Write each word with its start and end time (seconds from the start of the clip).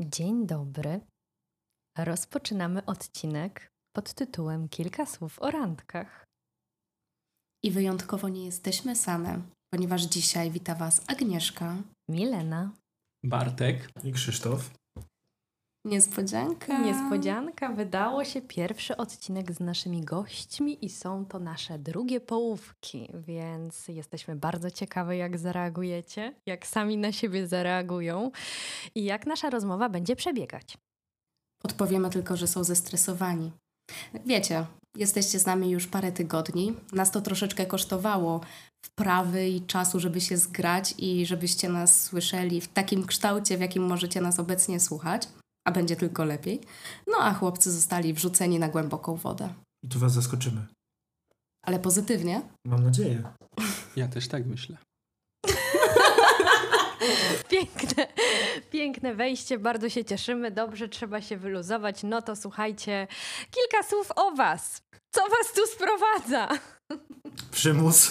Dzień 0.00 0.46
dobry. 0.46 1.00
Rozpoczynamy 1.98 2.84
odcinek 2.84 3.72
pod 3.96 4.14
tytułem 4.14 4.68
Kilka 4.68 5.06
słów 5.06 5.42
o 5.42 5.50
randkach. 5.50 6.24
I 7.64 7.70
wyjątkowo 7.70 8.28
nie 8.28 8.44
jesteśmy 8.44 8.96
same, 8.96 9.42
ponieważ 9.74 10.02
dzisiaj 10.02 10.50
wita 10.50 10.74
Was 10.74 11.02
Agnieszka. 11.06 11.76
Milena. 12.08 12.72
Bartek. 13.24 13.90
I 14.04 14.12
Krzysztof. 14.12 14.70
Niespodzianka. 15.84 16.78
Niespodzianka, 16.78 17.72
wydało 17.72 18.24
się 18.24 18.40
pierwszy 18.40 18.96
odcinek 18.96 19.52
z 19.52 19.60
naszymi 19.60 20.04
gośćmi 20.04 20.84
i 20.84 20.90
są 20.90 21.26
to 21.26 21.38
nasze 21.38 21.78
drugie 21.78 22.20
połówki, 22.20 23.08
więc 23.14 23.88
jesteśmy 23.88 24.36
bardzo 24.36 24.70
ciekawe, 24.70 25.16
jak 25.16 25.38
zareagujecie, 25.38 26.34
jak 26.46 26.66
sami 26.66 26.96
na 26.96 27.12
siebie 27.12 27.46
zareagują 27.46 28.30
i 28.94 29.04
jak 29.04 29.26
nasza 29.26 29.50
rozmowa 29.50 29.88
będzie 29.88 30.16
przebiegać. 30.16 30.78
Odpowiemy 31.64 32.10
tylko, 32.10 32.36
że 32.36 32.46
są 32.46 32.64
zestresowani. 32.64 33.52
Wiecie, 34.26 34.66
jesteście 34.96 35.38
z 35.38 35.46
nami 35.46 35.70
już 35.70 35.86
parę 35.86 36.12
tygodni. 36.12 36.74
Nas 36.92 37.10
to 37.10 37.20
troszeczkę 37.20 37.66
kosztowało 37.66 38.40
wprawy 38.86 39.48
i 39.48 39.66
czasu, 39.66 40.00
żeby 40.00 40.20
się 40.20 40.36
zgrać 40.36 40.94
i 40.98 41.26
żebyście 41.26 41.68
nas 41.68 42.04
słyszeli 42.04 42.60
w 42.60 42.68
takim 42.68 43.06
kształcie, 43.06 43.56
w 43.56 43.60
jakim 43.60 43.82
możecie 43.82 44.20
nas 44.20 44.40
obecnie 44.40 44.80
słuchać, 44.80 45.28
a 45.68 45.70
będzie 45.70 45.96
tylko 45.96 46.24
lepiej. 46.24 46.60
No 47.06 47.18
a 47.20 47.34
chłopcy 47.34 47.72
zostali 47.72 48.14
wrzuceni 48.14 48.58
na 48.58 48.68
głęboką 48.68 49.16
wodę. 49.16 49.54
I 49.82 49.88
tu 49.88 49.98
was 49.98 50.12
zaskoczymy. 50.12 50.66
Ale 51.62 51.78
pozytywnie. 51.78 52.42
Mam 52.66 52.84
nadzieję. 52.84 53.22
Ja 53.96 54.08
też 54.08 54.28
tak 54.28 54.46
myślę. 54.46 54.76
Piękne, 57.50 58.06
piękne 58.70 59.14
wejście, 59.14 59.58
bardzo 59.58 59.88
się 59.88 60.04
cieszymy. 60.04 60.50
Dobrze, 60.50 60.88
trzeba 60.88 61.20
się 61.20 61.36
wyluzować. 61.36 62.02
No 62.02 62.22
to 62.22 62.36
słuchajcie, 62.36 63.06
kilka 63.50 63.88
słów 63.88 64.10
o 64.16 64.30
Was. 64.34 64.82
Co 65.14 65.20
Was 65.20 65.52
tu 65.54 65.66
sprowadza? 65.66 66.48
Przymus. 67.50 68.10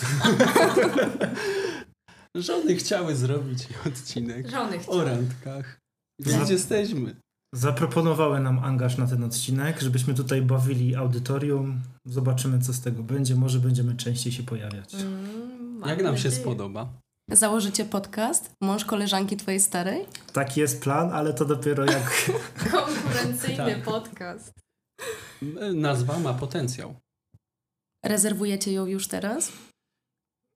Żony 2.36 2.76
chciały 2.76 3.16
zrobić 3.16 3.67
odcinek 3.88 4.50
Żony 4.50 4.80
o 4.88 5.04
randkach. 5.04 5.80
Więc 6.20 6.50
jesteśmy. 6.50 7.16
Zaproponowały 7.62 8.40
nam 8.40 8.60
angaż 8.60 8.98
na 8.98 9.08
ten 9.08 9.24
odcinek, 9.24 9.82
żebyśmy 9.82 10.14
tutaj 10.14 10.42
bawili 10.42 10.96
audytorium. 10.96 11.82
Zobaczymy, 12.06 12.60
co 12.60 12.74
z 12.74 12.82
tego 12.82 13.04
będzie. 13.04 13.36
Może 13.36 13.60
będziemy 13.60 13.96
częściej 13.96 14.32
się 14.34 14.44
pojawiać. 14.44 14.94
Mm, 14.96 15.82
Jak 15.86 16.04
nam 16.04 16.18
się 16.18 16.32
spodoba? 16.32 16.90
Założycie 17.32 17.86
podcast? 17.86 18.52
Mąż 18.62 18.86
koleżanki 18.86 19.38
twojej 19.38 19.60
starej? 19.60 20.06
Taki 20.34 20.60
jest 20.60 20.82
plan, 20.82 21.10
ale 21.12 21.34
to 21.34 21.46
dopiero 21.46 21.86
jak... 21.86 22.32
Konkurencyjny 22.72 23.58
Tak. 23.76 23.84
podcast. 23.84 24.54
Nazwa 25.76 26.20
ma 26.20 26.34
potencjał. 26.34 26.96
Rezerwujecie 28.06 28.72
ją 28.74 28.86
już 28.86 29.08
teraz? 29.08 29.52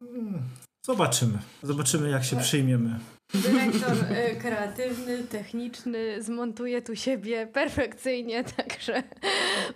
Mm, 0.01 0.41
Zobaczymy. 0.85 1.39
Zobaczymy, 1.63 2.09
jak 2.09 2.23
się 2.23 2.37
przyjmiemy. 2.37 2.99
Dyrektor 3.33 3.97
y, 4.31 4.35
kreatywny, 4.35 5.23
techniczny 5.23 6.23
zmontuje 6.23 6.81
tu 6.81 6.95
siebie 6.95 7.47
perfekcyjnie, 7.47 8.43
także 8.57 9.03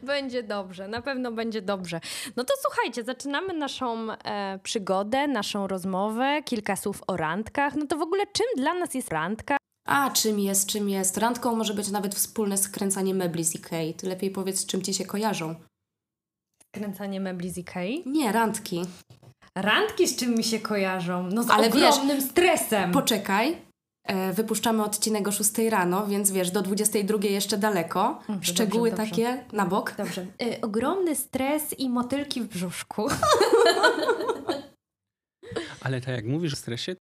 będzie 0.03 0.43
dobrze, 0.43 0.87
na 0.87 1.01
pewno 1.01 1.31
będzie 1.31 1.61
dobrze. 1.61 1.99
No 2.35 2.43
to 2.43 2.53
słuchajcie, 2.61 3.03
zaczynamy 3.03 3.53
naszą 3.53 4.11
e, 4.11 4.59
przygodę, 4.63 5.27
naszą 5.27 5.67
rozmowę, 5.67 6.41
kilka 6.45 6.75
słów 6.75 7.01
o 7.07 7.17
randkach. 7.17 7.75
No 7.75 7.87
to 7.87 7.97
w 7.97 8.01
ogóle 8.01 8.23
czym 8.33 8.45
dla 8.57 8.73
nas 8.73 8.93
jest 8.93 9.11
randka? 9.11 9.57
A, 9.87 10.09
czym 10.09 10.39
jest, 10.39 10.69
czym 10.69 10.89
jest? 10.89 11.17
Randką 11.17 11.55
może 11.55 11.73
być 11.73 11.91
nawet 11.91 12.15
wspólne 12.15 12.57
skręcanie 12.57 13.13
mebli 13.13 13.43
z 13.43 13.55
Ikei. 13.55 13.93
Ty 13.93 14.07
lepiej 14.07 14.31
powiedz, 14.31 14.59
z 14.59 14.65
czym 14.65 14.81
ci 14.81 14.93
się 14.93 15.05
kojarzą. 15.05 15.55
Kręcanie 16.71 17.19
mebli 17.19 17.49
z 17.49 17.57
Ikei. 17.57 18.03
Nie, 18.05 18.31
randki. 18.31 18.81
Randki 19.55 20.07
z 20.07 20.15
czym 20.15 20.35
mi 20.35 20.43
się 20.43 20.59
kojarzą? 20.59 21.29
No 21.31 21.43
z 21.43 21.49
Ale 21.49 21.69
wiesz, 21.69 21.93
ogromnym 21.93 22.21
stresem. 22.21 22.91
Poczekaj. 22.91 23.57
E, 24.03 24.33
wypuszczamy 24.33 24.83
odcinek 24.83 25.27
o 25.27 25.31
6 25.31 25.51
rano, 25.69 26.07
więc 26.07 26.31
wiesz, 26.31 26.51
do 26.51 26.61
22 26.61 27.17
jeszcze 27.27 27.57
daleko. 27.57 28.19
Dobrze, 28.29 28.53
Szczegóły 28.53 28.89
dobrze, 28.91 29.05
takie 29.05 29.45
na 29.53 29.65
bok. 29.65 29.95
Dobrze. 29.97 30.25
Y, 30.41 30.61
ogromny 30.61 31.15
stres 31.15 31.79
i 31.79 31.89
motylki 31.89 32.41
w 32.41 32.47
brzuszku. 32.47 33.07
Ale 35.81 36.01
tak 36.01 36.15
jak 36.15 36.25
mówisz 36.25 36.53
o 36.53 36.55
stresie, 36.55 36.95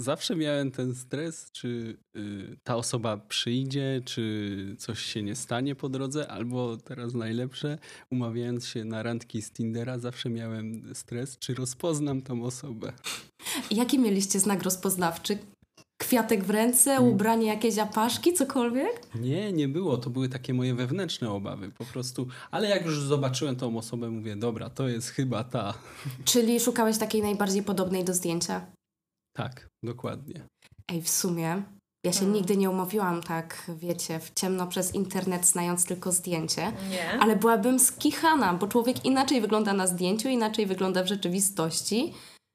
zawsze 0.00 0.36
miałem 0.36 0.70
ten 0.70 0.94
stres, 0.94 1.50
czy 1.52 1.96
y, 2.16 2.56
ta 2.64 2.76
osoba 2.76 3.16
przyjdzie, 3.16 4.00
czy 4.04 4.76
coś 4.78 5.00
się 5.02 5.22
nie 5.22 5.36
stanie 5.36 5.74
po 5.74 5.88
drodze, 5.88 6.28
albo 6.28 6.76
teraz 6.76 7.14
najlepsze, 7.14 7.78
umawiając 8.10 8.66
się 8.66 8.84
na 8.84 9.02
randki 9.02 9.42
z 9.42 9.52
Tindera, 9.52 9.98
zawsze 9.98 10.30
miałem 10.30 10.94
stres, 10.94 11.38
czy 11.38 11.54
rozpoznam 11.54 12.22
tą 12.22 12.44
osobę. 12.44 12.92
Jaki 13.70 13.98
mieliście 13.98 14.40
znak 14.40 14.62
rozpoznawczy? 14.62 15.38
Kwiatek 15.98 16.44
w 16.44 16.50
ręce, 16.50 16.90
Mm. 16.90 17.12
ubranie 17.12 17.46
jakieś 17.46 17.78
apaszki, 17.78 18.32
cokolwiek? 18.32 19.14
Nie, 19.14 19.52
nie 19.52 19.68
było. 19.68 19.96
To 19.96 20.10
były 20.10 20.28
takie 20.28 20.54
moje 20.54 20.74
wewnętrzne 20.74 21.30
obawy 21.30 21.70
po 21.78 21.84
prostu. 21.84 22.26
Ale 22.50 22.68
jak 22.68 22.84
już 22.86 23.00
zobaczyłem 23.00 23.56
tą 23.56 23.78
osobę, 23.78 24.10
mówię, 24.10 24.36
dobra, 24.36 24.70
to 24.70 24.88
jest 24.88 25.08
chyba 25.08 25.44
ta. 25.44 25.74
Czyli 26.24 26.60
szukałeś 26.60 26.98
takiej 26.98 27.22
najbardziej 27.22 27.62
podobnej 27.62 28.04
do 28.04 28.14
zdjęcia? 28.14 28.66
Tak, 29.42 29.68
dokładnie. 29.84 30.46
Ej, 30.92 31.02
w 31.02 31.08
sumie 31.10 31.62
ja 32.04 32.12
się 32.12 32.22
Mm. 32.22 32.32
nigdy 32.32 32.56
nie 32.56 32.70
umówiłam 32.70 33.22
tak, 33.22 33.70
wiecie, 33.76 34.20
w 34.20 34.34
ciemno 34.34 34.66
przez 34.66 34.94
internet, 34.94 35.46
znając 35.46 35.84
tylko 35.84 36.12
zdjęcie. 36.12 36.72
Nie. 36.90 37.20
Ale 37.20 37.36
byłabym 37.36 37.78
skichana, 37.78 38.54
bo 38.54 38.66
człowiek 38.68 39.04
inaczej 39.04 39.40
wygląda 39.40 39.72
na 39.72 39.86
zdjęciu, 39.86 40.28
inaczej 40.28 40.66
wygląda 40.66 41.02
w 41.02 41.06
rzeczywistości. 41.06 42.14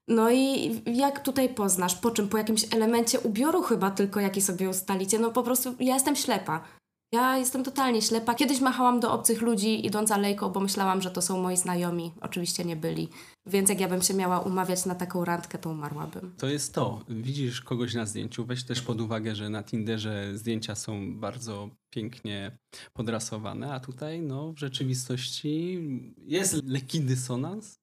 No 0.09 0.31
i 0.31 0.81
jak 0.85 1.19
tutaj 1.23 1.49
poznasz? 1.49 1.95
Po 1.95 2.11
czym? 2.11 2.29
Po 2.29 2.37
jakimś 2.37 2.73
elemencie 2.73 3.19
ubioru 3.19 3.61
chyba 3.61 3.91
tylko, 3.91 4.19
jaki 4.19 4.41
sobie 4.41 4.69
ustalicie? 4.69 5.19
No 5.19 5.31
po 5.31 5.43
prostu 5.43 5.75
ja 5.79 5.93
jestem 5.93 6.15
ślepa. 6.15 6.63
Ja 7.11 7.37
jestem 7.37 7.63
totalnie 7.63 8.01
ślepa. 8.01 8.35
Kiedyś 8.35 8.61
machałam 8.61 8.99
do 8.99 9.11
obcych 9.13 9.41
ludzi 9.41 9.85
idąc 9.85 10.11
alejką, 10.11 10.49
bo 10.49 10.59
myślałam, 10.59 11.01
że 11.01 11.11
to 11.11 11.21
są 11.21 11.41
moi 11.41 11.57
znajomi. 11.57 12.11
Oczywiście 12.21 12.65
nie 12.65 12.75
byli. 12.75 13.09
Więc 13.45 13.69
jak 13.69 13.79
ja 13.79 13.87
bym 13.89 14.01
się 14.01 14.13
miała 14.13 14.39
umawiać 14.39 14.85
na 14.85 14.95
taką 14.95 15.25
randkę, 15.25 15.57
to 15.57 15.69
umarłabym. 15.69 16.33
To 16.37 16.47
jest 16.47 16.73
to. 16.73 17.01
Widzisz 17.09 17.61
kogoś 17.61 17.93
na 17.93 18.05
zdjęciu, 18.05 18.45
weź 18.45 18.63
też 18.63 18.81
pod 18.81 19.01
uwagę, 19.01 19.35
że 19.35 19.49
na 19.49 19.63
Tinderze 19.63 20.37
zdjęcia 20.37 20.75
są 20.75 21.19
bardzo 21.19 21.69
pięknie 21.89 22.57
podrasowane, 22.93 23.73
a 23.73 23.79
tutaj 23.79 24.21
no 24.21 24.53
w 24.53 24.59
rzeczywistości 24.59 25.79
jest 26.17 26.63
lekki 26.63 27.01
dysonans, 27.01 27.79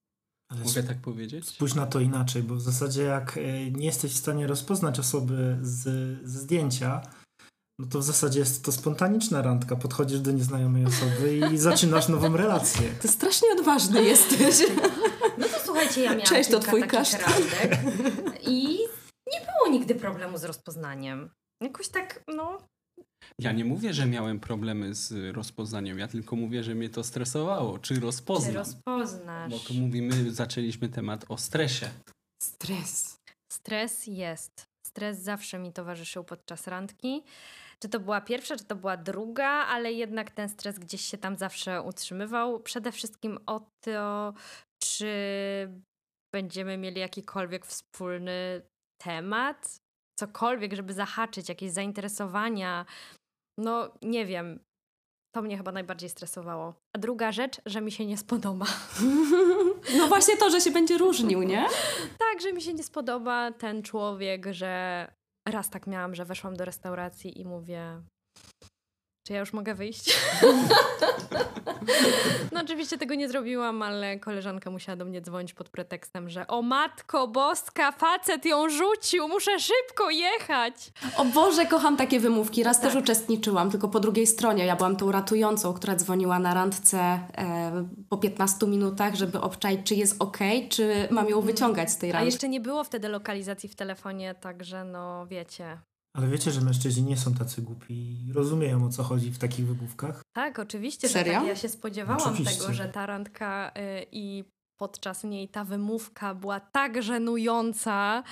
Ale 0.49 0.65
mogę 0.65 0.83
tak 0.83 0.99
powiedzieć. 1.01 1.49
spójrz 1.49 1.75
na 1.75 1.87
to 1.87 2.01
inaczej, 2.01 2.43
bo 2.43 2.55
w 2.55 2.61
zasadzie 2.63 3.03
jak 3.03 3.37
e, 3.39 3.71
nie 3.71 3.87
jesteś 3.87 4.13
w 4.13 4.17
stanie 4.17 4.47
rozpoznać 4.47 4.99
osoby 4.99 5.59
z, 5.63 5.83
ze 6.29 6.39
zdjęcia, 6.41 7.01
no 7.83 7.89
to 7.89 7.99
w 7.99 8.03
zasadzie 8.03 8.39
jest 8.39 8.65
to 8.65 8.73
spontaniczna 8.73 9.43
randka. 9.43 9.77
Podchodzisz 9.77 10.21
do 10.21 10.33
nieznajomej 10.33 10.87
osoby 10.87 11.41
i 11.55 11.59
zaczynasz 11.69 12.09
nową 12.09 12.37
relację. 12.37 12.89
Ty 13.01 13.09
strasznie 13.09 13.49
odważny 13.53 14.05
jesteś. 14.05 14.57
No 15.39 15.49
to 15.49 15.55
słuchajcie, 15.65 16.03
ja 16.03 16.11
miałam 16.11 16.27
Cześć, 16.27 16.51
to 16.51 16.61
kilka 16.61 16.69
twój 16.69 16.89
takich 16.89 17.21
randek 17.21 17.79
i 18.43 18.79
nie 19.33 19.41
było 19.41 19.71
nigdy 19.71 19.95
problemu 19.95 20.39
z 20.39 20.45
rozpoznaniem. 20.45 21.31
Jakoś 21.63 21.89
tak, 21.89 22.23
no... 22.37 22.59
Ja 23.39 23.53
nie 23.53 23.65
mówię, 23.65 23.95
że 23.95 24.07
miałem 24.07 24.41
problemy 24.41 24.95
z 24.95 25.35
rozpoznaniem, 25.37 25.99
ja 25.99 26.09
tylko 26.09 26.37
mówię, 26.37 26.65
że 26.65 26.75
mnie 26.75 26.91
to 26.91 27.05
stresowało. 27.05 27.79
Czy 27.79 27.95
Czy 27.95 28.01
rozpoznasz? 28.01 29.51
Bo 29.51 29.59
tu 29.59 29.75
mówimy, 29.75 30.33
zaczęliśmy 30.33 30.89
temat 30.89 31.25
o 31.29 31.39
stresie. 31.39 31.89
Stres. 32.43 33.17
Stres 33.53 34.07
jest. 34.07 34.67
Stres 34.87 35.19
zawsze 35.19 35.59
mi 35.59 35.73
towarzyszył 35.73 36.25
podczas 36.25 36.67
randki. 36.67 37.23
Czy 37.83 37.89
to 37.89 38.01
była 38.01 38.21
pierwsza, 38.21 38.57
czy 38.57 38.65
to 38.65 38.77
była 38.77 38.97
druga, 38.97 39.49
ale 39.49 39.93
jednak 39.93 40.31
ten 40.31 40.49
stres 40.49 40.79
gdzieś 40.79 41.01
się 41.01 41.19
tam 41.19 41.37
zawsze 41.37 41.83
utrzymywał. 41.83 42.61
Przede 42.61 42.93
wszystkim 42.93 43.39
o 43.47 43.61
to, 43.85 44.35
czy 44.83 45.13
będziemy 46.35 46.77
mieli 46.77 47.01
jakikolwiek 47.01 47.67
wspólny 47.67 48.63
temat, 49.03 49.77
cokolwiek, 50.19 50.75
żeby 50.75 50.93
zahaczyć, 50.93 51.49
jakieś 51.49 51.71
zainteresowania. 51.71 52.87
No, 53.59 53.95
nie 54.03 54.27
wiem. 54.27 54.61
To 55.35 55.43
mnie 55.43 55.57
chyba 55.57 55.73
najbardziej 55.73 56.11
stresowało. 56.11 56.75
A 56.97 56.99
druga 56.99 57.33
rzecz, 57.33 57.61
że 57.67 57.81
mi 57.81 57.93
się 57.93 58.07
nie 58.07 58.19
spodoba. 58.19 58.67
No 59.99 60.09
właśnie 60.09 60.37
to, 60.37 60.51
że 60.51 60.61
się 60.61 60.71
będzie 60.71 60.99
różnił, 60.99 61.43
nie? 61.43 61.67
Tak, 62.19 62.41
że 62.43 62.53
mi 62.53 62.63
się 62.63 62.75
nie 62.75 62.83
spodoba 62.83 63.53
ten 63.53 63.83
człowiek, 63.83 64.47
że 64.51 65.07
raz 65.47 65.71
tak 65.71 65.87
miałam, 65.87 66.15
że 66.15 66.25
weszłam 66.25 66.57
do 66.57 66.65
restauracji 66.65 67.41
i 67.41 67.45
mówię, 67.45 68.03
czy 69.27 69.33
ja 69.33 69.41
już 69.41 69.53
mogę 69.53 69.75
wyjść? 69.75 70.19
No 72.53 72.61
oczywiście 72.61 72.99
tego 72.99 73.15
nie 73.15 73.29
zrobiłam, 73.29 73.83
ale 73.83 74.19
koleżanka 74.19 74.71
musiała 74.71 74.97
do 74.97 75.05
mnie 75.05 75.21
dzwonić 75.21 75.53
pod 75.55 75.69
pretekstem, 75.69 76.31
że 76.31 76.47
o 76.47 76.63
matko 76.63 77.29
boska, 77.29 77.93
facet 77.93 78.45
ją 78.45 78.69
rzucił, 78.69 79.29
muszę 79.29 79.51
szybko 79.61 80.11
jechać. 80.11 80.75
O 81.17 81.25
Boże, 81.25 81.67
kocham 81.67 81.97
takie 81.97 82.21
wymówki. 82.21 82.63
Raz 82.63 82.81
Tak. 82.81 82.91
też 82.93 83.03
uczestniczyłam, 83.03 83.71
tylko 83.71 83.89
po 83.89 84.01
drugiej 84.01 84.27
stronie. 84.27 84.67
Ja 84.67 84.77
byłam 84.77 84.97
tą 84.97 85.13
ratującą, 85.13 85.73
która 85.75 85.97
dzwoniła 85.97 86.39
na 86.39 86.55
randce 86.55 86.99
e, 86.99 87.87
po 88.09 88.17
15 88.19 88.67
minutach, 88.67 89.15
żeby 89.15 89.41
obczaić, 89.41 89.81
czy 89.85 89.95
jest 89.95 90.23
ok, 90.23 90.39
czy 90.71 91.09
mam 91.11 91.29
ją 91.29 91.41
wyciągać 91.41 91.91
z 91.91 91.99
tej 91.99 92.11
A 92.11 92.13
randki. 92.13 92.27
jeszcze 92.33 92.49
nie 92.49 92.61
było 92.61 92.85
wtedy 92.85 93.09
lokalizacji 93.09 93.69
w 93.69 93.75
telefonie, 93.75 94.35
także 94.35 94.85
no 94.85 95.27
wiecie. 95.27 95.79
Ale 96.17 96.29
wiecie, 96.29 96.51
że 96.51 96.61
mężczyźni 96.61 97.03
nie 97.03 97.17
są 97.17 97.35
tacy 97.35 97.63
głupi 97.63 97.95
i 98.27 98.33
rozumieją 98.33 98.85
o 98.87 98.91
co 98.91 99.03
chodzi 99.03 99.31
w 99.31 99.39
takich 99.39 99.67
wymówkach? 99.67 100.23
Tak, 100.37 100.59
oczywiście, 100.59 101.09
Serio? 101.09 101.33
tak. 101.33 101.47
Ja 101.47 101.57
się 101.57 101.69
spodziewałam 101.69 102.23
Oczywiście. 102.23 102.61
tego, 102.61 102.73
że 102.73 102.89
ta 102.89 103.07
randka 103.07 103.73
y, 103.77 104.07
i 104.13 104.45
podczas 104.81 105.25
niej 105.25 105.49
ta 105.49 105.65
wymówka 105.65 106.35
była 106.35 106.61
tak 106.61 107.03
żenująca, 107.03 108.23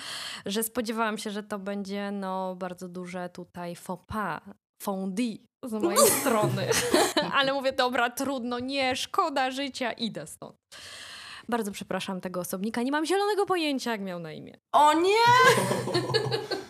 że 0.46 0.62
spodziewałam 0.62 1.18
się, 1.18 1.30
że 1.30 1.42
to 1.42 1.58
będzie 1.58 2.10
no 2.10 2.56
bardzo 2.56 2.88
duże 2.88 3.28
tutaj 3.28 3.76
faux 3.76 4.04
pas, 4.06 4.40
fondi 4.82 5.44
z 5.64 5.72
mojej 5.72 6.10
strony. 6.20 6.66
Ale 7.38 7.52
mówię, 7.52 7.72
dobra, 7.72 8.10
trudno, 8.10 8.58
nie, 8.58 8.96
szkoda 8.96 9.50
życia, 9.50 9.92
idę 9.92 10.26
stąd. 10.26 10.56
Bardzo 11.48 11.72
przepraszam 11.72 12.20
tego 12.20 12.40
osobnika, 12.40 12.82
nie 12.82 12.92
mam 12.92 13.06
zielonego 13.06 13.46
pojęcia, 13.46 13.90
jak 13.90 14.00
miał 14.00 14.18
na 14.18 14.32
imię. 14.32 14.56
O 14.72 14.92
nie! 14.92 15.26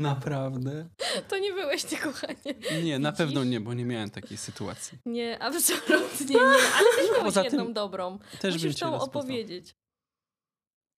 Naprawdę? 0.00 0.88
To 1.28 1.38
nie 1.38 1.52
byłeś 1.52 1.84
ty, 1.84 1.96
kochanie. 1.96 2.54
Nie, 2.82 2.98
na 2.98 3.10
Widzisz? 3.10 3.18
pewno 3.18 3.44
nie, 3.44 3.60
bo 3.60 3.74
nie 3.74 3.84
miałem 3.84 4.10
takiej 4.10 4.36
sytuacji. 4.36 4.98
Nie, 5.06 5.38
absolutnie 5.42 6.36
nie. 6.36 6.40
Ale 6.40 6.86
też 6.96 7.10
miałeś 7.10 7.24
Poza 7.24 7.42
tym 7.44 7.52
jedną 7.58 7.72
dobrą. 7.72 8.18
Też 8.40 8.54
Musisz 8.54 8.76
tą 8.76 9.00
opowiedzieć. 9.00 9.74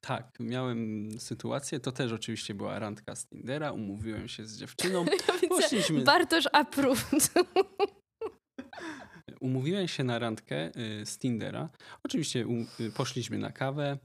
Tak, 0.04 0.30
miałem 0.40 1.08
sytuację, 1.18 1.80
to 1.80 1.92
też 1.92 2.12
oczywiście 2.12 2.54
była 2.54 2.78
randka 2.78 3.16
z 3.16 3.26
Tindera, 3.26 3.72
umówiłem 3.72 4.28
się 4.28 4.46
z 4.46 4.58
dziewczyną, 4.58 5.04
Ja 5.42 5.48
poszliśmy, 5.48 6.04
Bartosz 6.04 6.48
approved. 6.52 7.32
umówiłem 9.40 9.88
się 9.88 10.04
na 10.04 10.18
randkę 10.18 10.70
y, 10.76 11.06
z 11.06 11.18
Tindera. 11.18 11.68
Oczywiście 12.04 12.46
y, 12.80 12.92
poszliśmy 12.92 13.38
na 13.38 13.52
kawę, 13.52 13.98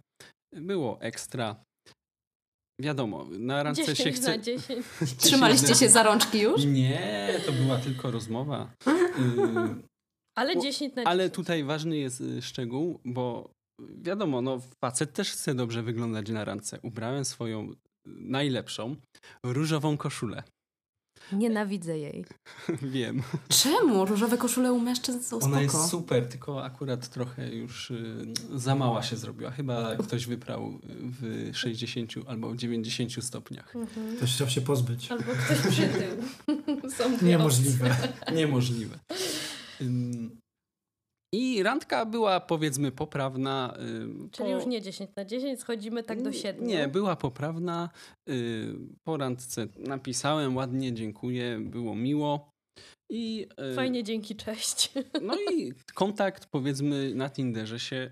było 0.53 1.01
ekstra. 1.01 1.63
Wiadomo, 2.81 3.25
na 3.39 3.63
randce 3.63 3.85
10 3.85 3.97
się 3.97 4.12
chce... 4.12 4.31
na 4.31 4.38
10. 4.38 4.85
Trzymaliście 5.18 5.75
się 5.75 5.89
za 5.89 6.03
rączki 6.03 6.41
już? 6.41 6.65
Nie, 6.65 7.39
to 7.45 7.51
była 7.51 7.77
tylko 7.77 8.12
rozmowa. 8.12 8.69
Y, 9.18 10.39
Ale 10.39 10.53
O, 10.53 10.62
10 10.62 10.95
na 10.95 11.01
10. 11.01 11.07
Ale 11.07 11.29
tutaj 11.29 11.63
ważny 11.63 11.97
jest 11.97 12.21
y, 12.21 12.41
szczegół, 12.41 13.00
bo 13.06 13.50
wiadomo, 14.01 14.41
no 14.41 14.62
facet 14.83 15.13
też 15.13 15.31
chce 15.31 15.56
dobrze 15.56 15.83
wyglądać 15.83 16.29
na 16.29 16.45
randce. 16.45 16.79
Ubrałem 16.83 17.25
swoją 17.25 17.71
y, 17.71 17.75
najlepszą, 18.06 18.95
różową 19.44 19.97
koszulę. 19.97 20.44
Nienawidzę 21.31 21.97
jej. 21.97 22.25
Wiem. 22.81 23.21
Czemu? 23.50 24.06
Różowe 24.06 24.38
koszule 24.38 24.74
u 24.74 24.79
mężczyzn 24.79 25.19
są 25.24 25.35
Ona 25.39 25.45
spoko. 25.45 25.62
jest 25.62 25.91
super, 25.91 26.29
tylko 26.29 26.63
akurat 26.63 27.07
trochę 27.09 27.56
już 27.56 27.91
y, 27.91 28.25
za 28.56 28.75
mała 28.75 29.03
się 29.03 29.15
zrobiła. 29.15 29.51
Chyba 29.51 29.95
ktoś 29.95 30.25
wyprał 30.25 30.79
w 31.21 31.50
60 31.53 32.13
albo 32.27 32.56
90 32.56 33.24
stopniach. 33.24 33.74
Ktoś 34.18 34.35
chciał 34.35 34.50
się 34.50 34.62
pozbyć. 34.62 35.12
Albo 35.12 35.24
ktoś 35.24 35.57
przytył. 35.74 36.18
Niemożliwe. 37.27 37.95
Niemożliwe. 38.35 39.00
Ym, 39.81 40.39
I 41.33 41.63
randka 41.63 42.06
była 42.06 42.39
powiedzmy 42.39 42.91
poprawna. 42.91 43.77
ym, 43.79 44.29
Czyli 44.31 44.50
po- 44.50 44.56
już 44.56 44.65
nie 44.65 44.81
10 44.81 45.09
na 45.15 45.25
10, 45.25 45.59
schodzimy 45.59 46.03
tak 46.03 46.21
do 46.21 46.31
7. 46.33 46.68
Nie, 46.68 46.88
była 46.88 47.15
poprawna. 47.15 47.89
y, 48.29 48.74
Po 49.03 49.18
randce 49.18 49.68
napisałem 49.77 50.56
ładnie, 50.56 50.94
dziękuję, 50.94 51.59
było 51.62 51.95
miło. 51.95 52.50
I, 53.12 53.47
y, 53.71 53.75
Fajnie, 53.75 54.03
dzięki, 54.03 54.35
cześć. 54.35 54.91
No 55.21 55.35
i 55.51 55.74
kontakt 55.94 56.45
powiedzmy 56.45 57.15
na 57.15 57.30
Tinderze 57.30 57.80
się 57.80 58.12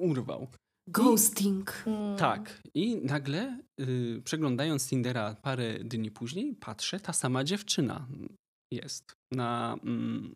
urwał. 0.00 0.46
Ghosting. 0.88 1.82
Mm. 1.86 2.16
Tak. 2.16 2.62
I 2.74 2.96
nagle 2.96 3.58
y, 3.80 4.22
przeglądając 4.24 4.88
Tindera 4.88 5.36
parę 5.42 5.78
dni 5.84 6.10
później, 6.10 6.56
patrzę, 6.60 7.00
ta 7.00 7.12
sama 7.12 7.44
dziewczyna 7.44 8.06
jest 8.72 9.12
na. 9.32 9.76
Mm, 9.84 10.34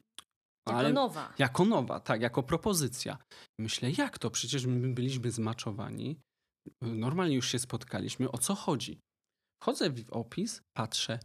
Jako 0.69 0.79
ale 0.79 0.93
nowa. 0.93 1.33
jako 1.39 1.65
nowa, 1.65 2.01
tak, 2.01 2.21
jako 2.21 2.43
propozycja. 2.43 3.19
Myślę, 3.61 3.91
jak 3.91 4.19
to? 4.19 4.31
Przecież 4.31 4.67
my 4.67 4.95
byliśmy 4.95 5.31
zmaczowani. 5.31 6.17
Normalnie 6.83 7.37
już 7.37 7.49
się 7.49 7.59
spotkaliśmy. 7.59 8.31
O 8.31 8.39
co 8.39 8.55
chodzi? 8.55 9.01
Wchodzę 9.63 9.91
w 9.91 10.13
opis, 10.13 10.63
patrzę. 10.77 11.19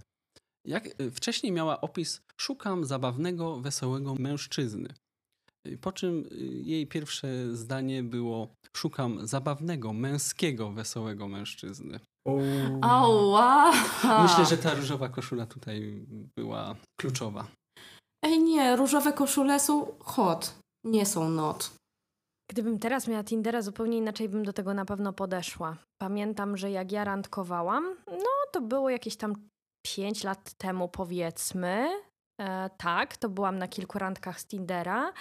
Jak 0.67 1.01
y, 1.01 1.11
wcześniej 1.11 1.51
miała 1.51 1.81
opis, 1.81 2.21
szukam 2.41 2.85
zabawnego, 2.85 3.59
wesołego 3.61 4.15
mężczyzny. 4.15 4.93
Y, 5.67 5.77
Po 5.77 5.91
czym 5.91 6.25
y, 6.31 6.35
jej 6.63 6.87
pierwsze 6.87 7.55
zdanie 7.55 8.03
było: 8.03 8.53
Szukam 8.77 9.27
zabawnego, 9.27 9.93
męskiego, 9.93 10.71
wesołego 10.71 11.27
mężczyzny. 11.27 11.99
O, 12.27 12.37
O, 12.81 13.09
wow. 13.09 13.73
Myślę, 14.23 14.45
że 14.45 14.57
ta 14.57 14.73
różowa 14.73 15.09
koszula 15.09 15.45
tutaj 15.45 16.05
była 16.39 16.75
kluczowa. 16.99 17.47
Ej 18.31 18.39
nie, 18.39 18.75
różowe 18.75 19.13
koszule 19.13 19.59
są 19.59 19.85
hot. 19.99 20.55
Nie 20.83 21.05
są 21.05 21.29
not. 21.29 21.71
Gdybym 22.51 22.79
teraz 22.79 23.07
miała 23.07 23.23
Tindera, 23.23 23.61
zupełnie 23.61 23.97
inaczej 23.97 24.29
bym 24.29 24.45
do 24.45 24.53
tego 24.53 24.73
na 24.73 24.85
pewno 24.85 25.13
podeszła. 25.13 25.77
Pamiętam, 26.01 26.57
że 26.57 26.71
jak 26.71 26.91
ja 26.91 27.03
randkowałam, 27.03 27.95
no 28.07 28.29
to 28.51 28.61
było 28.61 28.89
jakieś 28.89 29.15
tam 29.15 29.35
5 29.85 30.23
lat 30.23 30.53
temu 30.53 30.87
powiedzmy. 30.87 31.89
E, 32.41 32.69
tak, 32.77 33.17
to 33.17 33.29
byłam 33.29 33.57
na 33.57 33.67
kilku 33.67 33.99
randkach 33.99 34.39
z 34.39 34.45
Tindera, 34.45 35.13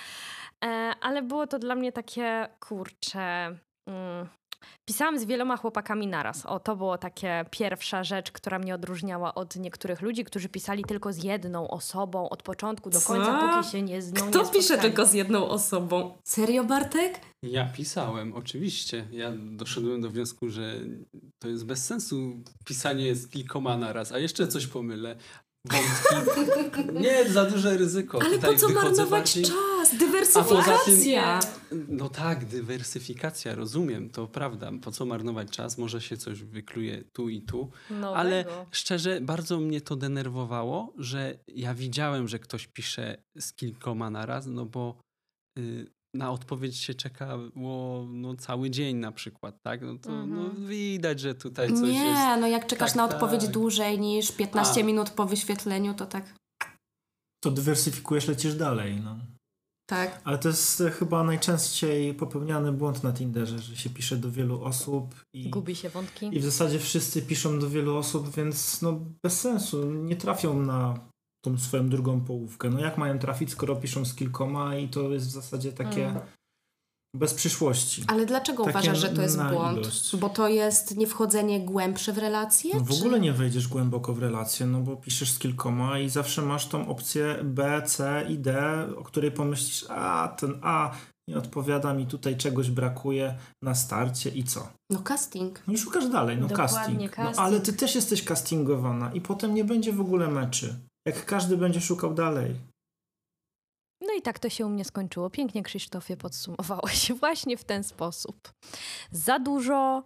e, 0.65 0.69
ale 1.01 1.23
było 1.23 1.47
to 1.47 1.59
dla 1.59 1.75
mnie 1.75 1.93
takie, 1.93 2.49
kurcze... 2.61 3.57
Mm, 3.89 4.29
pisałam 4.85 5.19
z 5.19 5.25
wieloma 5.25 5.57
chłopakami 5.57 6.07
naraz. 6.07 6.47
O, 6.47 6.61
to 6.61 6.77
było 6.77 6.99
takie 6.99 7.45
pierwsza 7.51 8.05
rzecz, 8.05 8.33
która 8.33 8.59
mnie 8.59 8.75
odróżniała 8.75 9.35
od 9.35 9.57
niektórych 9.57 10.03
ludzi, 10.03 10.25
którzy 10.25 10.49
pisali 10.49 10.85
tylko 10.85 11.13
z 11.13 11.25
jedną 11.25 11.69
osobą 11.69 12.29
od 12.29 12.43
początku 12.43 12.91
do 12.91 13.01
Co? 13.01 13.07
końca, 13.07 13.57
póki 13.57 13.71
się 13.71 13.83
nie 13.83 14.03
z 14.03 14.13
nią 14.13 14.31
Kto 14.31 14.43
nie 14.43 14.51
pisze 14.51 14.79
tylko 14.79 15.07
z 15.07 15.13
jedną 15.13 15.49
osobą? 15.49 16.19
Serio, 16.25 16.65
Bartek? 16.65 17.21
Ja 17.43 17.67
pisałem, 17.77 18.35
oczywiście. 18.35 19.09
Ja 19.13 19.33
doszedłem 19.37 20.01
do 20.01 20.11
wniosku, 20.11 20.49
że 20.49 20.75
to 21.39 21.49
jest 21.49 21.67
bez 21.67 21.87
sensu 21.87 22.43
pisanie 22.65 23.15
z 23.15 23.29
kilkoma 23.29 23.77
naraz, 23.77 24.13
a 24.13 24.19
jeszcze 24.19 24.49
coś 24.49 24.67
pomylę. 24.67 25.17
Wątki. 25.65 26.93
Nie, 27.01 27.31
za 27.31 27.45
duże 27.45 27.77
ryzyko. 27.77 28.19
Ale 28.23 28.31
Tutaj 28.37 28.55
po 28.55 28.61
co 28.61 28.69
marnować 28.69 29.11
bardziej... 29.11 29.45
czas? 29.45 29.97
Dywersyfikacja. 29.99 31.41
No 31.89 32.09
tak, 32.09 32.45
dywersyfikacja, 32.45 33.55
rozumiem, 33.55 34.11
to 34.11 34.27
prawda. 34.27 34.71
Po 34.83 34.91
co 34.91 35.07
marnować 35.07 35.51
czas? 35.51 35.79
Może 35.79 36.01
się 36.01 36.17
coś 36.17 36.43
wykluje 36.43 37.05
tu 37.13 37.29
i 37.29 37.43
tu. 37.43 37.71
Nowego. 37.91 38.17
Ale 38.17 38.45
szczerze, 38.71 39.21
bardzo 39.21 39.61
mnie 39.61 39.81
to 39.81 39.97
denerwowało, 39.97 40.93
że 40.97 41.39
ja 41.49 41.75
widziałem, 41.75 42.29
że 42.29 42.39
ktoś 42.39 42.67
pisze 42.67 43.23
z 43.39 43.53
kilkoma 43.53 44.11
naraz, 44.11 44.47
no 44.47 44.67
bo 44.67 45.01
y, 45.59 45.87
na 46.15 46.31
odpowiedź 46.31 46.77
się 46.77 46.95
czekało 46.95 48.07
no, 48.11 48.35
cały 48.37 48.71
dzień 48.71 48.97
na 48.97 49.13
przykład, 49.13 49.63
tak? 49.63 49.83
No 49.83 49.99
to 49.99 50.11
no, 50.27 50.41
Mhm. 50.45 50.67
widać, 50.67 51.21
że 51.21 51.35
tutaj 51.35 51.69
coś 51.69 51.81
Nie, 51.81 52.05
jest. 52.05 52.21
no 52.41 52.47
jak 52.47 52.67
czekasz 52.67 52.91
Tak, 52.91 52.97
na 52.97 53.09
tak. 53.09 53.15
odpowiedź 53.23 53.49
dłużej 53.49 54.01
niż 54.01 54.33
15 54.33 54.81
A. 54.81 54.85
minut 54.85 55.11
po 55.11 55.27
wyświetleniu, 55.27 55.95
to 55.95 56.07
tak. 56.07 56.35
to 57.45 57.51
dywersyfikujesz, 57.51 58.29
lecisz 58.29 58.55
dalej. 58.55 59.01
No. 59.05 59.17
Tak. 59.91 60.21
Ale 60.25 60.39
to 60.39 60.49
jest 60.49 60.81
e, 60.81 60.91
chyba 60.91 61.25
najczęściej 61.25 62.15
popełniany 62.15 62.73
błąd 62.73 63.03
na 63.03 63.13
Tinderze, 63.13 63.59
że 63.59 63.77
się 63.77 63.91
pisze 63.91 64.17
do 64.17 64.31
wielu 64.31 64.65
osób 64.65 65.15
i, 65.35 65.51
Gubi 65.51 65.77
się 65.77 65.89
wątki. 65.89 66.37
i 66.37 66.41
w 66.41 66.45
zasadzie 66.45 66.79
wszyscy 66.79 67.23
piszą 67.23 67.59
do 67.59 67.71
wielu 67.71 67.97
osób, 67.97 68.35
więc 68.37 68.83
no 68.83 69.01
bez 69.25 69.41
sensu, 69.41 69.93
nie 69.93 70.17
trafią 70.17 70.63
na 70.63 70.99
tą 71.45 71.59
swoją 71.59 71.89
drugą 71.89 72.21
połówkę. 72.21 72.71
No 72.71 72.81
jak 72.81 72.99
mają 72.99 73.19
trafić, 73.19 73.51
skoro 73.51 73.77
piszą 73.77 74.05
z 74.05 74.15
kilkoma 74.15 74.77
i 74.77 74.89
to 74.89 75.11
jest 75.11 75.27
w 75.27 75.31
zasadzie 75.31 75.73
takie 75.73 76.07
Mm. 76.09 76.23
bez 77.17 77.35
przyszłości. 77.35 78.05
Ale 78.07 78.27
dlaczego 78.27 78.65
Takie 78.65 78.71
uważasz, 78.79 78.99
że 78.99 79.09
to 79.09 79.23
jest 79.23 79.43
błąd? 79.43 79.79
ilość. 79.79 80.17
Bo 80.17 80.29
to 80.29 80.49
jest 80.49 80.97
niewchodzenie 80.97 81.61
głębsze 81.61 82.13
w 82.13 82.19
relacje? 82.19 82.75
No 82.75 82.81
w 82.85 82.89
czy- 82.89 82.95
ogóle 82.95 83.21
nie 83.21 83.33
wejdziesz 83.33 83.69
głęboko 83.69 84.15
w 84.15 84.19
relację, 84.19 84.67
no 84.67 84.81
bo 84.81 84.97
piszesz 84.97 85.31
z 85.33 85.39
kilkoma 85.39 85.99
i 85.99 86.09
zawsze 86.11 86.43
masz 86.43 86.67
tą 86.69 86.89
opcję 86.89 87.37
B, 87.45 87.83
C 87.87 88.27
i 88.29 88.39
D, 88.39 88.77
o 88.97 89.03
której 89.05 89.33
pomyślisz, 89.33 89.85
a 89.89 90.35
ten 90.39 90.59
A 90.63 90.91
nie 91.29 91.37
odpowiada 91.39 91.95
mi, 91.95 92.07
tutaj 92.07 92.37
czegoś 92.37 92.71
brakuje 92.71 93.35
na 93.63 93.75
starcie 93.75 94.31
i 94.31 94.45
co? 94.45 94.69
No 94.91 94.99
casting. 95.03 95.63
No 95.67 95.73
i 95.73 95.79
szukasz 95.79 96.09
dalej, 96.09 96.37
no 96.39 96.47
Dokładnie, 96.49 96.77
casting. 96.79 97.11
casting. 97.11 97.37
No 97.37 97.43
ale 97.43 97.61
ty 97.61 97.73
też 97.73 97.95
jesteś 97.95 98.25
castingowana 98.25 99.13
i 99.13 99.21
potem 99.21 99.55
nie 99.55 99.65
będzie 99.65 99.93
w 99.93 100.01
ogóle 100.01 100.29
meczy. 100.29 100.75
Jak 101.07 101.25
każdy 101.25 101.57
będzie 101.57 101.81
szukał 101.81 102.15
dalej. 102.15 102.55
No 104.01 104.15
i 104.19 104.23
tak 104.23 104.39
to 104.39 104.49
się 104.49 104.67
u 104.67 104.69
mnie 104.69 104.85
skończyło. 104.85 105.31
Pięknie, 105.31 105.63
Krzysztofie, 105.63 106.17
podsumowałeś 106.17 107.13
właśnie 107.21 107.57
w 107.57 107.65
ten 107.65 107.85
sposób. 107.85 108.51
Za 109.11 109.39
dużo, 109.39 110.03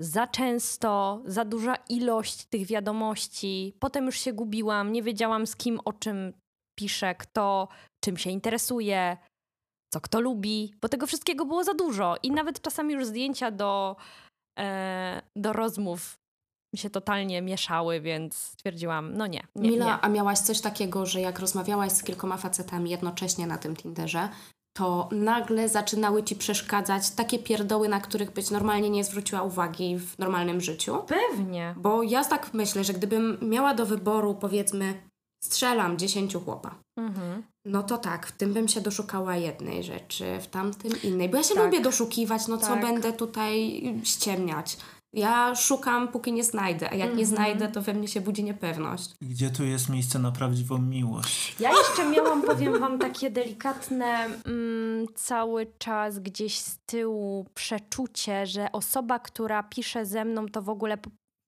za 0.00 0.26
często, 0.26 1.22
za 1.24 1.44
duża 1.44 1.74
ilość 1.88 2.44
tych 2.44 2.66
wiadomości. 2.66 3.76
Potem 3.80 4.06
już 4.06 4.18
się 4.18 4.32
gubiłam, 4.32 4.92
nie 4.92 5.02
wiedziałam 5.02 5.46
z 5.46 5.56
kim 5.56 5.80
o 5.84 5.92
czym 5.92 6.32
piszę, 6.78 7.14
kto 7.14 7.68
czym 8.04 8.16
się 8.16 8.30
interesuje, 8.30 9.16
co 9.94 10.00
kto 10.00 10.20
lubi, 10.20 10.74
bo 10.82 10.88
tego 10.88 11.06
wszystkiego 11.06 11.44
było 11.46 11.64
za 11.64 11.74
dużo. 11.74 12.16
I 12.22 12.30
nawet 12.30 12.60
czasami 12.60 12.94
już 12.94 13.06
zdjęcia 13.06 13.50
do, 13.50 13.96
e, 14.58 15.22
do 15.36 15.52
rozmów 15.52 16.14
mi 16.74 16.78
się 16.78 16.90
totalnie 16.90 17.42
mieszały, 17.42 18.00
więc 18.00 18.34
stwierdziłam, 18.36 19.16
no 19.16 19.26
nie, 19.26 19.42
nie 19.56 19.70
Mila, 19.70 19.86
nie. 19.86 20.00
a 20.00 20.08
miałaś 20.08 20.38
coś 20.38 20.60
takiego, 20.60 21.06
że 21.06 21.20
jak 21.20 21.38
rozmawiałaś 21.38 21.92
z 21.92 22.02
kilkoma 22.02 22.36
facetami 22.36 22.90
jednocześnie 22.90 23.46
na 23.46 23.58
tym 23.58 23.76
Tinderze, 23.76 24.28
to 24.76 25.08
nagle 25.12 25.68
zaczynały 25.68 26.22
ci 26.22 26.36
przeszkadzać 26.36 27.10
takie 27.10 27.38
pierdoły, 27.38 27.88
na 27.88 28.00
których 28.00 28.30
być 28.30 28.50
normalnie 28.50 28.90
nie 28.90 29.04
zwróciła 29.04 29.42
uwagi 29.42 29.98
w 29.98 30.18
normalnym 30.18 30.60
życiu? 30.60 30.98
Pewnie. 31.06 31.74
Bo 31.78 32.02
ja 32.02 32.24
tak 32.24 32.54
myślę, 32.54 32.84
że 32.84 32.92
gdybym 32.92 33.38
miała 33.42 33.74
do 33.74 33.86
wyboru, 33.86 34.34
powiedzmy, 34.34 34.94
strzelam 35.44 35.98
10 35.98 36.34
chłopa, 36.44 36.74
Mhm. 36.98 37.42
no 37.64 37.82
to 37.82 37.98
tak, 37.98 38.26
w 38.26 38.32
tym 38.32 38.52
bym 38.52 38.68
się 38.68 38.80
doszukała 38.80 39.36
jednej 39.36 39.82
rzeczy, 39.84 40.38
w 40.40 40.46
tamtym 40.46 40.92
innej. 41.02 41.28
Bo 41.28 41.36
ja 41.36 41.42
się 41.42 41.54
Tak. 41.54 41.64
lubię 41.64 41.80
doszukiwać, 41.80 42.48
no 42.48 42.58
co 42.58 42.66
Tak. 42.66 42.80
będę 42.80 43.12
tutaj 43.12 43.82
ściemniać. 44.04 44.76
Ja 45.14 45.54
szukam, 45.54 46.08
póki 46.08 46.32
nie 46.32 46.44
znajdę, 46.44 46.90
a 46.90 46.94
jak 46.94 47.08
nie 47.08 47.22
Mhm. 47.22 47.26
znajdę, 47.26 47.68
to 47.68 47.82
we 47.82 47.94
mnie 47.94 48.08
się 48.08 48.20
budzi 48.20 48.44
niepewność. 48.44 49.10
Gdzie 49.22 49.50
tu 49.50 49.64
jest 49.64 49.88
miejsce 49.88 50.18
na 50.18 50.32
prawdziwą 50.32 50.78
miłość? 50.78 51.60
Ja 51.60 51.70
jeszcze 51.70 52.10
miałam, 52.10 52.42
powiem 52.42 52.80
wam, 52.80 52.98
takie 52.98 53.30
delikatne 53.30 54.06
mm, 54.46 55.06
cały 55.14 55.66
czas 55.78 56.18
gdzieś 56.18 56.58
z 56.58 56.78
tyłu 56.86 57.46
przeczucie, 57.54 58.46
że 58.46 58.72
osoba, 58.72 59.18
która 59.18 59.62
pisze 59.62 60.06
ze 60.06 60.24
mną, 60.24 60.46
to 60.48 60.62
w 60.62 60.68
ogóle 60.68 60.98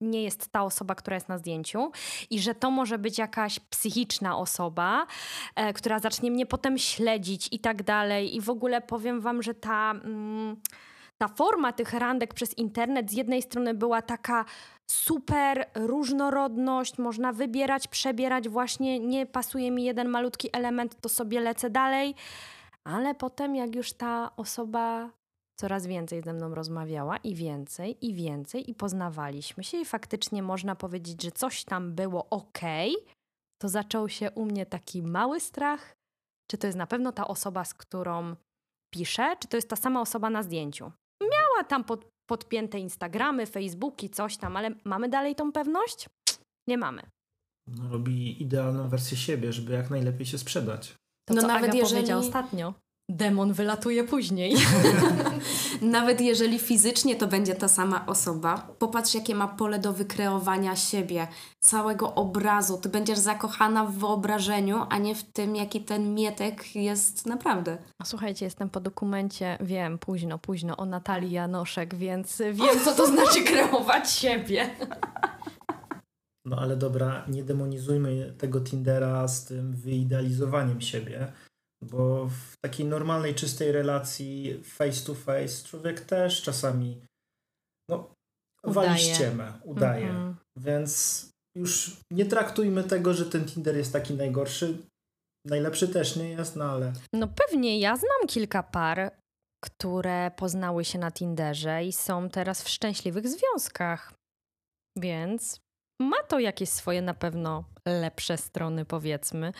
nie 0.01 0.23
jest 0.23 0.51
ta 0.51 0.63
osoba, 0.63 0.95
która 0.95 1.15
jest 1.15 1.29
na 1.29 1.37
zdjęciu 1.37 1.91
i 2.29 2.39
że 2.39 2.55
to 2.55 2.71
może 2.71 2.97
być 2.97 3.17
jakaś 3.17 3.59
psychiczna 3.59 4.37
osoba, 4.37 5.07
e, 5.55 5.73
która 5.73 5.99
zacznie 5.99 6.31
mnie 6.31 6.45
potem 6.45 6.77
śledzić 6.77 7.47
i 7.51 7.59
tak 7.59 7.83
dalej. 7.83 8.35
I 8.35 8.41
w 8.41 8.49
ogóle 8.49 8.81
powiem 8.81 9.21
wam, 9.21 9.43
że 9.43 9.53
ta... 9.53 9.91
Mm, 9.91 10.55
ta 11.17 11.27
forma 11.27 11.73
tych 11.73 11.93
randek 11.93 12.33
przez 12.33 12.57
internet 12.57 13.11
z 13.11 13.13
jednej 13.13 13.41
strony 13.41 13.73
była 13.73 14.01
taka 14.01 14.45
super 14.89 15.69
różnorodność, 15.75 16.97
można 16.97 17.33
wybierać, 17.33 17.87
przebierać, 17.87 18.49
właśnie 18.49 18.99
nie 18.99 19.25
pasuje 19.25 19.71
mi 19.71 19.83
jeden 19.83 20.09
malutki 20.09 20.49
element, 20.53 21.01
to 21.01 21.09
sobie 21.09 21.39
lecę 21.39 21.69
dalej, 21.69 22.15
ale 22.83 23.15
potem 23.15 23.55
jak 23.55 23.75
już 23.75 23.93
ta 23.93 24.35
osoba 24.35 25.09
coraz 25.59 25.87
więcej 25.87 26.21
ze 26.21 26.33
mną 26.33 26.55
rozmawiała 26.55 27.17
i 27.17 27.35
więcej, 27.35 28.05
i 28.05 28.13
więcej, 28.13 28.69
i 28.71 28.75
poznawaliśmy 28.75 29.63
się, 29.63 29.77
i 29.77 29.85
faktycznie 29.85 30.43
można 30.43 30.75
powiedzieć, 30.75 31.23
że 31.23 31.31
coś 31.31 31.63
tam 31.63 31.95
było 31.95 32.29
ok, 32.29 32.59
to 33.61 33.69
zaczął 33.69 34.09
się 34.09 34.31
u 34.31 34.45
mnie 34.45 34.65
taki 34.65 35.03
mały 35.03 35.39
strach, 35.39 35.93
czy 36.51 36.57
to 36.57 36.67
jest 36.67 36.77
na 36.77 36.87
pewno 36.87 37.11
ta 37.11 37.27
osoba, 37.27 37.65
z 37.65 37.73
którą 37.73 38.35
piszę, 38.93 39.35
czy 39.39 39.47
to 39.47 39.57
jest 39.57 39.69
ta 39.69 39.75
sama 39.75 40.01
osoba 40.01 40.29
na 40.29 40.43
zdjęciu. 40.43 40.91
Miała 41.57 41.63
tam 41.67 41.83
pod, 41.83 42.05
podpięte 42.29 42.79
Instagramy, 42.79 43.45
Facebooki, 43.45 44.09
coś 44.09 44.37
tam, 44.37 44.57
ale 44.57 44.69
mamy 44.85 45.09
dalej 45.09 45.35
tą 45.35 45.51
pewność? 45.51 46.09
Nie 46.67 46.77
mamy. 46.77 47.01
No, 47.67 47.89
robi 47.89 48.41
idealną 48.43 48.89
wersję 48.89 49.17
siebie, 49.17 49.53
żeby 49.53 49.73
jak 49.73 49.89
najlepiej 49.89 50.25
się 50.25 50.37
sprzedać. 50.37 50.93
To 51.27 51.33
No 51.33 51.41
co 51.41 51.47
nawet 51.47 51.69
Aga 51.69 51.77
jeżeli- 51.77 51.93
powiedział 51.95 52.19
ostatnio. 52.19 52.73
Demon 53.09 53.53
wylatuje 53.53 54.03
później. 54.03 54.55
Nawet 55.81 56.21
jeżeli 56.21 56.59
fizycznie 56.59 57.15
to 57.15 57.27
będzie 57.27 57.55
ta 57.55 57.67
sama 57.67 58.05
osoba, 58.05 58.67
popatrz, 58.79 59.13
jakie 59.13 59.35
ma 59.35 59.47
pole 59.47 59.79
do 59.79 59.93
wykreowania 59.93 60.75
siebie, 60.75 61.27
całego 61.59 62.15
obrazu. 62.15 62.77
Ty 62.77 62.89
będziesz 62.89 63.19
zakochana 63.19 63.85
w 63.85 63.93
wyobrażeniu, 63.93 64.85
a 64.89 64.97
nie 64.97 65.15
w 65.15 65.23
tym, 65.23 65.55
jaki 65.55 65.81
ten 65.81 66.13
mietek 66.13 66.75
jest 66.75 67.25
naprawdę. 67.25 67.77
Słuchajcie, 68.03 68.45
jestem 68.45 68.69
po 68.69 68.79
dokumencie, 68.79 69.57
wiem, 69.61 69.97
późno, 69.97 70.39
późno, 70.39 70.77
o 70.77 70.85
Natalii 70.85 71.31
Janoszek, 71.31 71.95
więc 71.95 72.37
wiem, 72.37 72.79
co 72.85 72.95
to 72.95 73.07
znaczy 73.07 73.43
kreować 73.51 74.11
siebie. 74.11 74.69
No 76.45 76.57
ale 76.57 76.77
dobra, 76.77 77.25
nie 77.27 77.43
demonizujmy 77.43 78.33
tego 78.37 78.61
Tindera 78.61 79.27
z 79.27 79.45
tym 79.45 79.73
wyidealizowaniem 79.73 80.81
siebie, 80.81 81.31
bo 81.83 82.25
w 82.25 82.57
takiej 82.65 82.85
normalnej, 82.85 83.35
czystej 83.35 83.71
relacji 83.71 84.63
face 84.63 85.05
to 85.05 85.15
face 85.15 85.67
człowiek 85.67 86.01
też 86.01 86.41
czasami 86.41 87.01
no, 87.89 88.13
wali 88.63 88.99
ściemę, 88.99 89.53
udaje. 89.63 90.09
Mhm. 90.09 90.35
Więc 90.57 91.29
już 91.57 91.97
nie 92.11 92.25
traktujmy 92.25 92.83
tego, 92.83 93.13
że 93.13 93.25
ten 93.25 93.45
Tinder 93.45 93.77
jest 93.77 93.93
taki 93.93 94.13
najgorszy. 94.13 94.77
Najlepszy 95.45 95.87
też 95.87 96.15
nie 96.15 96.29
jest, 96.29 96.55
no 96.55 96.65
ale 96.65 96.93
No 97.13 97.27
pewnie, 97.27 97.79
ja 97.79 97.95
znam 97.95 98.27
kilka 98.27 98.63
par, 98.63 99.11
które 99.63 100.31
poznały 100.37 100.85
się 100.85 100.99
na 100.99 101.11
Tinderze 101.11 101.85
i 101.85 101.93
są 101.93 102.29
teraz 102.29 102.63
w 102.63 102.69
szczęśliwych 102.69 103.27
związkach. 103.27 104.13
Więc 104.97 105.59
ma 105.99 106.17
to 106.27 106.39
jakieś 106.39 106.69
swoje 106.69 107.01
na 107.01 107.13
pewno 107.13 107.63
lepsze 107.85 108.37
strony, 108.37 108.85
powiedzmy. 108.85 109.53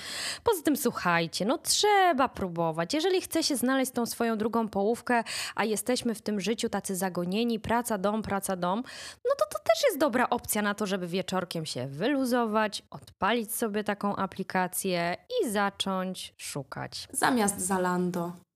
Poza 0.43 0.61
tym 0.63 0.77
słuchajcie, 0.77 1.45
no 1.45 1.57
trzeba 1.57 2.29
próbować. 2.29 2.93
Jeżeli 2.93 3.21
chce 3.21 3.43
się 3.43 3.55
znaleźć 3.55 3.91
tą 3.91 4.05
swoją 4.05 4.37
drugą 4.37 4.67
połówkę, 4.67 5.23
a 5.55 5.65
jesteśmy 5.65 6.15
w 6.15 6.21
tym 6.21 6.39
życiu 6.39 6.69
tacy 6.69 6.95
zagonieni, 6.95 7.59
praca, 7.59 7.97
dom, 7.97 8.21
praca, 8.21 8.55
dom, 8.55 8.83
no 9.25 9.31
to 9.37 9.45
to 9.45 9.59
też 9.63 9.83
jest 9.83 9.97
dobra 9.97 10.29
opcja 10.29 10.61
na 10.61 10.73
to, 10.73 10.85
żeby 10.85 11.07
wieczorkiem 11.07 11.65
się 11.65 11.87
wyluzować, 11.87 12.83
odpalić 12.89 13.55
sobie 13.55 13.83
taką 13.83 14.15
aplikację 14.15 15.17
i 15.41 15.49
zacząć 15.49 16.33
szukać. 16.37 17.07
Zamiast 17.11 17.61
Zalando. 17.61 18.46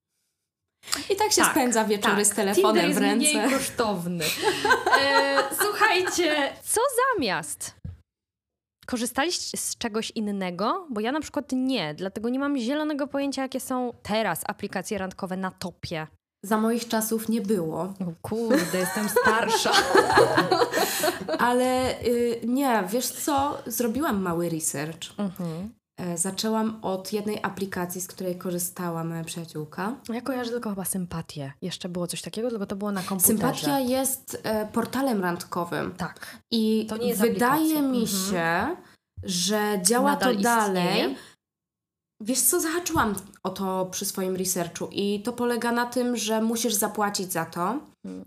I 1.09 1.15
tak 1.15 1.31
się 1.31 1.41
Tak, 1.41 1.51
spędza 1.51 1.85
wieczory 1.85 2.15
tak. 2.15 2.25
z 2.25 2.29
telefonem 2.29 2.73
Tinder 2.85 2.93
w 2.93 2.97
ręce. 2.97 3.23
jest 3.25 3.35
mniej 3.35 3.50
kosztowny. 3.59 4.25
E, 5.01 5.38
słuchajcie, 5.61 6.53
co 6.63 6.81
zamiast? 7.15 7.75
Korzystaliście 8.85 9.57
z 9.57 9.77
czegoś 9.77 10.11
innego? 10.11 10.88
Bo 10.89 11.01
ja 11.01 11.11
na 11.11 11.19
przykład 11.21 11.45
nie, 11.51 11.93
dlatego 11.93 12.29
nie 12.29 12.39
mam 12.39 12.57
zielonego 12.57 13.07
pojęcia, 13.07 13.41
jakie 13.41 13.59
są 13.59 13.93
teraz 14.03 14.41
aplikacje 14.47 14.97
randkowe 14.97 15.38
na 15.38 15.51
topie. 15.51 16.07
Za 16.45 16.57
moich 16.57 16.88
czasów 16.88 17.29
nie 17.29 17.41
było. 17.41 17.81
O 17.81 17.93
kurde, 18.21 18.77
jestem 18.79 19.09
starsza. 19.09 19.71
Ale 21.39 22.00
y, 22.03 22.41
nie, 22.47 22.83
wiesz 22.89 23.07
co? 23.07 23.57
Zrobiłam 23.65 24.21
mały 24.21 24.50
research. 24.50 25.19
Mhm. 25.19 25.73
E, 25.98 26.17
zaczęłam 26.17 26.79
od 26.81 27.13
jednej 27.13 27.39
aplikacji, 27.43 28.01
z 28.01 28.07
której 28.07 28.36
korzystała 28.38 29.03
moja 29.03 29.24
przyjaciółka. 29.24 29.95
Ja 30.13 30.21
kojarzę 30.21 30.51
tylko 30.51 30.69
chyba 30.69 30.86
sympatię. 30.86 31.53
Jeszcze 31.62 31.89
było 31.89 32.07
coś 32.07 32.21
takiego, 32.21 32.50
tylko 32.50 32.65
to 32.65 32.75
było 32.75 32.91
na 32.91 33.01
komputerze. 33.03 33.33
Sympatia 33.38 33.79
jest 33.79 34.41
e, 34.43 34.65
portalem 34.65 35.21
randkowym. 35.21 35.93
Tak. 35.98 36.38
I 36.51 36.88
wydaje 36.89 37.13
aplikacja. 37.13 37.81
mi 37.81 38.01
Mhm. 38.01 38.07
się, 38.07 38.75
że 39.24 39.79
działa 39.83 40.12
Nadal 40.12 40.36
to 40.36 40.41
dalej. 40.41 40.83
istnieje. 40.88 41.15
Wiesz 42.23 42.41
co, 42.41 42.61
zahaczyłam 42.61 43.15
o 43.43 43.49
to 43.49 43.85
przy 43.91 44.05
swoim 44.05 44.35
researchu 44.35 44.87
i 44.91 45.21
to 45.23 45.33
polega 45.33 45.71
na 45.71 45.85
tym, 45.85 46.17
że 46.17 46.41
musisz 46.41 46.73
zapłacić 46.73 47.31
za 47.31 47.45
to, 47.45 47.79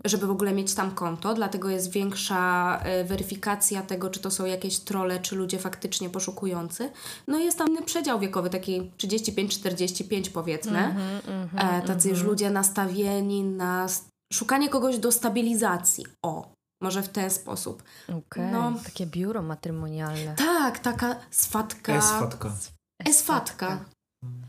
żeby 0.05 0.27
w 0.27 0.31
ogóle 0.31 0.53
mieć 0.53 0.73
tam 0.73 0.91
konto, 0.91 1.33
dlatego 1.33 1.69
jest 1.69 1.91
większa 1.91 2.79
e, 2.83 3.03
weryfikacja 3.03 3.81
tego, 3.81 4.09
czy 4.09 4.19
to 4.19 4.31
są 4.31 4.45
jakieś 4.45 4.79
trole, 4.79 5.19
czy 5.19 5.35
ludzie 5.35 5.59
faktycznie 5.59 6.09
poszukujący. 6.09 6.91
No 7.27 7.39
i 7.39 7.45
jest 7.45 7.57
tam 7.57 7.67
inny 7.67 7.81
przedział 7.81 8.19
wiekowy, 8.19 8.49
taki 8.49 8.91
35-45 8.97 10.31
powiedzmy. 10.31 10.79
Mhm, 10.79 11.21
mhm, 11.27 11.83
e, 11.83 11.87
tacy 11.87 12.09
już 12.09 12.17
mhm. 12.19 12.29
ludzie 12.29 12.49
nastawieni 12.49 13.43
na 13.43 13.87
szukanie 14.33 14.69
kogoś 14.69 14.97
do 14.97 15.11
stabilizacji. 15.11 16.05
O, 16.21 16.51
może 16.81 17.03
w 17.03 17.09
ten 17.09 17.29
sposób. 17.29 17.83
Okej, 18.09 18.51
No. 18.51 18.73
takie 18.83 19.05
biuro 19.05 19.41
matrymonialne. 19.41 20.35
Tak, 20.37 20.79
taka 20.79 21.15
swatka. 21.31 21.93
S-fatka. 21.95 22.51
Esfatka. 22.99 23.85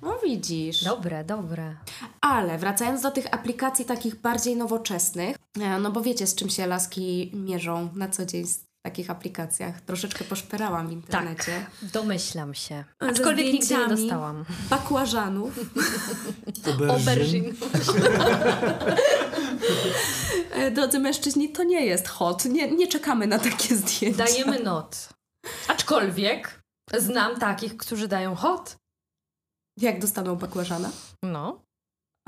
No 0.02 0.18
widzisz. 0.24 0.84
Dobre, 0.84 1.24
dobre. 1.24 1.76
Ale 2.20 2.58
wracając 2.58 3.02
do 3.02 3.10
tych 3.10 3.34
aplikacji 3.34 3.84
takich 3.84 4.14
bardziej 4.20 4.56
nowoczesnych, 4.56 5.36
e, 5.60 5.78
no 5.80 5.90
bo 5.90 6.00
wiecie 6.00 6.26
z 6.26 6.34
czym 6.34 6.50
się 6.50 6.66
laski 6.66 7.30
mierzą 7.34 7.88
na 7.94 8.08
co 8.08 8.26
dzień 8.26 8.46
w 8.46 8.58
takich 8.84 9.10
aplikacjach. 9.10 9.80
Troszeczkę 9.80 10.24
poszperałam 10.24 10.88
w 10.88 10.92
internecie. 10.92 11.66
Domyślam 11.82 12.54
się. 12.54 12.84
Ze 13.02 13.08
Aczkolwiek 13.08 13.46
nigdy 13.46 13.58
nie 13.58 13.64
zdjęciami. 13.64 13.96
dostałam. 14.02 14.44
Bakłażanów. 14.70 15.58
Aubergine. 16.90 17.52
E, 20.52 20.70
Drodzy 20.70 20.98
mężczyźni, 20.98 21.48
to 21.48 21.64
nie 21.64 21.86
jest 21.86 22.08
hot. 22.08 22.44
Nie, 22.44 22.70
nie 22.70 22.86
czekamy 22.88 23.26
na 23.26 23.38
takie 23.38 23.76
zdjęcia. 23.76 24.24
Dajemy 24.24 24.62
not. 24.62 25.08
Aczkolwiek 25.68 26.62
znam 26.98 27.38
takich, 27.38 27.76
którzy 27.76 28.08
dają 28.08 28.34
hot. 28.34 28.76
Jak 29.80 30.00
dostaną 30.00 30.36
bakłażana? 30.36 30.90
No, 31.22 31.66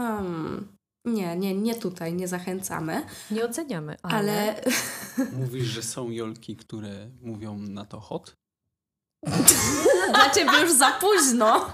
Um, 0.01 0.77
nie, 1.05 1.37
nie, 1.37 1.55
nie 1.55 1.75
tutaj, 1.75 2.15
nie 2.15 2.29
zachęcamy, 2.29 3.07
nie 3.31 3.45
oceniamy, 3.45 3.97
ale... 4.03 4.17
ale 4.17 4.63
Mówisz, 5.33 5.67
że 5.67 5.83
są 5.83 6.11
jolki, 6.11 6.57
które 6.57 7.11
mówią 7.21 7.59
na 7.59 7.85
to 7.85 8.01
hot? 8.01 8.35
dla 10.15 10.31
ciebie 10.31 10.61
już 10.61 10.73
za 10.73 10.91
późno. 10.91 11.73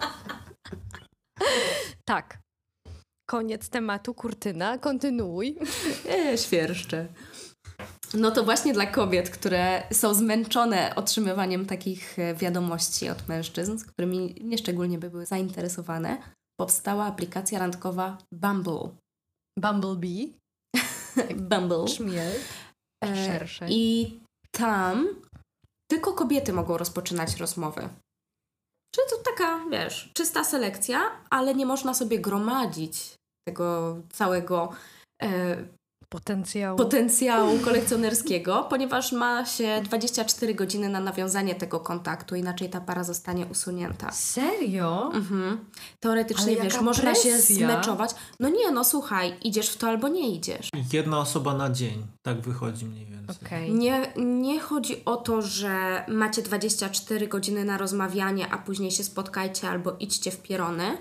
Tak. 2.05 2.39
Koniec 3.31 3.69
tematu, 3.69 4.15
kurtyna, 4.15 4.79
kontynuuj. 4.79 5.59
E, 6.09 6.39
świerszcze. 6.39 7.09
No 8.15 8.31
to 8.31 8.45
właśnie 8.45 8.73
dla 8.73 8.87
kobiet, 8.87 9.31
które 9.31 9.83
są 9.93 10.15
zmęczone 10.15 10.95
otrzymywaniem 10.97 11.67
takich 11.67 12.19
e, 12.19 12.35
wiadomości 12.35 13.09
od 13.09 13.29
mężczyzn, 13.29 13.79
z 13.79 13.85
którymi 13.85 14.35
nieszczególnie 14.41 14.99
by 14.99 15.11
były 15.11 15.27
zainteresowane, 15.27 16.23
powstała 16.61 17.05
aplikacja 17.05 17.59
randkowa 17.59 18.19
Bumble. 18.33 18.89
Bumblebee, 19.59 20.33
Bumble. 21.51 21.89
szmiel, 21.89 22.33
szersze. 23.05 23.67
I 23.69 24.21
tam 24.51 25.09
tylko 25.91 26.13
kobiety 26.13 26.53
mogą 26.53 26.77
rozpoczynać 26.77 27.37
rozmowy. 27.37 27.89
Czyli 28.95 29.07
to 29.11 29.31
taka, 29.31 29.65
wiesz, 29.71 30.11
czysta 30.15 30.45
selekcja, 30.45 30.99
ale 31.31 31.55
nie 31.55 31.67
można 31.67 31.95
sobie 31.95 32.19
gromadzić 32.19 33.15
tego 33.49 33.97
całego 34.13 34.73
e, 35.23 35.57
Potencjał. 36.15 36.77
potencjału 36.77 37.59
kolekcjonerskiego, 37.59 38.63
ponieważ 38.71 39.13
ma 39.13 39.47
się 39.47 39.81
24 39.85 40.55
godziny 40.55 40.89
na 40.89 41.01
nawiązanie 41.01 41.55
tego 41.55 41.81
kontaktu, 41.81 42.35
inaczej 42.37 42.71
ta 42.71 42.81
para 42.81 43.05
zostanie 43.05 43.47
usunięta. 43.47 44.11
Serio? 44.13 45.11
Mhm. 45.15 45.65
Teoretycznie, 46.01 46.53
Ale 46.53 46.63
wiesz, 46.63 46.73
jaka 46.73 46.85
można 46.85 47.15
się 47.15 47.39
zmeczować. 47.39 48.11
No 48.41 48.49
nie, 48.49 48.71
no 48.71 48.85
słuchaj, 48.85 49.37
idziesz 49.45 49.69
w 49.69 49.77
to 49.77 49.89
albo 49.89 50.09
nie 50.09 50.29
idziesz. 50.35 50.69
Jedna 50.93 51.19
osoba 51.19 51.55
na 51.55 51.71
dzień. 51.71 52.07
Tak 52.23 52.41
wychodzi 52.41 52.85
mniej 52.87 53.07
więcej. 53.07 53.37
Okej. 53.47 53.75
Nie, 53.75 54.13
nie 54.17 54.61
chodzi 54.61 55.05
o 55.05 55.17
to, 55.17 55.43
że 55.43 56.05
macie 56.09 56.43
24 56.43 57.29
godziny 57.29 57.65
na 57.65 57.79
rozmawianie, 57.79 58.53
a 58.53 58.59
później 58.59 58.91
się 58.91 59.05
spotkajcie 59.05 59.69
albo 59.69 59.93
idźcie 60.01 60.31
w 60.31 60.43
pierony, 60.43 60.97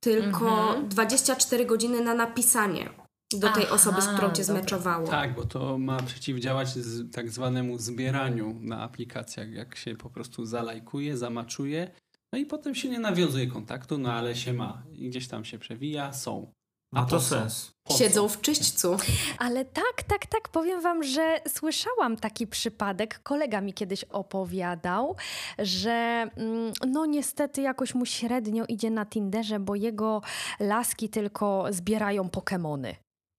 tylko 0.00 0.48
Mhm. 0.68 0.88
24 0.88 1.64
godziny 1.66 2.00
na 2.00 2.14
napisanie 2.14 2.90
do 3.32 3.48
tej 3.52 3.64
Aha, 3.64 3.74
osoby, 3.74 4.02
z 4.02 4.06
którą 4.06 4.32
cię 4.32 4.42
dobra. 4.42 4.60
zmeczowało. 4.60 5.08
Tak, 5.08 5.34
bo 5.34 5.44
to 5.44 5.78
ma 5.78 6.02
przeciwdziałać 6.02 6.68
z, 6.68 7.12
tak 7.12 7.30
zwanemu 7.30 7.78
zbieraniu 7.78 8.58
na 8.60 8.82
aplikacjach, 8.82 9.50
jak 9.50 9.76
się 9.76 9.96
po 9.96 10.10
prostu 10.10 10.46
zalajkuje, 10.46 11.16
zamaczuje, 11.16 11.90
no 12.32 12.38
i 12.38 12.46
potem 12.46 12.74
się 12.74 12.88
nie 12.88 12.98
nawiązuje 12.98 13.46
kontaktu, 13.46 13.98
no 13.98 14.12
ale 14.12 14.36
się 14.36 14.52
ma. 14.52 14.82
I 14.92 15.08
gdzieś 15.08 15.28
tam 15.28 15.44
się 15.44 15.58
przewija, 15.58 16.12
są. 16.12 16.52
Po 16.94 17.04
to 17.04 17.20
sens. 17.20 17.72
Siedzą 17.98 18.28
w 18.28 18.40
czyśćcu. 18.40 18.96
Ale 19.38 19.64
tak, 19.64 20.02
tak, 20.08 20.26
tak, 20.26 20.48
powiem 20.48 20.80
wam, 20.80 21.02
że 21.02 21.40
słyszałam 21.48 22.16
taki 22.16 22.46
przypadek. 22.46 23.22
Kolega 23.22 23.60
mi 23.60 23.72
kiedyś 23.72 24.04
opowiadał, 24.04 25.16
że 25.58 26.28
mm, 26.36 26.72
no 26.88 27.06
niestety 27.06 27.62
jakoś 27.62 27.94
mu 27.94 28.06
średnio 28.06 28.64
idzie 28.68 28.90
na 28.90 29.06
Tinderze, 29.06 29.60
bo 29.60 29.74
jego 29.74 30.22
laski 30.60 31.08
tylko 31.08 31.66
zbierają 31.70 32.28
Pokemony. 32.28 32.96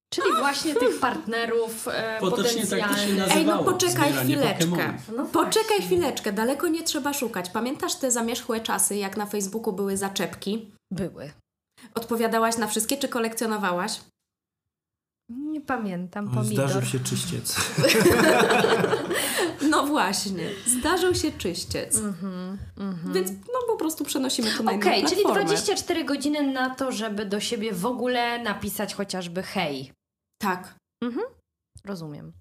Czyli 0.10 0.28
właśnie 0.40 0.76
tych 0.76 1.00
partnerów 1.00 1.88
e, 1.88 1.92
tak 1.92 2.20
to 2.20 2.28
się 2.30 2.32
potencjalnych. 2.60 3.18
nazywa. 3.18 3.36
Ej, 3.36 3.46
no 3.46 3.64
poczekaj 3.64 4.14
chwileczkę. 4.14 4.66
Pokemonów. 4.68 5.12
No 5.18 5.26
Poczekaj 5.26 5.82
chwileczkę, 5.82 6.34
daleko 6.34 6.68
nie 6.68 6.84
trzeba 6.84 7.14
szukać. 7.14 7.50
Pamiętasz 7.50 7.96
te 7.96 8.12
zamierzchłe 8.12 8.60
czasy, 8.60 8.96
jak 8.96 9.18
na 9.18 9.26
Facebooku 9.26 9.74
były 9.74 9.98
zaczepki? 9.98 10.72
Były. 10.92 11.32
Odpowiadałaś 11.96 12.58
na 12.58 12.68
wszystkie, 12.68 12.98
czy 12.98 13.08
kolekcjonowałaś? 13.08 14.00
Nie 15.30 15.62
pamiętam, 15.62 16.38
Oj, 16.40 16.46
Zdarzył 16.46 16.82
pomidor. 16.82 16.92
się 16.92 17.00
czyściec. 17.00 17.56
No 19.78 19.88
właśnie, 19.88 20.50
zdarzył 20.66 21.16
się 21.16 21.32
czyściec. 21.32 21.98
Mhm, 21.98 22.58
mhm. 22.78 23.14
Więc 23.14 23.32
no 23.32 23.60
po 23.68 23.78
prostu 23.78 24.06
przenosimy 24.06 24.52
to 24.58 24.64
na 24.64 24.72
inną 24.72 24.82
Okej, 24.82 25.06
czyli 25.06 25.22
platformę. 25.22 25.46
24 25.46 26.06
godziny 26.06 26.52
na 26.52 26.76
to, 26.76 26.92
żeby 26.92 27.26
do 27.26 27.40
siebie 27.40 27.74
w 27.74 27.86
ogóle 27.86 28.44
napisać 28.44 28.94
chociażby 28.94 29.44
hej. 29.44 29.92
Tak. 30.42 30.76
Rozumiem. 31.86 32.34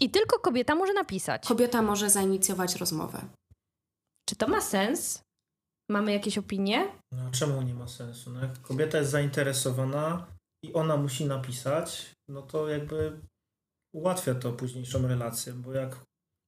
I 0.00 0.10
tylko 0.10 0.38
kobieta 0.38 0.74
może 0.74 0.92
napisać. 0.92 1.46
Kobieta 1.46 1.82
może 1.82 2.10
zainicjować 2.10 2.76
rozmowę. 2.76 3.28
Czy 4.28 4.36
to 4.36 4.48
ma 4.48 4.60
sens? 4.60 5.22
Mamy 5.90 6.12
jakieś 6.12 6.38
opinie? 6.38 6.88
No 7.12 7.22
a 7.28 7.30
czemu 7.30 7.62
nie 7.62 7.74
ma 7.74 7.88
sensu? 7.88 8.30
No, 8.30 8.40
jak 8.40 8.62
kobieta 8.62 8.98
jest 8.98 9.10
zainteresowana 9.10 10.26
i 10.64 10.72
ona 10.72 10.96
musi 10.96 11.24
napisać, 11.24 12.12
no 12.28 12.42
to 12.42 12.68
jakby 12.68 13.20
ułatwia 13.94 14.34
to 14.34 14.52
późniejszą 14.52 15.08
relację, 15.08 15.52
bo 15.52 15.72
jak 15.72 15.96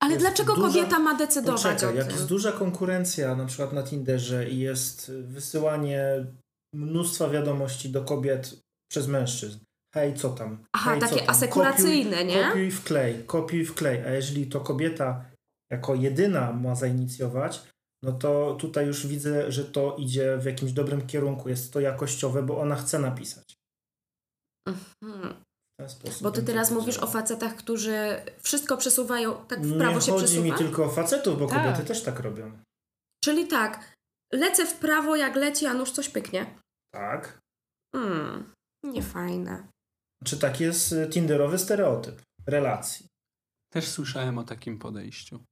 Ale 0.02 0.16
dlaczego 0.16 0.54
duża- 0.54 0.68
kobieta 0.68 0.98
ma 0.98 1.14
decydować 1.14 1.62
Poczekaj, 1.62 1.96
jak 1.96 2.12
jest 2.12 2.26
duża 2.26 2.52
konkurencja 2.52 3.36
na 3.36 3.46
przykład 3.46 3.72
na 3.72 3.82
Tinderze 3.82 4.48
i 4.50 4.58
jest 4.58 5.12
wysyłanie 5.12 6.26
mnóstwa 6.74 7.28
wiadomości 7.28 7.90
do 7.90 8.04
kobiet 8.04 8.60
przez 8.90 9.06
mężczyzn. 9.08 9.58
Hej, 9.94 10.14
co 10.14 10.30
tam? 10.30 10.64
Aha, 10.72 10.90
Hej, 10.90 11.00
takie 11.00 11.16
tam? 11.16 11.30
asekuracyjne, 11.30 12.16
kopiuj, 12.16 12.34
nie? 12.34 12.44
Kopiuj 12.48 12.70
wklej, 12.70 13.24
kopiuj 13.26 13.64
wklej. 13.64 14.04
A 14.04 14.10
jeżeli 14.10 14.46
to 14.46 14.60
kobieta 14.60 15.24
jako 15.72 15.94
jedyna 15.94 16.52
ma 16.52 16.74
zainicjować, 16.74 17.62
no 18.02 18.12
to 18.12 18.56
tutaj 18.60 18.86
już 18.86 19.06
widzę, 19.06 19.52
że 19.52 19.64
to 19.64 19.96
idzie 19.98 20.38
w 20.38 20.44
jakimś 20.44 20.72
dobrym 20.72 21.06
kierunku. 21.06 21.48
Jest 21.48 21.72
to 21.72 21.80
jakościowe, 21.80 22.42
bo 22.42 22.60
ona 22.60 22.76
chce 22.76 22.98
napisać. 22.98 23.54
Mhm. 24.68 25.44
Ten 25.78 25.88
sposób 25.90 26.22
Bo 26.22 26.30
ty 26.30 26.42
teraz 26.42 26.70
mówisz 26.70 26.98
o 26.98 27.06
facetach, 27.06 27.56
którzy 27.56 28.22
wszystko 28.42 28.76
przesuwają, 28.76 29.46
tak 29.46 29.60
w 29.60 29.78
prawo 29.78 29.94
Nie 29.94 30.00
się 30.00 30.12
chodzi 30.12 30.24
przesuwa? 30.24 30.44
mi 30.44 30.52
tylko 30.52 30.84
o 30.84 30.88
facetów, 30.90 31.38
bo 31.38 31.46
Tak. 31.46 31.62
kobiety 31.64 31.84
też 31.88 32.02
tak 32.02 32.20
robią. 32.20 32.58
Czyli 33.24 33.46
tak, 33.46 33.94
lecę 34.32 34.66
w 34.66 34.74
prawo, 34.74 35.16
jak 35.16 35.36
leci, 35.36 35.66
a 35.66 35.74
nóż 35.74 35.90
coś 35.90 36.08
pyknie. 36.08 36.58
Tak. 36.94 37.38
Hmm, 37.96 38.52
niefajne. 38.84 39.68
Czy 40.24 40.38
tak 40.38 40.60
jest 40.60 40.92
y, 40.92 41.08
tinderowy 41.10 41.58
stereotyp 41.58 42.22
relacji? 42.46 43.06
Też 43.72 43.88
słyszałem 43.88 44.38
o 44.38 44.44
takim 44.44 44.78
podejściu. 44.78 45.44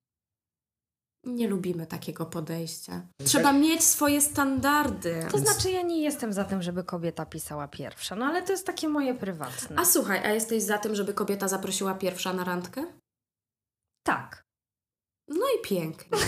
Nie 1.26 1.48
lubimy 1.48 1.86
takiego 1.86 2.26
podejścia. 2.26 2.92
Tak. 3.18 3.26
Trzeba 3.26 3.52
mieć 3.52 3.84
swoje 3.84 4.20
standardy. 4.20 5.26
To 5.30 5.38
znaczy, 5.38 5.70
ja 5.70 5.82
nie 5.82 6.02
jestem 6.02 6.32
za 6.32 6.44
tym, 6.44 6.62
żeby 6.62 6.84
kobieta 6.84 7.26
pisała 7.26 7.68
pierwsza, 7.68 8.16
no 8.16 8.24
ale 8.26 8.42
to 8.42 8.52
jest 8.52 8.66
takie 8.66 8.88
moje 8.88 9.14
prywatne. 9.14 9.76
A 9.76 9.84
słuchaj, 9.84 10.18
a 10.24 10.30
jesteś 10.30 10.62
za 10.62 10.78
tym, 10.78 10.94
żeby 10.94 11.14
kobieta 11.14 11.48
zaprosiła 11.48 11.94
pierwsza 11.94 12.32
na 12.32 12.44
randkę? 12.44 12.86
tak. 14.06 14.45
No 15.28 15.46
i 15.58 15.68
pięknie. 15.68 16.18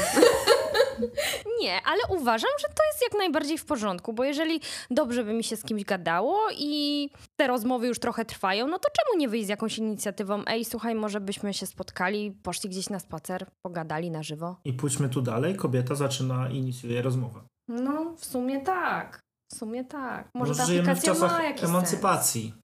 Nie, 1.60 1.80
ale 1.84 2.00
uważam, 2.08 2.50
że 2.60 2.66
to 2.68 2.82
jest 2.92 3.02
jak 3.02 3.18
najbardziej 3.18 3.58
w 3.58 3.64
porządku, 3.64 4.12
bo 4.12 4.24
jeżeli 4.24 4.60
dobrze 4.90 5.24
by 5.24 5.32
mi 5.32 5.44
się 5.44 5.56
z 5.56 5.64
kimś 5.64 5.84
gadało 5.84 6.38
i 6.56 7.10
te 7.36 7.46
rozmowy 7.46 7.86
już 7.86 7.98
trochę 7.98 8.24
trwają, 8.24 8.66
no 8.66 8.78
to 8.78 8.88
czemu 8.90 9.20
nie 9.20 9.28
wyjść 9.28 9.46
z 9.46 9.48
jakąś 9.48 9.78
inicjatywą? 9.78 10.42
Ej, 10.46 10.64
słuchaj, 10.64 10.94
może 10.94 11.20
byśmy 11.20 11.54
się 11.54 11.66
spotkali, 11.66 12.32
poszli 12.42 12.70
gdzieś 12.70 12.90
na 12.90 12.98
spacer, 12.98 13.46
pogadali 13.62 14.10
na 14.10 14.22
żywo? 14.22 14.56
I 14.64 14.72
pójdźmy 14.72 15.08
tu 15.08 15.22
dalej, 15.22 15.56
kobieta 15.56 15.94
zaczyna, 15.94 16.48
inicjuje 16.48 17.02
rozmowę. 17.02 17.40
No, 17.68 18.14
w 18.16 18.24
sumie 18.24 18.60
tak. 18.60 19.20
W 19.52 19.56
sumie 19.56 19.84
tak. 19.84 20.28
Może 20.34 20.54
ta 20.54 20.66
żyjemy 20.66 20.86
w 20.86 20.88
aplikacja 20.88 21.14
czasach 21.14 21.32
ma 21.38 21.42
jakiś 21.42 21.64
emancypacji. 21.64 22.42
Sens. 22.50 22.62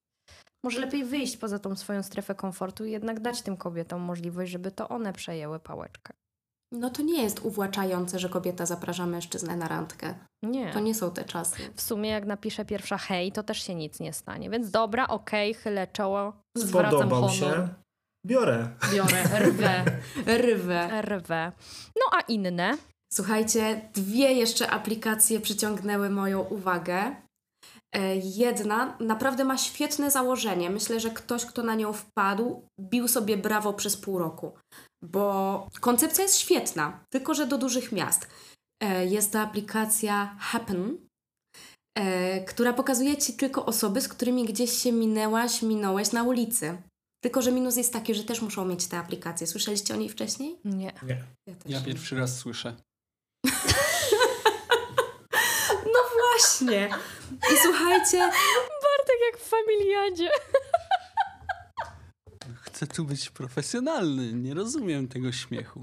Może 0.64 0.80
lepiej 0.80 1.04
wyjść 1.04 1.36
poza 1.36 1.58
tą 1.58 1.76
swoją 1.76 2.02
strefę 2.02 2.34
komfortu 2.34 2.84
i 2.84 2.90
jednak 2.90 3.20
dać 3.20 3.42
tym 3.42 3.56
kobietom 3.56 4.00
możliwość, 4.00 4.52
żeby 4.52 4.70
to 4.70 4.88
one 4.88 5.12
przejęły 5.12 5.60
pałeczkę. 5.60 6.14
No 6.74 6.90
to 6.90 7.02
nie 7.02 7.22
jest 7.22 7.40
uwłaczające, 7.44 8.18
że 8.18 8.28
kobieta 8.28 8.66
zaprasza 8.66 9.06
mężczyznę 9.06 9.56
na 9.56 9.68
randkę. 9.68 10.14
Nie. 10.42 10.72
To 10.72 10.80
nie 10.80 10.94
są 10.94 11.10
te 11.10 11.24
czasy. 11.24 11.56
W 11.74 11.82
sumie 11.82 12.10
jak 12.10 12.26
napiszę 12.26 12.64
pierwsza 12.64 12.98
hej, 12.98 13.32
to 13.32 13.42
też 13.42 13.62
się 13.62 13.74
nic 13.74 14.00
nie 14.00 14.12
stanie. 14.12 14.50
Więc 14.50 14.70
dobra, 14.70 15.08
okej, 15.08 15.54
chylę 15.54 15.86
czoło, 15.86 16.32
zwracam 16.56 16.90
Spodobał 16.98 17.20
honor. 17.28 17.34
się, 17.56 17.68
biorę. 18.26 18.68
Biorę, 18.92 19.22
rwę, 19.40 19.84
Rwę. 20.26 21.02
rwę. 21.02 21.52
No 21.96 22.18
a 22.18 22.20
inne? 22.20 22.78
Słuchajcie, 23.12 23.80
dwie 23.94 24.32
jeszcze 24.32 24.70
aplikacje 24.70 25.40
przyciągnęły 25.40 26.10
moją 26.10 26.40
uwagę. 26.40 27.16
E, 27.96 28.16
Jedna 28.16 28.96
naprawdę 29.00 29.44
ma 29.44 29.58
świetne 29.58 30.10
założenie. 30.10 30.70
Myślę, 30.70 31.00
że 31.00 31.10
ktoś, 31.10 31.44
kto 31.46 31.62
na 31.62 31.74
nią 31.74 31.92
wpadł, 31.92 32.62
bił 32.80 33.08
sobie 33.08 33.36
brawo 33.36 33.72
przez 33.72 33.96
pół 33.96 34.18
roku, 34.18 34.52
bo 35.04 35.68
koncepcja 35.80 36.22
jest 36.22 36.38
świetna, 36.38 37.04
tylko 37.12 37.34
że 37.34 37.46
do 37.46 37.58
dużych 37.58 37.92
miast. 37.92 38.26
E, 38.82 39.06
Jest 39.06 39.32
to 39.32 39.40
aplikacja 39.40 40.36
Happen, 40.40 40.98
e, 41.98 42.40
która 42.44 42.72
pokazuje 42.72 43.16
ci 43.16 43.32
tylko 43.36 43.66
osoby, 43.66 44.00
z 44.00 44.08
którymi 44.08 44.44
gdzieś 44.44 44.70
się 44.82 44.92
minęłaś, 44.92 45.62
minąłeś 45.62 46.12
na 46.12 46.22
ulicy. 46.22 46.82
Tylko, 47.24 47.42
że 47.42 47.52
minus 47.52 47.76
jest 47.76 47.92
taki, 47.92 48.14
że 48.14 48.24
też 48.24 48.40
muszą 48.42 48.64
mieć 48.64 48.86
te 48.86 48.98
aplikacje. 48.98 49.46
Słyszeliście 49.46 49.94
o 49.94 49.96
niej 49.96 50.08
wcześniej? 50.08 50.58
Nie. 50.64 50.92
Nie. 51.02 51.24
Ja 51.46 51.54
Ja 51.66 51.78
nie. 51.80 51.84
pierwszy 51.86 52.16
raz 52.16 52.38
słyszę. 52.38 52.76
No 55.86 56.00
właśnie. 56.18 56.88
I 57.52 57.56
słuchajcie, 57.62 58.18
Bartek 58.58 59.18
jak 59.32 59.40
w 59.40 59.48
familiadzie. 59.48 60.30
Chcę 62.84 62.94
tu 62.94 63.04
być 63.04 63.30
profesjonalny, 63.30 64.32
nie 64.32 64.54
rozumiem 64.54 65.08
tego 65.08 65.32
śmiechu. 65.32 65.80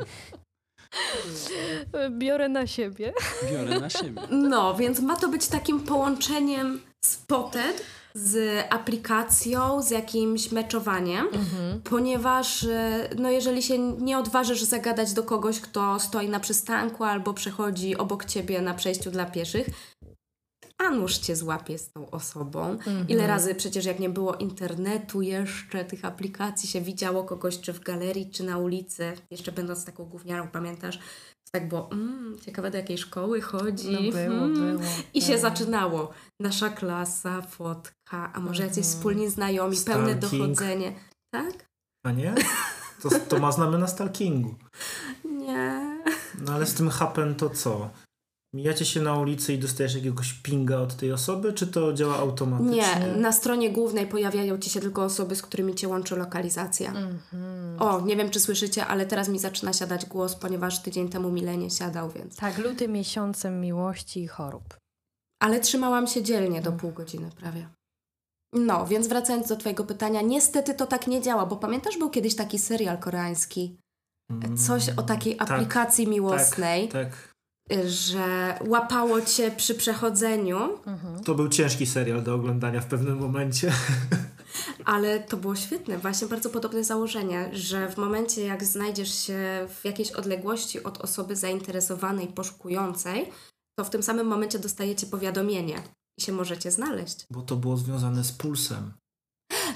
Biorę 2.19 2.49
na 2.49 2.67
siebie. 2.67 3.13
Biorę 3.51 3.79
na 3.79 3.89
siebie. 3.89 4.21
no, 4.51 4.75
więc 4.75 4.99
ma 4.99 5.15
to 5.15 5.29
być 5.29 5.47
takim 5.47 5.79
połączeniem 5.79 6.81
Spotted 7.05 7.85
z 8.13 8.65
aplikacją, 8.69 9.81
z 9.81 9.89
jakimś 9.89 10.51
meczowaniem, 10.51 11.27
ponieważ 11.83 12.63
e, 12.63 13.09
no 13.17 13.29
jeżeli 13.29 13.63
się 13.63 13.77
nie 13.79 14.17
odważysz 14.17 14.63
zagadać 14.63 15.13
do 15.13 15.23
kogoś, 15.23 15.59
kto 15.59 15.99
stoi 15.99 16.29
na 16.29 16.39
przystanku 16.39 17.03
albo 17.03 17.33
przechodzi 17.33 17.97
obok 17.97 18.25
ciebie 18.25 18.61
na 18.61 18.73
przejściu 18.73 19.11
dla 19.11 19.25
pieszych, 19.25 19.67
a 20.81 20.89
nóż 20.89 21.17
cię 21.17 21.35
złapie 21.35 21.77
z 21.77 21.91
tą 21.91 22.09
osobą. 22.09 22.77
Ile 23.07 23.27
razy 23.27 23.55
przecież 23.55 23.85
jak 23.85 23.99
nie 23.99 24.09
było 24.09 24.35
internetu 24.35 25.21
jeszcze, 25.21 25.85
tych 25.85 26.05
aplikacji 26.05 26.69
się 26.69 26.81
widziało 26.81 27.23
kogoś 27.23 27.59
czy 27.59 27.73
w 27.73 27.79
galerii, 27.79 28.31
czy 28.31 28.43
na 28.43 28.57
ulicy, 28.57 29.13
jeszcze 29.31 29.51
będąc 29.51 29.85
taką 29.85 30.05
gówniarą, 30.05 30.47
pamiętasz? 30.47 30.97
To 30.97 31.59
tak 31.59 31.67
było, 31.67 31.91
mm, 31.91 32.39
ciekawe 32.45 32.71
do 32.71 32.77
jakiej 32.77 32.97
szkoły 32.97 33.41
chodzi. 33.41 33.91
No 33.91 33.99
było, 34.11 34.45
mm. 34.45 34.53
było, 34.77 34.89
I 35.13 35.21
się 35.21 35.27
było. 35.27 35.41
zaczynało. 35.41 36.11
Nasza 36.41 36.69
klasa, 36.69 37.41
fotka, 37.41 38.33
a 38.33 38.39
może 38.39 38.63
jacyś 38.63 38.85
wspólni 38.85 39.29
znajomi, 39.29 39.77
pełne 39.85 40.15
dochodzenie. 40.15 40.93
Tak? 41.33 41.69
A 42.05 42.11
nie? 42.11 42.35
To, 43.01 43.09
to 43.29 43.39
ma 43.39 43.51
znamiona 43.51 43.87
stalkingu. 43.87 44.55
Nie. 45.47 46.01
No 46.41 46.53
ale 46.53 46.65
z 46.65 46.73
tym 46.73 46.89
happen 46.89 47.35
to 47.35 47.49
co? 47.49 47.89
Mijacie 48.53 48.85
się 48.85 49.01
na 49.01 49.19
ulicy 49.19 49.53
i 49.53 49.59
dostajesz 49.59 49.95
jakiegoś 49.95 50.33
pinga 50.33 50.77
od 50.77 50.95
tej 50.95 51.11
osoby, 51.11 51.53
czy 51.53 51.67
to 51.67 51.93
działa 51.93 52.15
automatycznie? 52.17 52.75
Nie, 52.75 53.15
na 53.17 53.31
stronie 53.31 53.69
głównej 53.69 54.07
pojawiają 54.07 54.57
ci 54.57 54.69
się 54.69 54.79
tylko 54.79 55.03
osoby, 55.03 55.35
z 55.35 55.41
którymi 55.41 55.75
cię 55.75 55.87
łączy 55.87 56.15
lokalizacja. 56.15 56.89
Mhm. 56.89 57.81
O, 57.81 58.01
nie 58.01 58.17
wiem 58.17 58.29
czy 58.29 58.39
słyszycie, 58.39 58.85
ale 58.85 59.05
teraz 59.05 59.29
mi 59.29 59.39
zaczyna 59.39 59.73
siadać 59.73 60.05
głos, 60.05 60.35
ponieważ 60.35 60.81
tydzień 60.81 61.09
temu 61.09 61.31
mi 61.31 61.41
lenie 61.41 61.69
siadał, 61.69 62.09
więc. 62.09 62.35
Tak, 62.35 62.57
luty 62.57 62.87
miesiącem 62.87 63.61
miłości 63.61 64.23
i 64.23 64.27
chorób. 64.27 64.77
Ale 65.41 65.59
trzymałam 65.59 66.07
się 66.07 66.23
dzielnie 66.23 66.61
do 66.61 66.71
pół 66.71 66.91
godziny 66.91 67.29
prawie. 67.39 67.67
No, 68.53 68.85
więc 68.85 69.07
wracając 69.07 69.47
do 69.47 69.55
Twojego 69.55 69.83
pytania, 69.83 70.21
niestety 70.21 70.73
to 70.73 70.87
tak 70.87 71.07
nie 71.07 71.21
działa, 71.21 71.45
bo 71.45 71.55
pamiętasz, 71.55 71.97
był 71.97 72.09
kiedyś 72.09 72.35
taki 72.35 72.59
serial 72.59 72.97
koreański, 72.97 73.77
Mm, 74.31 74.57
coś 74.57 74.89
o 74.89 75.03
takiej 75.03 75.35
tak, 75.35 75.51
aplikacji 75.51 76.07
miłosnej, 76.07 76.87
Tak, 76.87 77.09
tak. 77.09 77.30
Że 77.87 78.57
łapało 78.67 79.21
cię 79.21 79.51
przy 79.51 79.75
przechodzeniu, 79.75 80.69
To 81.25 81.35
był 81.35 81.49
ciężki 81.49 81.85
serial 81.85 82.23
do 82.23 82.35
oglądania 82.35 82.81
w 82.81 82.85
pewnym 82.85 83.17
momencie. 83.17 83.71
ale 84.85 85.19
to 85.19 85.37
było 85.37 85.55
świetne, 85.55 85.97
właśnie 85.97 86.27
bardzo 86.27 86.49
podobne 86.49 86.83
założenie, 86.83 87.49
że 87.53 87.89
w 87.89 87.97
momencie 87.97 88.41
jak 88.43 88.63
znajdziesz 88.63 89.13
się 89.25 89.67
w 89.81 89.85
jakiejś 89.85 90.11
odległości 90.11 90.83
od 90.83 90.97
osoby 90.97 91.35
zainteresowanej, 91.35 92.27
poszukującej, 92.27 93.29
to 93.79 93.85
w 93.85 93.89
tym 93.89 94.03
samym 94.03 94.27
momencie 94.27 94.59
dostajecie 94.59 95.07
powiadomienie 95.07 95.83
i 96.19 96.21
się 96.21 96.31
możecie 96.31 96.71
znaleźć. 96.71 97.25
Bo 97.29 97.41
to 97.41 97.55
było 97.55 97.77
związane 97.77 98.23
z 98.23 98.31
pulsem. 98.31 98.93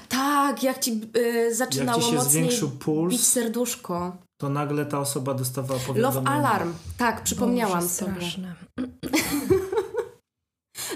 Tak, 0.08 0.62
jak 0.62 0.78
ci 0.78 1.00
y, 1.16 1.54
zaczynało 1.54 1.98
Jak 1.98 2.06
ci 2.06 2.10
się 2.10 2.16
mocniej 2.16 2.44
zwiększył 2.44 2.70
puls, 2.70 3.12
bić 3.12 3.26
serduszko. 3.26 4.16
To 4.40 4.48
nagle 4.48 4.86
ta 4.86 5.00
osoba 5.00 5.34
dostawała 5.34 5.80
powiadomienie. 5.80 6.14
Love 6.26 6.30
Alarm, 6.30 6.74
tak, 6.98 7.22
przypomniałam 7.22 7.80
Boże, 7.80 7.88
sobie. 7.94 8.12
straszne. 8.12 8.54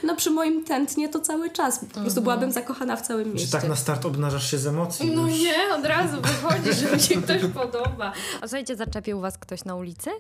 No 0.02 0.16
przy 0.16 0.30
moim 0.30 0.64
tętnie 0.64 1.08
to 1.08 1.20
cały 1.20 1.50
czas. 1.50 1.78
Po 1.78 1.84
prostu 1.86 2.00
Mhm. 2.00 2.22
byłabym 2.24 2.52
zakochana 2.52 2.96
w 2.96 3.02
całym 3.02 3.24
Czy 3.24 3.32
mieście. 3.34 3.52
tak 3.52 3.68
na 3.68 3.76
start 3.76 4.06
obnażasz 4.06 4.50
się 4.50 4.58
z 4.58 4.66
emocji? 4.66 5.10
No 5.10 5.26
już? 5.28 5.38
nie, 5.40 5.74
od 5.74 5.84
razu 5.84 6.20
wychodzi, 6.22 6.72
że 6.74 6.96
mi 6.96 7.00
się 7.02 7.22
ktoś 7.22 7.42
podoba. 7.54 8.12
A 8.36 8.40
słuchajcie, 8.40 8.76
zaczepił 8.76 9.20
was 9.20 9.38
ktoś 9.38 9.64
na 9.64 9.74
ulicy? 9.74 10.10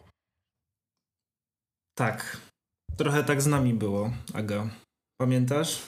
Tak. 1.98 2.36
Trochę 2.96 3.24
tak 3.24 3.42
z 3.42 3.46
nami 3.46 3.74
było, 3.74 4.10
Aga. 4.34 4.68
Pamiętasz? 5.20 5.78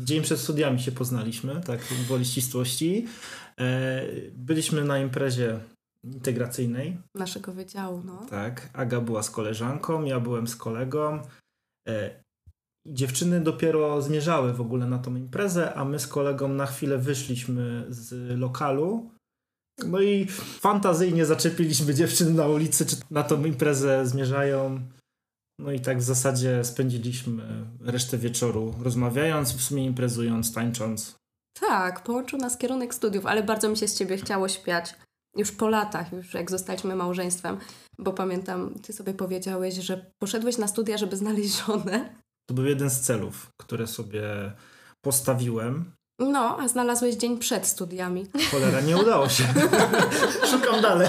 Dzień 0.00 0.22
przed 0.22 0.40
studiami 0.40 0.80
się 0.80 0.92
poznaliśmy, 0.92 1.60
tak 1.60 1.80
woli 1.84 2.24
ścisłości. 2.24 3.06
E, 3.60 4.02
byliśmy 4.32 4.84
na 4.84 4.98
imprezie 4.98 5.60
integracyjnej, 6.04 6.98
Naszego 7.14 7.52
wydziału, 7.52 8.02
no. 8.04 8.26
tak. 8.30 8.70
Aga 8.72 9.00
była 9.00 9.22
z 9.22 9.30
koleżanką, 9.30 10.04
ja 10.04 10.20
byłem 10.20 10.48
z 10.48 10.56
kolegą. 10.56 11.22
E, 11.88 12.24
dziewczyny 12.86 13.40
dopiero 13.40 14.02
zmierzały 14.02 14.52
w 14.52 14.60
ogóle 14.60 14.86
na 14.86 14.98
tą 14.98 15.16
imprezę, 15.16 15.74
a 15.74 15.84
my 15.84 15.98
z 15.98 16.06
kolegą 16.06 16.48
na 16.48 16.66
chwilę 16.66 16.98
wyszliśmy 16.98 17.86
z 17.88 18.38
lokalu. 18.40 19.10
No 19.86 20.00
i 20.00 20.26
fantazyjnie 20.60 21.26
zaczepiliśmy 21.26 21.94
dziewczyny 21.94 22.30
na 22.30 22.46
ulicy, 22.46 22.86
czy 22.86 22.96
na 23.10 23.22
tą 23.22 23.44
imprezę 23.44 24.06
zmierzają. 24.06 24.80
No 25.58 25.72
i 25.72 25.80
tak 25.80 25.98
w 25.98 26.02
zasadzie 26.02 26.64
spędziliśmy 26.64 27.66
resztę 27.80 28.18
wieczoru 28.18 28.74
rozmawiając, 28.82 29.52
w 29.52 29.62
sumie 29.62 29.84
imprezując, 29.84 30.52
tańcząc. 30.52 31.16
Tak, 31.60 32.02
połączył 32.02 32.38
nas 32.38 32.58
kierunek 32.58 32.94
studiów, 32.94 33.26
ale 33.26 33.42
bardzo 33.42 33.68
mi 33.68 33.76
się 33.76 33.88
z 33.88 33.98
ciebie 33.98 34.16
chciało 34.16 34.48
śpiać. 34.48 34.94
Już 35.36 35.52
po 35.52 35.68
latach, 35.68 36.12
już 36.12 36.34
jak 36.34 36.50
zostaliśmy 36.50 36.96
małżeństwem, 36.96 37.58
bo 37.98 38.12
pamiętam, 38.12 38.74
ty 38.74 38.92
sobie 38.92 39.14
powiedziałeś, 39.14 39.74
że 39.74 40.10
poszedłeś 40.18 40.58
na 40.58 40.68
studia, 40.68 40.98
żeby 40.98 41.16
znaleźć 41.16 41.64
żonę. 41.66 42.14
To 42.48 42.54
był 42.54 42.64
jeden 42.64 42.90
z 42.90 43.00
celów, 43.00 43.48
które 43.60 43.86
sobie 43.86 44.52
postawiłem. 45.04 45.92
No, 46.18 46.58
a 46.60 46.68
znalazłeś 46.68 47.14
dzień 47.14 47.38
przed 47.38 47.66
studiami. 47.66 48.26
Cholera, 48.50 48.80
nie 48.80 48.96
udało 48.96 49.28
się. 49.28 49.44
Szukam 50.50 50.82
dalej. 50.82 51.08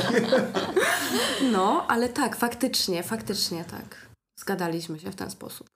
No, 1.51 1.85
ale 1.87 2.09
tak, 2.09 2.35
faktycznie, 2.35 3.03
faktycznie 3.03 3.65
tak. 3.65 4.09
Zgadaliśmy 4.39 4.99
się 4.99 5.11
w 5.11 5.15
ten 5.15 5.31
sposób. 5.31 5.67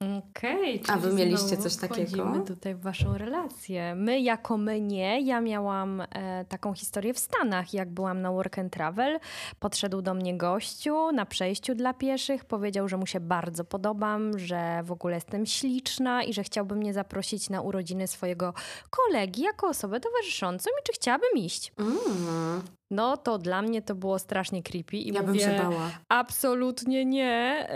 Okej. 0.00 0.82
A 0.88 0.96
wy 0.96 1.12
mieliście 1.12 1.56
coś 1.56 1.76
takiego? 1.76 2.32
Tutaj 2.46 2.74
w 2.74 2.80
waszą 2.80 3.18
relację. 3.18 3.94
My 3.94 4.20
jako 4.20 4.56
my 4.56 4.80
nie. 4.80 5.20
Ja 5.20 5.40
miałam 5.40 6.00
e, 6.00 6.44
taką 6.44 6.74
historię 6.74 7.14
w 7.14 7.18
Stanach, 7.18 7.74
jak 7.74 7.90
byłam 7.90 8.22
na 8.22 8.32
work 8.32 8.58
and 8.58 8.72
travel. 8.72 9.18
Podszedł 9.60 10.02
do 10.02 10.14
mnie 10.14 10.36
gościu 10.36 11.12
na 11.12 11.26
przejściu 11.26 11.74
dla 11.74 11.94
pieszych. 11.94 12.44
Powiedział, 12.44 12.88
że 12.88 12.96
mu 12.96 13.06
się 13.06 13.20
bardzo 13.20 13.64
podobam, 13.64 14.38
że 14.38 14.82
w 14.84 14.92
ogóle 14.92 15.14
jestem 15.14 15.46
śliczna 15.46 16.22
i 16.22 16.32
że 16.32 16.42
chciałby 16.42 16.76
mnie 16.76 16.92
zaprosić 16.92 17.50
na 17.50 17.60
urodziny 17.60 18.06
swojego 18.06 18.54
kolegi 18.90 19.42
jako 19.42 19.68
osobę 19.68 20.00
towarzyszącą 20.00 20.70
i 20.70 20.82
czy 20.84 20.92
chciałabym 20.92 21.36
iść. 21.36 21.72
Mm, 21.78 22.62
No 22.90 23.16
to 23.16 23.38
dla 23.38 23.62
mnie 23.62 23.82
to 23.82 23.94
było 23.94 24.18
strasznie 24.18 24.62
creepy 24.62 24.96
i 24.96 25.12
ja 25.12 25.22
bym 25.22 25.30
mówię, 25.30 25.40
się 25.40 25.58
bała. 25.62 25.90
Absolutnie 26.08 27.04
nie. 27.04 27.66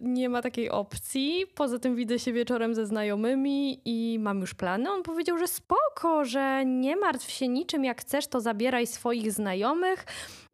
Yy, 0.00 0.08
nie 0.08 0.28
ma 0.28 0.42
takiej 0.42 0.70
opcji. 0.70 1.44
Poza 1.54 1.78
tym 1.78 1.96
widzę 1.96 2.18
się 2.18 2.32
wieczorem 2.32 2.74
ze 2.74 2.86
znajomymi 2.86 3.80
i 3.84 4.18
mam 4.18 4.40
już 4.40 4.54
plany. 4.54 4.90
On 4.90 5.02
powiedział, 5.02 5.38
że 5.38 5.48
spoko, 5.48 6.24
że 6.24 6.64
nie 6.66 6.96
martw 6.96 7.30
się 7.30 7.48
niczym, 7.48 7.84
jak 7.84 8.00
chcesz, 8.00 8.26
to 8.26 8.40
zabieraj 8.40 8.86
swoich 8.86 9.32
znajomych. 9.32 10.04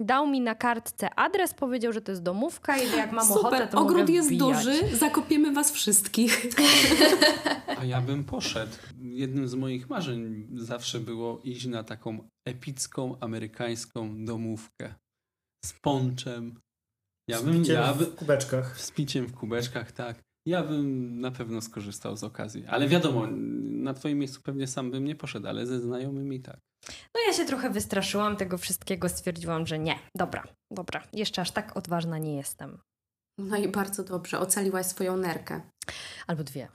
Dał 0.01 0.27
mi 0.27 0.41
na 0.41 0.55
kartce 0.55 1.15
adres, 1.15 1.55
powiedział, 1.55 1.93
że 1.93 2.01
to 2.01 2.13
jest 2.13 2.23
domówka 2.23 2.79
i 2.79 2.87
że 2.87 2.97
jak 2.97 3.13
mam 3.13 3.33
ochotę, 3.33 3.57
Super, 3.57 3.69
to 3.69 3.79
ogród 3.79 4.01
mogę 4.01 4.13
jest 4.13 4.29
wbijać. 4.29 4.65
duży, 4.65 4.97
zakopiemy 4.97 5.53
was 5.53 5.73
wszystkich. 5.73 6.47
A 7.79 7.85
ja 7.85 8.01
bym 8.01 8.25
poszedł. 8.25 8.73
Jednym 9.03 9.49
z 9.49 9.55
moich 9.55 9.91
marzeń 9.91 10.47
zawsze 10.55 11.01
było 11.01 11.41
iść 11.45 11.67
na 11.67 11.85
taką 11.85 12.29
epicką 12.49 13.19
amerykańską 13.21 14.25
domówkę 14.25 14.95
z 15.65 15.73
ponczem. 15.83 16.61
Ja 17.29 17.39
Z 17.39 17.45
bym, 17.45 17.65
ja 17.65 17.95
by, 17.95 18.07
w 18.07 18.15
kubeczkach. 18.15 18.81
z 18.81 18.91
piciem 18.91 19.27
w 19.27 19.35
kubeczkach, 19.35 19.93
tak. 19.93 20.21
Ja 20.49 20.63
bym 20.63 21.21
na 21.21 21.31
pewno 21.31 21.61
skorzystał 21.61 22.17
z 22.17 22.25
okazji. 22.25 22.67
Ale 22.67 22.89
wiadomo, 22.89 23.27
na 23.63 23.95
twoim 23.95 24.19
miejscu 24.19 24.41
pewnie 24.43 24.67
sam 24.67 24.91
bym 24.91 25.05
nie 25.05 25.17
poszedł, 25.17 25.49
ale 25.49 25.67
ze 25.67 25.81
znajomymi 25.81 26.41
tak. 26.41 26.59
No 26.89 27.21
ja 27.27 27.33
się 27.33 27.45
trochę 27.45 27.71
wystraszyłam 27.71 28.37
tego 28.37 28.59
wszystkiego, 28.59 29.09
stwierdziłam, 29.09 29.67
że 29.67 29.79
nie. 29.79 29.99
Dobra, 30.17 30.45
dobra. 30.73 31.03
Jeszcze 31.13 31.43
aż 31.43 31.51
tak 31.51 31.77
odważna 31.77 32.19
nie 32.19 32.37
jestem. 32.37 32.79
No 33.39 33.57
i 33.57 33.69
bardzo 33.69 34.05
dobrze, 34.05 34.39
ocaliłaś 34.39 34.87
swoją 34.87 35.17
nerkę. 35.17 35.61
Albo 36.27 36.45
dwie. 36.45 36.69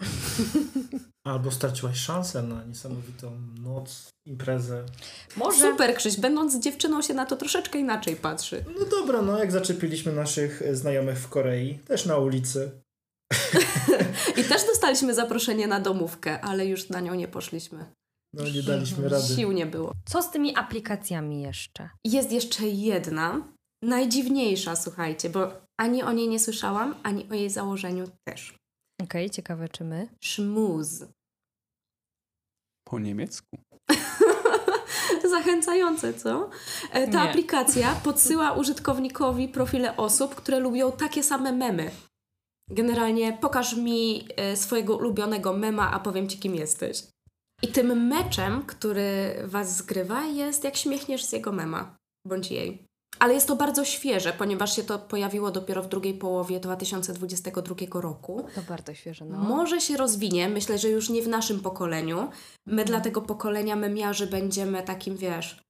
Albo 1.27 1.51
straciłaś 1.51 1.97
szansę 1.97 2.43
na 2.43 2.63
niesamowitą 2.63 3.31
noc, 3.63 4.09
imprezę. 4.25 4.83
Może. 5.37 5.71
Super, 5.71 5.95
Krzyś, 5.95 6.17
będąc 6.17 6.59
dziewczyną 6.59 7.01
się 7.01 7.13
na 7.13 7.25
to 7.25 7.35
troszeczkę 7.35 7.79
inaczej 7.79 8.15
patrzy. 8.15 8.65
No 8.79 8.85
dobra, 8.85 9.21
no 9.21 9.37
jak 9.37 9.51
zaczepiliśmy 9.51 10.13
naszych 10.13 10.61
e, 10.61 10.75
znajomych 10.75 11.19
w 11.19 11.29
Korei, 11.29 11.79
też 11.79 12.05
na 12.05 12.17
ulicy. 12.17 12.71
I 14.39 14.43
też 14.43 14.65
dostaliśmy 14.65 15.13
zaproszenie 15.13 15.67
na 15.67 15.79
domówkę, 15.79 16.41
ale 16.41 16.65
już 16.65 16.89
na 16.89 16.99
nią 16.99 17.15
nie 17.15 17.27
poszliśmy. 17.27 17.85
No 18.33 18.43
nie 18.49 18.63
daliśmy 18.63 19.09
rady. 19.09 19.35
Sił 19.35 19.51
nie 19.51 19.65
było. 19.65 19.93
Co 20.05 20.21
z 20.21 20.31
tymi 20.31 20.55
aplikacjami 20.55 21.41
jeszcze? 21.41 21.89
Jest 22.03 22.31
jeszcze 22.31 22.67
jedna, 22.67 23.53
najdziwniejsza, 23.83 24.75
słuchajcie, 24.75 25.29
bo 25.29 25.51
ani 25.79 26.03
o 26.03 26.11
niej 26.11 26.27
nie 26.27 26.39
słyszałam, 26.39 26.95
ani 27.03 27.29
o 27.31 27.33
jej 27.33 27.49
założeniu 27.49 28.07
też. 28.27 28.56
Okej, 29.03 29.29
ciekawe 29.29 29.69
czy 29.69 29.83
my. 29.83 30.07
Szmuz. 30.21 31.05
Po 32.87 32.99
niemiecku. 32.99 33.57
Zachęcające, 35.31 36.13
co? 36.13 36.49
E, 36.91 37.07
Ta 37.07 37.23
Nie. 37.23 37.29
aplikacja 37.29 37.95
podsyła 37.95 38.51
użytkownikowi 38.53 39.47
profile 39.47 39.97
osób, 39.97 40.35
które 40.35 40.59
lubią 40.59 40.91
takie 40.91 41.23
same 41.23 41.51
memy. 41.51 41.91
Generalnie 42.69 43.37
pokaż 43.41 43.75
mi 43.75 44.27
e, 44.35 44.55
swojego 44.57 44.97
ulubionego 44.97 45.53
mema, 45.53 45.91
a 45.91 45.99
powiem 45.99 46.29
ci, 46.29 46.39
kim 46.39 46.55
jesteś. 46.55 47.03
I 47.63 47.67
tym 47.67 48.07
meczem, 48.07 48.65
który 48.65 49.35
was 49.45 49.77
zgrywa, 49.77 50.25
jest 50.25 50.63
jak 50.63 50.75
śmiechniesz 50.77 51.25
z 51.25 51.31
jego 51.31 51.51
mema, 51.51 51.95
bądź 52.27 52.51
jej. 52.51 52.86
Ale 53.19 53.33
jest 53.33 53.47
to 53.47 53.55
bardzo 53.55 53.85
świeże, 53.85 54.33
ponieważ 54.33 54.75
się 54.75 54.83
to 54.83 54.99
pojawiło 54.99 55.51
dopiero 55.51 55.83
w 55.83 55.87
drugiej 55.87 56.13
połowie 56.13 56.59
2022 56.59 58.01
roku. 58.01 58.45
To 58.55 58.61
bardzo 58.61 58.93
świeże, 58.93 59.25
no. 59.25 59.37
Może 59.37 59.81
się 59.81 59.97
rozwinie, 59.97 60.49
myślę, 60.49 60.77
że 60.77 60.89
już 60.89 61.09
nie 61.09 61.21
w 61.21 61.27
naszym 61.27 61.59
pokoleniu. 61.59 62.29
My 62.65 62.85
dla 62.85 63.01
tego 63.01 63.21
pokolenia 63.21 63.75
memiarzy 63.75 64.27
będziemy 64.27 64.83
takim, 64.83 65.17
wiesz, 65.17 65.61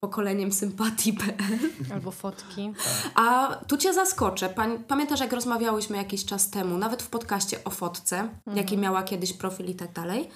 pokoleniem 0.00 0.52
sympatii.pl. 0.52 1.58
Albo 1.92 2.10
fotki. 2.10 2.72
A 3.14 3.56
tu 3.68 3.76
cię 3.76 3.92
zaskoczę. 3.94 4.48
Pań, 4.48 4.84
pamiętasz, 4.84 5.20
jak 5.20 5.32
rozmawiałyśmy 5.32 5.96
jakiś 5.96 6.24
czas 6.24 6.50
temu, 6.50 6.78
nawet 6.78 7.02
w 7.02 7.10
podcaście 7.10 7.64
o 7.64 7.70
fotce, 7.70 8.28
jaki 8.54 8.78
miała 8.78 9.02
kiedyś 9.02 9.32
profil 9.32 9.66
i 9.66 9.74
tak 9.74 9.92
dalej. 9.92 10.30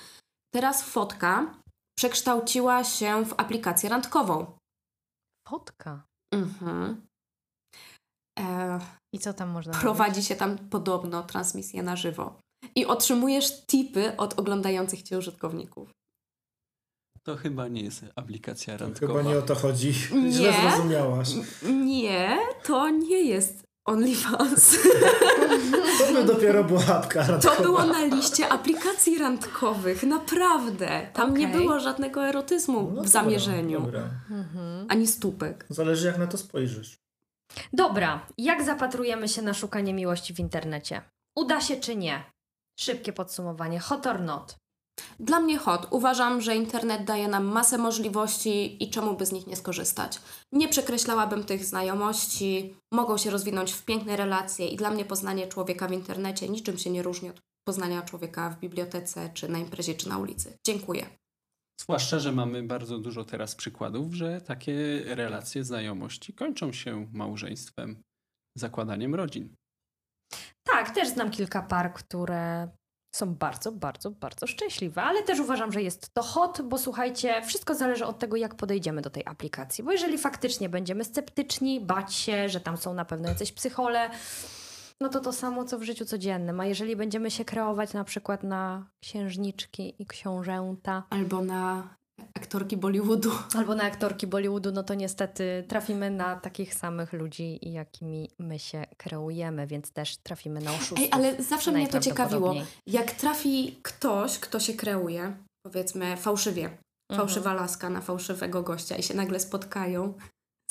Teraz 0.54 0.82
fotka 0.82 1.54
przekształciła 1.98 2.84
się 2.84 3.24
w 3.24 3.34
aplikację 3.36 3.88
randkową. 3.88 4.46
Fotka. 5.48 6.11
Mhm. 6.32 7.06
E, 8.38 8.78
I 9.14 9.18
co 9.18 9.32
tam 9.34 9.48
można 9.50 9.72
prowadzi 9.72 10.22
się 10.22 10.36
tam 10.36 10.58
podobno 10.58 11.22
transmisję 11.22 11.82
na 11.82 11.96
żywo. 11.96 12.38
I 12.76 12.86
otrzymujesz 12.86 13.66
tipy 13.66 14.16
od 14.16 14.38
oglądających 14.38 15.02
cię 15.02 15.18
użytkowników. 15.18 15.90
To 17.26 17.36
chyba 17.36 17.68
nie 17.68 17.82
jest 17.82 18.04
aplikacja 18.16 18.78
To 18.78 18.84
randkowa. 18.84 19.18
chyba 19.18 19.30
nie 19.30 19.38
o 19.38 19.42
to 19.42 19.54
chodzi. 19.54 19.92
Nie. 20.12 20.32
Źle 20.32 20.52
zrozumiałaś. 20.60 21.28
Nie, 21.84 22.38
to 22.64 22.90
nie 22.90 23.22
jest 23.22 23.62
OnlyFans. 23.84 24.76
To 25.98 26.12
by 26.12 26.24
dopiero 26.24 26.64
była 26.64 26.86
apka 26.86 27.24
To 27.24 27.30
randkowa. 27.32 27.62
było 27.62 27.84
na 27.84 28.04
liście 28.04 28.48
aplikacji 28.48 29.18
randkowych, 29.18 30.02
naprawdę. 30.02 31.06
Tam 31.12 31.36
nie 31.36 31.48
Okej. 31.48 31.60
było 31.60 31.80
żadnego 31.80 32.24
erotyzmu 32.26 32.80
No 32.82 32.86
w 32.88 32.94
dobra, 32.94 33.08
zamierzeniu, 33.10 33.80
Dobra. 33.80 34.02
Mhm. 34.30 34.86
ani 34.88 35.06
stópek. 35.06 35.66
Zależy 35.70 36.06
jak 36.06 36.18
na 36.18 36.26
to 36.26 36.38
spojrzysz. 36.38 36.98
Dobra, 37.72 38.26
jak 38.38 38.62
zapatrujemy 38.64 39.28
się 39.28 39.42
na 39.42 39.54
szukanie 39.54 39.94
miłości 39.94 40.34
w 40.34 40.38
internecie? 40.38 41.02
Uda 41.36 41.60
się 41.60 41.76
czy 41.76 41.96
nie? 41.96 42.24
Szybkie 42.76 43.12
podsumowanie. 43.12 43.80
Hot 43.80 44.06
or 44.06 44.20
not? 44.20 44.56
Dla 45.20 45.40
mnie 45.40 45.58
hot. 45.58 45.86
Uważam, 45.90 46.40
że 46.40 46.56
internet 46.56 47.04
daje 47.04 47.28
nam 47.28 47.44
masę 47.44 47.78
możliwości 47.78 48.84
i 48.84 48.90
czemu 48.90 49.16
by 49.16 49.26
z 49.26 49.32
nich 49.32 49.46
nie 49.46 49.56
skorzystać. 49.56 50.18
Nie 50.52 50.68
przekreślałabym 50.68 51.44
tych 51.44 51.64
znajomości, 51.64 52.74
mogą 52.92 53.18
się 53.18 53.30
rozwinąć 53.30 53.72
w 53.72 53.84
piękne 53.84 54.16
relacje 54.16 54.68
i 54.68 54.76
dla 54.76 54.90
mnie 54.90 55.04
poznanie 55.04 55.46
człowieka 55.46 55.88
w 55.88 55.92
internecie 55.92 56.48
niczym 56.48 56.78
się 56.78 56.90
nie 56.90 57.02
różni 57.02 57.30
od 57.30 57.40
poznania 57.64 58.02
człowieka 58.02 58.50
w 58.50 58.60
bibliotece, 58.60 59.30
czy 59.34 59.48
na 59.48 59.58
imprezie, 59.58 59.94
czy 59.94 60.08
na 60.08 60.18
ulicy. 60.18 60.58
Dziękuję. 60.66 61.06
Zwłaszcza, 61.80 62.18
że 62.18 62.32
mamy 62.32 62.62
bardzo 62.62 62.98
dużo 62.98 63.24
teraz 63.24 63.54
przykładów, 63.54 64.14
że 64.14 64.40
takie 64.40 65.02
relacje, 65.04 65.64
znajomości 65.64 66.32
kończą 66.32 66.72
się 66.72 67.06
małżeństwem, 67.12 68.02
zakładaniem 68.56 69.14
rodzin. 69.14 69.54
Tak, 70.62 70.90
też 70.90 71.08
znam 71.08 71.30
kilka 71.30 71.62
par, 71.62 71.94
które 71.94 72.68
są 73.12 73.34
bardzo, 73.34 73.72
bardzo, 73.72 74.10
bardzo 74.10 74.46
szczęśliwe, 74.46 75.02
ale 75.02 75.22
też 75.22 75.40
uważam, 75.40 75.72
że 75.72 75.82
jest 75.82 76.14
to 76.14 76.22
hot, 76.22 76.62
bo 76.62 76.78
słuchajcie, 76.78 77.42
wszystko 77.46 77.74
zależy 77.74 78.06
od 78.06 78.18
tego, 78.18 78.36
jak 78.36 78.54
podejdziemy 78.54 79.02
do 79.02 79.10
tej 79.10 79.26
aplikacji. 79.26 79.84
Bo 79.84 79.92
jeżeli 79.92 80.18
faktycznie 80.18 80.68
będziemy 80.68 81.04
sceptyczni, 81.04 81.80
bać 81.80 82.14
się, 82.14 82.48
że 82.48 82.60
tam 82.60 82.76
są 82.76 82.94
na 82.94 83.04
pewno 83.04 83.28
jacyś 83.28 83.52
psychole, 83.52 84.10
no 85.00 85.08
to 85.08 85.20
to 85.20 85.32
samo 85.32 85.64
co 85.64 85.78
w 85.78 85.82
życiu 85.82 86.04
codziennym. 86.04 86.60
A 86.60 86.66
jeżeli 86.66 86.96
będziemy 86.96 87.30
się 87.30 87.44
kreować 87.44 87.92
na 87.92 88.04
przykład 88.04 88.42
na 88.42 88.90
księżniczki 89.00 90.02
i 90.02 90.06
książęta, 90.06 91.02
Albo 91.10 91.42
na 91.42 91.94
aktorki 92.34 92.76
Bollywoodu. 92.76 93.30
albo 93.58 93.74
na 93.74 93.82
aktorki 93.84 94.26
Bollywoodu, 94.26 94.72
no 94.72 94.82
to 94.82 94.94
niestety 94.94 95.64
trafimy 95.68 96.10
na 96.10 96.36
takich 96.36 96.74
samych 96.74 97.12
ludzi, 97.12 97.58
jakimi 97.62 98.30
my 98.38 98.58
się 98.58 98.84
kreujemy, 98.96 99.66
więc 99.66 99.90
też 99.92 100.16
trafimy 100.16 100.60
na 100.60 100.72
oszustów. 100.72 100.98
Ej, 100.98 101.08
ale 101.12 101.42
zawsze 101.42 101.72
mnie 101.72 101.88
to 101.88 102.00
ciekawiło. 102.00 102.54
Jak 102.86 103.10
trafi 103.10 103.78
ktoś, 103.82 104.38
kto 104.38 104.60
się 104.60 104.74
kreuje, 104.74 105.36
powiedzmy 105.66 106.16
fałszywie, 106.16 106.78
Mhm. 107.10 107.28
fałszywa 107.28 107.54
laska 107.54 107.90
na 107.90 108.00
fałszywego 108.00 108.62
gościa 108.62 108.96
i 108.96 109.02
się 109.02 109.14
nagle 109.14 109.40
spotkają, 109.40 110.14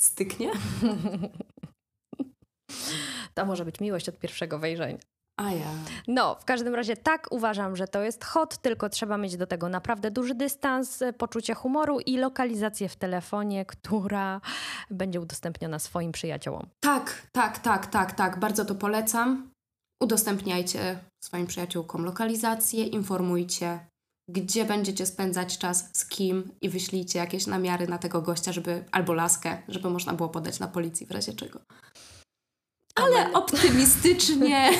styknie? 0.00 0.50
To 3.34 3.46
może 3.46 3.64
być 3.64 3.80
miłość 3.80 4.08
od 4.08 4.18
pierwszego 4.18 4.58
wejrzenia. 4.58 4.98
A 5.36 5.52
ja. 5.52 5.70
No, 6.08 6.34
w 6.34 6.44
każdym 6.44 6.74
razie 6.74 6.96
tak 6.96 7.26
uważam, 7.30 7.76
że 7.76 7.88
to 7.88 8.02
jest 8.02 8.24
hot, 8.24 8.58
tylko 8.58 8.88
trzeba 8.88 9.18
mieć 9.18 9.36
do 9.36 9.46
tego 9.46 9.68
naprawdę 9.68 10.10
duży 10.10 10.34
dystans, 10.34 11.02
e, 11.02 11.12
poczucie 11.12 11.54
humoru 11.54 12.00
i 12.00 12.16
lokalizację 12.16 12.88
w 12.88 12.96
telefonie, 12.96 13.64
która 13.64 14.40
będzie 14.90 15.20
udostępniona 15.20 15.78
swoim 15.78 16.12
przyjaciołom. 16.12 16.66
Tak, 16.80 17.26
tak, 17.32 17.58
tak, 17.58 17.86
tak, 17.86 18.12
tak. 18.12 18.38
Bardzo 18.38 18.64
to 18.64 18.74
polecam. 18.74 19.50
Udostępniajcie 20.02 20.98
swoim 21.24 21.46
przyjaciółkom 21.46 22.04
lokalizację, 22.04 22.86
informujcie, 22.86 23.86
gdzie 24.28 24.64
będziecie 24.64 25.06
spędzać 25.06 25.58
czas, 25.58 25.90
z 25.92 26.06
kim 26.06 26.50
i 26.60 26.68
wyślijcie 26.68 27.18
jakieś 27.18 27.46
namiary 27.46 27.88
na 27.88 27.98
tego 27.98 28.22
gościa, 28.22 28.52
żeby 28.52 28.84
albo 28.92 29.12
laskę, 29.12 29.62
żeby 29.68 29.90
można 29.90 30.12
było 30.12 30.28
podać 30.28 30.58
na 30.58 30.68
policji 30.68 31.06
w 31.06 31.10
razie 31.10 31.32
czego. 31.32 31.60
Ale 32.94 33.32
optymistycznie. 33.32 34.70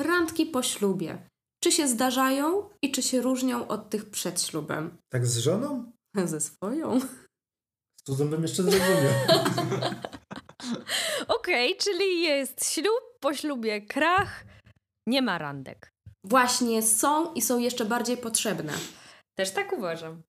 Randki 0.00 0.46
po 0.46 0.62
ślubie. 0.62 1.28
Czy 1.62 1.72
się 1.72 1.88
zdarzają 1.88 2.68
i 2.82 2.92
czy 2.92 3.02
się 3.02 3.22
różnią 3.22 3.68
od 3.68 3.90
tych 3.90 4.10
przed 4.10 4.42
ślubem? 4.42 4.98
Tak 5.12 5.26
z 5.26 5.38
żoną? 5.38 5.92
Ze 6.24 6.40
swoją. 6.40 7.00
Z 8.00 8.02
cudem 8.06 8.30
bym 8.30 8.42
jeszcze 8.42 8.62
zrozumiał. 8.62 9.12
Okej, 11.38 11.76
czyli 11.76 12.22
jest 12.22 12.72
ślub, 12.72 13.00
po 13.20 13.34
ślubie 13.34 13.80
krach, 13.86 14.44
nie 15.06 15.22
ma 15.22 15.38
randek. 15.38 15.90
Właśnie 16.24 16.82
są 16.82 17.34
i 17.34 17.42
są 17.42 17.58
jeszcze 17.58 17.84
bardziej 17.84 18.16
potrzebne. 18.16 18.72
Też 19.38 19.50
tak 19.50 19.72
uważam. 19.72 20.22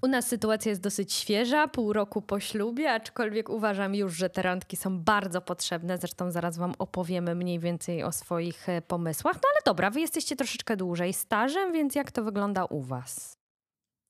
U 0.00 0.06
nas 0.06 0.26
sytuacja 0.26 0.70
jest 0.70 0.80
dosyć 0.80 1.12
świeża, 1.12 1.68
pół 1.68 1.92
roku 1.92 2.22
po 2.22 2.40
ślubie, 2.40 2.92
aczkolwiek 2.92 3.48
uważam 3.48 3.94
już, 3.94 4.14
że 4.16 4.30
te 4.30 4.42
randki 4.42 4.76
są 4.76 4.98
bardzo 4.98 5.40
potrzebne. 5.40 5.98
Zresztą 5.98 6.30
zaraz 6.30 6.58
Wam 6.58 6.74
opowiemy 6.78 7.34
mniej 7.34 7.58
więcej 7.58 8.02
o 8.02 8.12
swoich 8.12 8.68
e, 8.68 8.82
pomysłach. 8.82 9.34
No 9.34 9.48
ale 9.52 9.60
dobra, 9.66 9.90
Wy 9.90 10.00
jesteście 10.00 10.36
troszeczkę 10.36 10.76
dłużej 10.76 11.12
stażem, 11.12 11.72
więc 11.72 11.94
jak 11.94 12.12
to 12.12 12.24
wygląda 12.24 12.64
u 12.64 12.80
Was? 12.80 13.36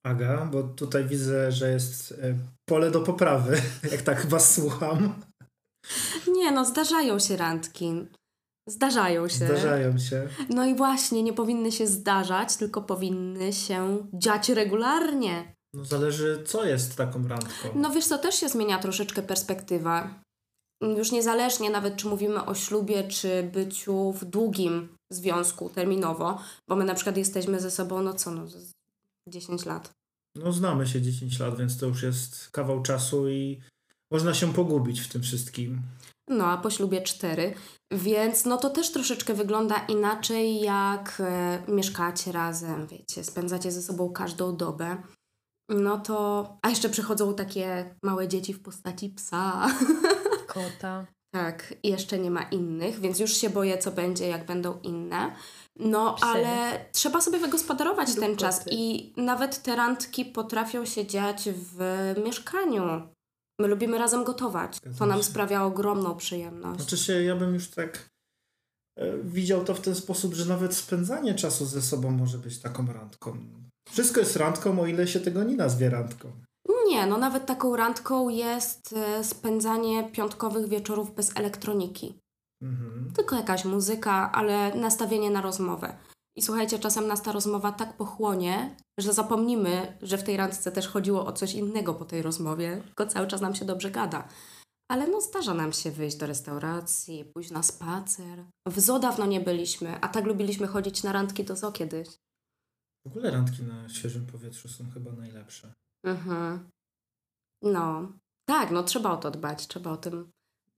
Aga, 0.07 0.49
bo 0.53 0.63
tutaj 0.63 1.05
widzę, 1.05 1.53
że 1.53 1.71
jest 1.71 2.13
e, 2.13 2.35
pole 2.69 2.91
do 2.91 3.01
poprawy, 3.01 3.57
jak 3.93 4.03
tak 4.03 4.27
was 4.27 4.55
słucham. 4.55 5.15
Nie 6.29 6.53
no, 6.53 6.65
zdarzają 6.65 7.19
się 7.19 7.37
randki. 7.37 8.07
Zdarzają 8.69 9.29
się. 9.29 9.47
Zdarzają 9.47 9.99
się. 9.99 10.29
No 10.49 10.65
i 10.65 10.75
właśnie, 10.75 11.23
nie 11.23 11.33
powinny 11.33 11.73
się 11.73 11.87
zdarzać, 11.87 12.57
tylko 12.57 12.83
powinny 12.83 13.53
się 13.53 14.07
dziać 14.13 14.49
regularnie. 14.49 15.55
No 15.75 15.85
zależy, 15.85 16.43
co 16.47 16.65
jest 16.65 16.97
taką 16.97 17.29
randką. 17.29 17.69
No 17.75 17.91
wiesz 17.91 18.07
co, 18.07 18.19
też 18.19 18.35
się 18.35 18.49
zmienia 18.49 18.79
troszeczkę 18.79 19.23
perspektywa. 19.23 20.21
Już 20.83 21.13
niezależnie 21.13 21.71
nawet, 21.71 21.97
czy 21.97 22.07
mówimy 22.07 22.45
o 22.45 22.55
ślubie, 22.55 23.09
czy 23.09 23.43
byciu 23.43 24.13
w 24.13 24.25
długim 24.25 24.89
związku 25.13 25.71
terminowo, 25.71 26.39
bo 26.69 26.77
my 26.77 26.85
na 26.85 26.95
przykład 26.95 27.17
jesteśmy 27.17 27.61
ze 27.61 27.71
sobą, 27.71 28.03
no 28.03 28.15
co, 28.15 28.31
no, 28.31 28.47
z 28.49 28.73
10 29.29 29.65
lat. 29.67 29.91
No 30.37 30.53
znamy 30.53 30.87
się 30.87 31.03
10 31.03 31.39
lat, 31.39 31.59
więc 31.59 31.79
to 31.79 31.87
już 31.87 32.03
jest 32.03 32.51
kawał 32.51 32.83
czasu 32.83 33.29
i 33.29 33.61
można 34.13 34.35
się 34.35 34.53
pogubić 34.53 35.01
w 35.01 35.09
tym 35.09 35.23
wszystkim. 35.23 35.83
No, 36.29 36.47
a 36.47 36.59
po 36.59 36.71
ślubie 36.71 37.03
cztery, 37.03 37.55
więc 37.93 38.45
no 38.45 38.57
to 38.57 38.71
też 38.71 38.93
troszeczkę 38.93 39.35
wygląda 39.35 39.87
inaczej, 39.89 40.61
jak 40.61 41.21
e, 41.21 41.63
mieszkacie 41.69 42.33
razem, 42.33 42.87
wiecie, 42.87 43.25
spędzacie 43.25 43.73
ze 43.73 43.83
sobą 43.83 44.13
każdą 44.13 44.57
dobę. 44.57 45.03
No 45.69 45.99
to, 45.99 46.47
a 46.63 46.69
jeszcze 46.69 46.89
przychodzą 46.89 47.35
takie 47.35 47.95
małe 48.03 48.29
dzieci 48.29 48.55
w 48.55 48.63
postaci 48.63 49.09
psa. 49.09 49.69
Kota. 50.47 51.07
tak, 51.35 51.75
i 51.83 51.89
jeszcze 51.89 52.19
nie 52.19 52.31
ma 52.31 52.43
innych, 52.43 53.01
więc 53.01 53.21
już 53.21 53.37
się 53.37 53.51
boję, 53.51 53.79
co 53.79 53.91
będzie, 53.91 54.29
jak 54.29 54.47
będą 54.47 54.81
inne. 54.81 55.35
No, 55.77 56.15
Psy. 56.15 56.25
ale 56.27 56.85
trzeba 56.93 57.21
sobie 57.21 57.39
wygospodarować 57.39 58.09
Lub 58.09 58.21
ten 58.21 58.37
czas 58.37 58.65
i 58.71 59.13
nawet 59.17 59.63
te 59.63 59.77
randki 59.77 60.25
potrafią 60.25 60.85
się 60.85 61.07
dziać 61.07 61.49
w 61.51 61.79
mieszkaniu. 62.25 63.09
My 63.61 63.69
lubimy 63.69 63.99
razem 63.99 64.25
gotować. 64.25 64.81
To 64.81 64.89
Zgadzam 64.89 65.09
nam 65.09 65.19
się. 65.19 65.25
sprawia 65.25 65.65
ogromną 65.65 66.17
przyjemność. 66.17 66.81
Znaczy 66.81 66.97
się, 66.97 67.23
ja 67.23 67.37
bym 67.37 67.55
już 67.55 67.71
tak 67.71 68.11
e, 68.99 69.19
widział 69.19 69.65
to 69.65 69.75
w 69.75 69.81
ten 69.81 69.95
sposób, 69.95 70.35
że 70.35 70.45
nawet 70.45 70.75
spędzanie 70.75 71.35
czasu 71.35 71.67
ze 71.67 71.83
sobą 71.83 72.11
może 72.11 72.39
być 72.39 72.59
taką 72.59 72.93
randką. 72.93 73.39
Wszystko 73.91 74.21
jest 74.21 74.37
randką, 74.37 74.81
o 74.81 74.87
ile 74.87 75.07
się 75.07 75.21
tego 75.21 75.45
nie 75.45 75.57
nazwie 75.57 75.91
randką. 75.91 76.33
Nie, 76.87 77.07
no 77.07 77.19
nawet 77.19 77.47
taką 77.47 77.77
randką 77.77 78.29
jest 78.29 78.93
e, 78.93 79.25
spędzanie 79.25 80.11
piątkowych 80.11 80.69
wieczorów 80.69 81.15
bez 81.15 81.37
elektroniki. 81.37 82.19
Mhm. 82.63 83.13
Tylko 83.17 83.37
jakaś 83.37 83.65
muzyka, 83.65 84.33
ale 84.33 84.75
nastawienie 84.75 85.31
na 85.31 85.41
rozmowę. 85.41 85.97
I 86.37 86.43
słuchajcie, 86.43 86.79
czasem 86.79 87.07
nas 87.07 87.23
ta 87.23 87.33
rozmowa 87.33 87.73
tak 87.73 87.97
pochłonie, 87.97 88.77
że 88.99 89.13
zapomnimy, 89.13 89.99
że 90.03 90.19
w 90.19 90.23
tej 90.23 90.37
randce 90.37 90.73
też 90.73 90.89
chodziło 90.89 91.27
o 91.27 91.33
coś 91.33 91.55
innego 91.55 91.95
po 91.95 92.05
tej 92.05 92.23
rozmowie, 92.23 92.83
tylko 92.87 93.07
cały 93.07 93.27
czas 93.27 93.41
nam 93.41 93.55
się 93.55 93.65
dobrze 93.65 93.91
gada. 93.91 94.29
Ale 94.91 95.07
no 95.07 95.21
zdarza 95.21 95.55
nam 95.55 95.73
się 95.73 95.91
wyjść 95.91 96.17
do 96.17 96.27
restauracji, 96.27 97.25
pójść 97.25 97.51
na 97.51 97.63
spacer. 97.63 98.45
W 98.67 98.81
zoo 98.81 98.99
dawno 98.99 99.27
nie 99.27 99.41
byliśmy, 99.41 100.01
a 100.01 100.09
tak 100.09 100.27
lubiliśmy 100.27 100.67
chodzić 100.67 101.03
na 101.03 101.13
randki 101.13 101.45
do 101.45 101.57
zoo 101.57 101.73
kiedyś. 101.73 102.09
W 103.05 103.07
ogóle 103.07 103.31
randki 103.31 103.63
na 103.63 103.89
świeżym 103.89 104.27
powietrzu 104.27 104.69
są 104.69 104.91
chyba 104.91 105.13
najlepsze. 105.13 105.73
Mhm. 106.07 106.71
No. 107.63 108.13
Tak, 108.49 108.71
no 108.71 108.83
trzeba 108.83 109.11
o 109.11 109.17
to 109.17 109.31
dbać, 109.31 109.67
trzeba 109.67 109.91
o 109.93 109.97
tym 109.97 110.31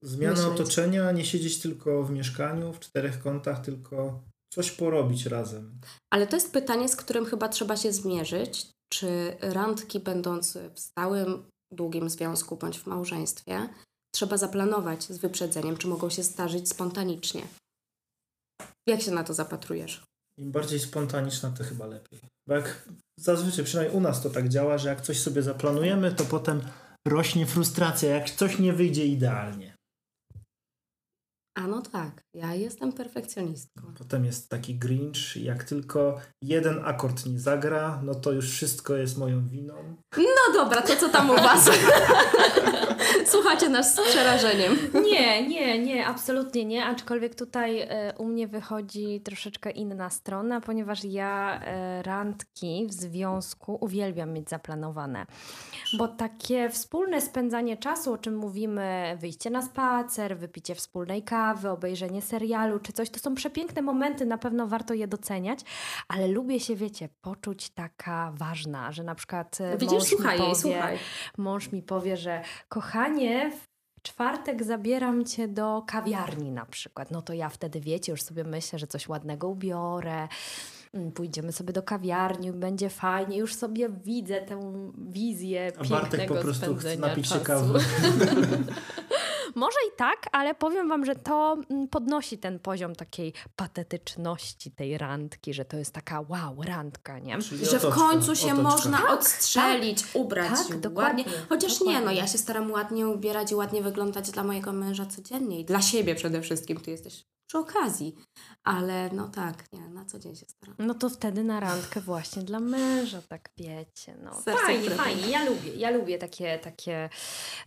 Zmiana 0.03 0.35
Myśleć. 0.35 0.61
otoczenia, 0.61 1.11
nie 1.11 1.25
siedzieć 1.25 1.61
tylko 1.61 2.03
w 2.03 2.11
mieszkaniu, 2.11 2.73
w 2.73 2.79
czterech 2.79 3.23
kątach, 3.23 3.65
tylko 3.65 4.23
coś 4.53 4.71
porobić 4.71 5.25
razem. 5.25 5.79
Ale 6.13 6.27
to 6.27 6.35
jest 6.35 6.53
pytanie, 6.53 6.89
z 6.89 6.95
którym 6.95 7.25
chyba 7.25 7.49
trzeba 7.49 7.77
się 7.77 7.91
zmierzyć. 7.93 8.71
Czy 8.89 9.37
randki, 9.41 9.99
będąc 9.99 10.57
w 10.73 10.79
stałym, 10.79 11.49
długim 11.71 12.09
związku 12.09 12.57
bądź 12.57 12.79
w 12.79 12.87
małżeństwie, 12.87 13.69
trzeba 14.13 14.37
zaplanować 14.37 15.03
z 15.03 15.17
wyprzedzeniem, 15.17 15.77
czy 15.77 15.87
mogą 15.87 16.09
się 16.09 16.23
zdarzyć 16.23 16.69
spontanicznie? 16.69 17.47
Jak 18.87 19.01
się 19.01 19.11
na 19.11 19.23
to 19.23 19.33
zapatrujesz? 19.33 20.03
Im 20.37 20.51
bardziej 20.51 20.79
spontaniczna, 20.79 21.51
to 21.51 21.63
chyba 21.63 21.85
lepiej. 21.85 22.19
Bo 22.47 22.55
jak 22.55 22.89
zazwyczaj, 23.19 23.65
przynajmniej 23.65 23.97
u 23.97 24.01
nas 24.01 24.23
to 24.23 24.29
tak 24.29 24.49
działa, 24.49 24.77
że 24.77 24.89
jak 24.89 25.01
coś 25.01 25.19
sobie 25.19 25.41
zaplanujemy, 25.41 26.11
to 26.11 26.25
potem 26.25 26.61
rośnie 27.07 27.45
frustracja, 27.45 28.09
jak 28.09 28.29
coś 28.29 28.59
nie 28.59 28.73
wyjdzie 28.73 29.05
idealnie. 29.05 29.74
A 31.55 31.67
no 31.67 31.81
tak, 31.81 32.23
ja 32.33 32.53
jestem 32.53 32.93
perfekcjonistką. 32.93 33.81
Potem 33.97 34.25
jest 34.25 34.49
taki 34.49 34.75
grinch, 34.75 35.35
jak 35.35 35.63
tylko 35.63 36.17
jeden 36.41 36.81
akord 36.85 37.25
nie 37.25 37.39
zagra, 37.39 38.01
no 38.03 38.15
to 38.15 38.31
już 38.31 38.51
wszystko 38.51 38.95
jest 38.95 39.17
moją 39.17 39.47
winą. 39.47 39.73
No 40.17 40.53
dobra, 40.53 40.81
to 40.81 40.95
co 40.95 41.09
tam 41.09 41.29
u 41.29 41.35
Was? 41.35 41.69
Słuchacie 43.25 43.69
nas 43.69 43.95
z 43.95 44.01
przerażeniem. 44.01 44.77
Nie, 44.93 45.47
nie, 45.47 45.79
nie, 45.79 46.07
absolutnie 46.07 46.65
nie. 46.65 46.85
Aczkolwiek 46.85 47.35
tutaj 47.35 47.79
e, 47.79 48.13
u 48.17 48.25
mnie 48.25 48.47
wychodzi 48.47 49.21
troszeczkę 49.21 49.71
inna 49.71 50.09
strona, 50.09 50.61
ponieważ 50.61 51.03
ja 51.03 51.61
e, 51.61 52.03
randki 52.03 52.87
w 52.89 52.93
związku 52.93 53.77
uwielbiam 53.81 54.33
mieć 54.33 54.49
zaplanowane. 54.49 55.25
Bo 55.97 56.07
takie 56.07 56.69
wspólne 56.69 57.21
spędzanie 57.21 57.77
czasu, 57.77 58.13
o 58.13 58.17
czym 58.17 58.37
mówimy, 58.37 59.17
wyjście 59.21 59.49
na 59.49 59.61
spacer, 59.61 60.37
wypicie 60.37 60.75
wspólnej 60.75 61.23
kawy, 61.23 61.44
obejrzenie 61.53 62.21
serialu 62.21 62.79
czy 62.79 62.93
coś, 62.93 63.09
to 63.09 63.19
są 63.19 63.35
przepiękne 63.35 63.81
momenty, 63.81 64.25
na 64.25 64.37
pewno 64.37 64.67
warto 64.67 64.93
je 64.93 65.07
doceniać, 65.07 65.59
ale 66.07 66.27
lubię 66.27 66.59
się, 66.59 66.75
wiecie, 66.75 67.09
poczuć 67.21 67.69
taka 67.69 68.31
ważna, 68.35 68.91
że 68.91 69.03
na 69.03 69.15
przykład 69.15 69.61
e, 69.61 69.77
Widzisz, 69.77 69.91
mąż 69.93 70.03
mi 70.11 70.17
słuchaj 70.17 70.37
jej, 70.39 70.47
powie, 70.47 70.55
słuchaj. 70.61 70.97
mąż 71.37 71.71
mi 71.71 71.81
powie, 71.81 72.17
że 72.17 72.41
kochanie, 72.69 73.51
w 73.51 73.75
czwartek 74.01 74.63
zabieram 74.63 75.25
cię 75.25 75.47
do 75.47 75.83
kawiarni 75.87 76.51
na 76.51 76.65
przykład. 76.65 77.11
No 77.11 77.21
to 77.21 77.33
ja 77.33 77.49
wtedy, 77.49 77.79
wiecie, 77.79 78.11
już 78.11 78.21
sobie 78.21 78.43
myślę, 78.43 78.79
że 78.79 78.87
coś 78.87 79.07
ładnego 79.09 79.47
ubiorę. 79.47 80.27
mm, 80.93 81.11
Pójdziemy 81.11 81.51
sobie 81.51 81.73
do 81.73 81.83
kawiarni, 81.83 82.51
będzie 82.51 82.89
fajnie. 82.89 83.37
Już 83.37 83.55
sobie 83.55 83.89
widzę 83.89 84.41
tę 84.41 84.59
wizję 84.97 85.71
A 85.79 85.83
Bartek 85.83 86.11
pięknego 86.11 86.35
po 86.35 86.41
prostu 86.41 86.75
chce 86.75 86.81
spędzenia 86.81 87.07
napić 87.07 87.29
się 87.29 87.39
kawy. 87.39 87.79
Może 89.55 89.77
i 89.93 89.97
tak, 89.97 90.29
ale 90.31 90.55
powiem 90.55 90.89
wam, 90.89 91.05
że 91.05 91.15
to 91.15 91.57
mm, 91.69 91.87
podnosi 91.87 92.37
ten 92.37 92.59
poziom 92.59 92.95
takiej 92.95 93.33
patetyczności 93.55 94.71
tej 94.71 94.97
randki, 94.97 95.53
że 95.53 95.65
to 95.65 95.77
jest 95.77 95.91
taka 95.91 96.21
wow, 96.21 96.63
randka, 96.63 97.19
nie? 97.19 97.41
Czyli 97.41 97.65
Że 97.65 97.79
w 97.79 97.85
otoczka, 97.85 97.99
końcu 97.99 98.35
się 98.35 98.53
otoczka. 98.53 98.61
można 98.61 99.13
odstrzelić, 99.13 100.03
ubrać 100.13 100.49
tak, 100.49 100.67
się 100.67 100.75
dokładnie, 100.75 101.23
ładnie. 101.23 101.39
Chociaż 101.49 101.81
nie, 101.81 101.85
no 101.85 101.93
dokładnie. 101.93 102.19
ja 102.19 102.27
się 102.27 102.37
staram 102.37 102.71
ładnie 102.71 103.07
ubierać 103.07 103.51
i 103.51 103.55
ładnie 103.55 103.81
wyglądać 103.81 104.31
dla 104.31 104.43
mojego 104.43 104.73
męża 104.73 105.05
codziennie 105.05 105.59
i 105.59 105.65
dla 105.65 105.81
siebie 105.81 106.15
przede 106.15 106.41
wszystkim. 106.41 106.79
Ty 106.79 106.91
jesteś 106.91 107.25
przy 107.47 107.57
okazji. 107.57 108.15
Ale 108.63 109.09
no 109.13 109.27
tak, 109.29 109.71
nie, 109.73 109.89
na 109.89 110.05
co 110.05 110.19
dzień 110.19 110.35
się 110.35 110.45
staram. 110.45 110.75
No 110.79 110.93
to 110.93 111.09
wtedy 111.09 111.43
na 111.43 111.59
randkę 111.59 112.01
właśnie 112.01 112.43
dla 112.43 112.59
męża, 112.59 113.21
tak 113.21 113.49
wiecie. 113.57 114.17
No. 114.23 114.41
Serce 114.41 114.61
Fajnie, 114.65 114.89
fajnie. 114.89 115.29
Ja 115.29 115.45
lubię, 115.45 115.75
ja 115.75 115.89
lubię 115.89 116.17
takie, 116.17 116.59
takie 116.59 117.09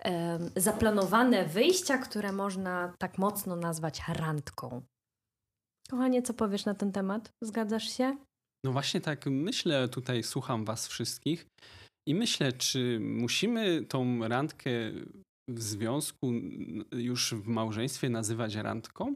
em, 0.00 0.50
zaplanowane 0.56 1.44
wyjścia, 1.44 1.98
które 1.98 2.32
można 2.32 2.92
tak 2.98 3.18
mocno 3.18 3.56
nazwać 3.56 4.00
randką. 4.08 4.82
Kochanie, 5.90 6.22
co 6.22 6.34
powiesz 6.34 6.64
na 6.64 6.74
ten 6.74 6.92
temat? 6.92 7.32
Zgadzasz 7.44 7.96
się? 7.96 8.16
No 8.64 8.72
właśnie 8.72 9.00
tak 9.00 9.26
myślę, 9.26 9.88
tutaj 9.88 10.22
słucham 10.22 10.64
was 10.64 10.88
wszystkich 10.88 11.46
i 12.08 12.14
myślę, 12.14 12.52
czy 12.52 12.98
musimy 13.00 13.84
tą 13.84 14.28
randkę 14.28 14.70
w 15.48 15.62
związku 15.62 16.32
już 16.92 17.34
w 17.34 17.46
małżeństwie 17.48 18.08
nazywać 18.08 18.54
randką? 18.54 19.14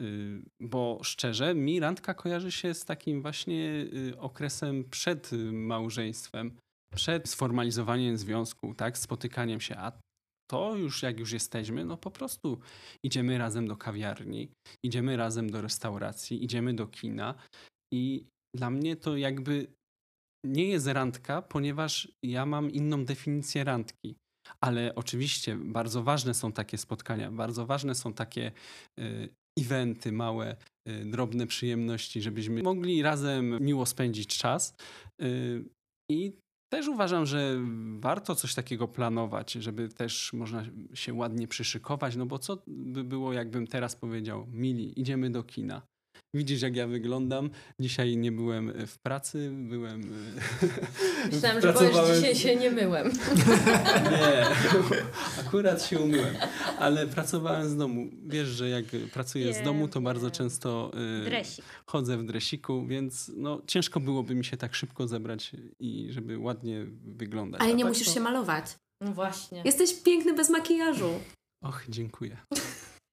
Y, 0.00 0.42
Bo 0.60 1.00
szczerze, 1.02 1.54
mi 1.54 1.80
randka 1.80 2.14
kojarzy 2.14 2.52
się 2.52 2.74
z 2.74 2.84
takim 2.84 3.22
właśnie 3.22 3.86
y, 4.12 4.18
okresem 4.18 4.84
przed 4.90 5.30
małżeństwem, 5.52 6.56
przed 6.94 7.28
sformalizowaniem 7.28 8.18
związku, 8.18 8.74
tak, 8.74 8.98
spotykaniem 8.98 9.60
się, 9.60 9.76
a 9.76 9.92
to 10.50 10.76
już 10.76 11.02
jak 11.02 11.20
już 11.20 11.32
jesteśmy, 11.32 11.84
no 11.84 11.96
po 11.96 12.10
prostu 12.10 12.60
idziemy 13.04 13.38
razem 13.38 13.68
do 13.68 13.76
kawiarni, 13.76 14.48
idziemy 14.84 15.16
razem 15.16 15.50
do 15.50 15.60
restauracji, 15.60 16.44
idziemy 16.44 16.74
do 16.74 16.86
kina 16.86 17.34
i 17.92 18.26
dla 18.56 18.70
mnie 18.70 18.96
to 18.96 19.16
jakby 19.16 19.66
nie 20.46 20.68
jest 20.68 20.86
randka, 20.86 21.42
ponieważ 21.42 22.12
ja 22.22 22.46
mam 22.46 22.70
inną 22.70 23.04
definicję 23.04 23.64
randki. 23.64 24.16
Ale 24.60 24.94
oczywiście 24.94 25.56
bardzo 25.56 26.02
ważne 26.02 26.34
są 26.34 26.52
takie 26.52 26.78
spotkania, 26.78 27.30
bardzo 27.30 27.66
ważne 27.66 27.94
są 27.94 28.12
takie 28.12 28.52
y, 29.00 29.28
eventy, 29.60 30.12
małe, 30.12 30.56
y, 30.88 31.04
drobne 31.04 31.46
przyjemności, 31.46 32.22
żebyśmy 32.22 32.62
mogli 32.62 33.02
razem 33.02 33.58
miło 33.60 33.86
spędzić 33.86 34.38
czas. 34.38 34.76
Y, 35.22 35.64
I 36.10 36.32
też 36.72 36.88
uważam, 36.88 37.26
że 37.26 37.60
warto 37.98 38.34
coś 38.34 38.54
takiego 38.54 38.88
planować, 38.88 39.52
żeby 39.52 39.88
też 39.88 40.32
można 40.32 40.64
się 40.94 41.14
ładnie 41.14 41.48
przyszykować, 41.48 42.16
no 42.16 42.26
bo 42.26 42.38
co 42.38 42.62
by 42.66 43.04
było, 43.04 43.32
jakbym 43.32 43.66
teraz 43.66 43.96
powiedział, 43.96 44.46
mili, 44.50 45.00
idziemy 45.00 45.30
do 45.30 45.42
kina. 45.42 45.82
Widzisz, 46.34 46.62
jak 46.62 46.76
ja 46.76 46.86
wyglądam. 46.86 47.50
Dzisiaj 47.80 48.16
nie 48.16 48.32
byłem 48.32 48.72
w 48.86 48.98
pracy, 48.98 49.50
byłem. 49.54 50.02
e, 50.02 51.26
Myślałam, 51.32 51.60
że 51.62 51.72
powiesz, 51.72 52.16
dzisiaj 52.16 52.34
się 52.36 52.56
nie 52.56 52.70
myłem. 52.70 53.10
Nie, 54.10 54.46
akurat 55.46 55.84
się 55.86 55.98
umyłem, 56.00 56.34
ale 56.78 57.06
pracowałem 57.06 57.68
z 57.68 57.76
domu. 57.76 58.06
Wiesz, 58.26 58.48
że 58.48 58.68
jak 58.68 58.84
pracuję 59.12 59.52
z 59.52 59.56
Wiem, 59.56 59.64
domu, 59.64 59.88
to 59.88 60.00
bardzo 60.00 60.30
często 60.30 60.90
e, 61.20 61.24
Dresik. 61.24 61.64
chodzę 61.86 62.16
w 62.18 62.24
dresiku, 62.24 62.86
więc 62.86 63.30
no, 63.36 63.62
ciężko 63.66 64.00
byłoby 64.00 64.34
mi 64.34 64.44
się 64.44 64.56
tak 64.56 64.74
szybko 64.74 65.08
zebrać 65.08 65.52
i 65.80 66.06
żeby 66.10 66.38
ładnie 66.38 66.86
wyglądać. 67.04 67.60
Ale 67.60 67.70
A 67.72 67.76
nie 67.76 67.84
tak 67.84 67.92
musisz 67.92 68.06
to- 68.08 68.14
się 68.14 68.20
malować. 68.20 68.64
No 69.00 69.12
właśnie. 69.12 69.62
Jesteś 69.64 69.94
piękny 70.02 70.34
bez 70.34 70.50
makijażu. 70.50 71.10
Och, 71.62 71.84
dziękuję. 71.88 72.36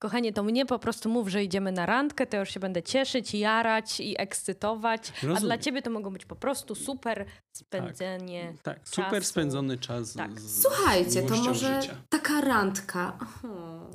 Kochanie, 0.02 0.34
to 0.34 0.44
mnie 0.44 0.66
po 0.66 0.80
prostu 0.80 1.10
mów, 1.10 1.28
że 1.28 1.44
idziemy 1.44 1.72
na 1.72 1.86
randkę, 1.86 2.28
to 2.28 2.38
już 2.38 2.50
się 2.50 2.60
będę 2.60 2.84
cieszyć, 2.84 3.34
jarać 3.34 4.00
i 4.00 4.22
ekscytować. 4.22 5.10
A 5.10 5.14
Rozumiem. 5.28 5.44
dla 5.44 5.58
ciebie 5.58 5.82
to 5.82 5.90
mogą 5.90 6.14
być 6.14 6.26
po 6.26 6.36
prostu 6.36 6.76
super 6.76 7.26
spędzenie. 7.58 8.54
Tak, 8.64 8.80
super 8.90 9.12
czasu. 9.20 9.30
spędzony 9.30 9.78
czas. 9.78 10.14
Tak. 10.14 10.40
Z, 10.42 10.62
Słuchajcie, 10.62 11.22
z 11.22 11.30
to 11.30 11.36
może 11.36 11.82
Życia. 11.82 11.96
taka 12.10 12.42
randka. 12.42 13.18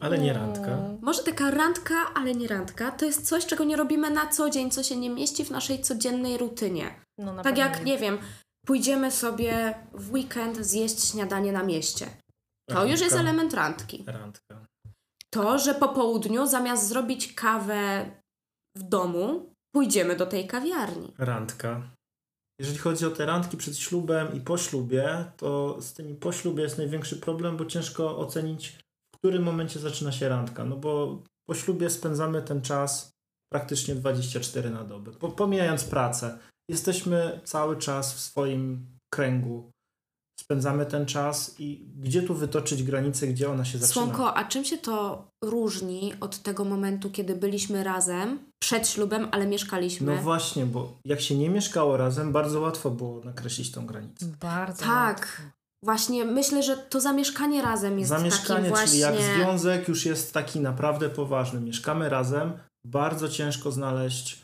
Ale 0.01 0.19
nie 0.19 0.33
randka. 0.33 0.79
Może 1.03 1.23
taka 1.23 1.51
randka, 1.51 1.95
ale 2.15 2.35
nie 2.35 2.49
randka, 2.49 2.91
to 2.91 3.05
jest 3.05 3.29
coś, 3.29 3.47
czego 3.47 3.65
nie 3.65 3.77
robimy 3.77 4.11
na 4.11 4.27
co 4.27 4.51
dzień, 4.51 4.71
co 4.71 4.83
się 4.83 4.97
nie 4.97 5.11
mieści 5.11 5.45
w 5.45 5.51
naszej 5.51 5.81
codziennej 5.83 6.39
rutynie. 6.39 6.95
No, 7.19 7.33
na 7.33 7.43
Tak 7.43 7.55
pewno 7.55 7.71
jak, 7.71 7.85
nie 7.85 7.99
wiem, 7.99 8.19
pójdziemy 8.67 9.11
sobie 9.11 9.75
w 9.93 10.13
weekend 10.13 10.57
zjeść 10.67 11.11
śniadanie 11.11 11.53
na 11.53 11.63
mieście. 11.63 12.07
To 12.69 12.85
już 12.85 13.01
jest 13.01 13.15
Randka. 13.15 13.21
element 13.31 13.55
randki. 13.55 14.05
Randka. 14.07 14.66
To, 15.37 15.59
że 15.59 15.75
po 15.75 15.89
południu 15.89 16.47
zamiast 16.47 16.89
zrobić 16.89 17.33
kawę 17.33 18.11
w 18.77 18.83
domu, 18.83 19.53
pójdziemy 19.75 20.17
do 20.17 20.27
tej 20.27 20.47
kawiarni. 20.47 21.13
Randka. 21.19 21.91
jeżeli 22.61 22.79
chodzi 22.79 23.07
o 23.07 23.11
te 23.11 23.27
randki 23.27 23.57
przed 23.57 23.79
ślubem 23.79 24.35
i 24.35 24.41
po 24.41 24.59
ślubie, 24.59 25.25
to 25.37 25.77
z 25.83 25.93
tymi 25.93 26.15
po 26.15 26.33
ślubie 26.33 26.63
jest 26.63 26.79
największy 26.79 27.17
problem, 27.17 27.57
bo 27.57 27.65
ciężko 27.65 28.19
ocenić, 28.19 28.69
w 29.15 29.19
którym 29.19 29.43
momencie 29.43 29.81
zaczyna 29.81 30.13
się 30.13 30.29
randka. 30.29 30.65
No 30.65 30.77
bo 30.77 31.23
po 31.49 31.55
ślubie 31.55 31.91
spędzamy 31.91 32.43
ten 32.43 32.63
czas 32.63 33.11
praktycznie 33.53 33.95
24 33.95 34.71
na 34.71 34.85
dobę. 34.85 35.13
Po, 35.13 35.29
pomijając 35.29 35.85
pracę, 35.85 36.39
jesteśmy 36.71 37.41
cały 37.45 37.77
czas 37.77 38.15
w 38.15 38.21
swoim 38.21 38.87
kręgu. 39.15 39.71
Spędzamy 40.51 40.87
ten 40.87 41.07
czas 41.07 41.55
i 41.59 41.87
gdzie 41.99 42.23
tu 42.23 42.35
wytoczyć 42.35 42.83
granicę, 42.83 43.27
gdzie 43.27 43.51
ona 43.51 43.65
się 43.65 43.79
zaczyna? 43.79 43.93
Słonko, 43.93 44.35
a 44.35 44.45
czym 44.45 44.65
się 44.65 44.79
to 44.79 45.29
różni 45.45 46.15
od 46.21 46.39
tego 46.39 46.65
momentu, 46.65 47.11
kiedy 47.11 47.37
byliśmy 47.37 47.85
razem, 47.85 48.39
przed 48.59 48.89
ślubem, 48.89 49.29
ale 49.33 49.47
mieszkaliśmy? 49.47 50.17
No 50.17 50.23
właśnie, 50.23 50.67
bo 50.67 50.93
jak 51.05 51.21
się 51.21 51.37
nie 51.37 51.51
mieszkało 51.51 51.97
razem, 51.97 52.33
bardzo 52.33 52.61
łatwo 52.61 52.91
było 52.91 53.21
nakreślić 53.25 53.73
tą 53.73 53.87
granicę. 53.87 54.27
Bardzo. 54.41 54.85
Tak. 54.85 55.19
łatwo. 55.19 55.57
Właśnie 55.85 56.25
myślę, 56.25 56.63
że 56.63 56.77
to 56.77 57.01
zamieszkanie 57.01 57.63
razem 57.63 57.99
jest 57.99 58.09
Zamieszkanie, 58.09 58.59
takim 58.59 58.69
właśnie... 58.69 58.87
czyli 58.87 58.99
jak 58.99 59.15
związek 59.35 59.89
już 59.89 60.07
jest 60.07 60.35
taki 60.35 60.61
naprawdę 60.61 61.11
poważny. 61.11 61.61
Mieszkamy 61.61 62.09
razem, 62.09 62.53
bardzo 62.87 63.29
ciężko 63.29 63.73
znaleźć 63.73 64.43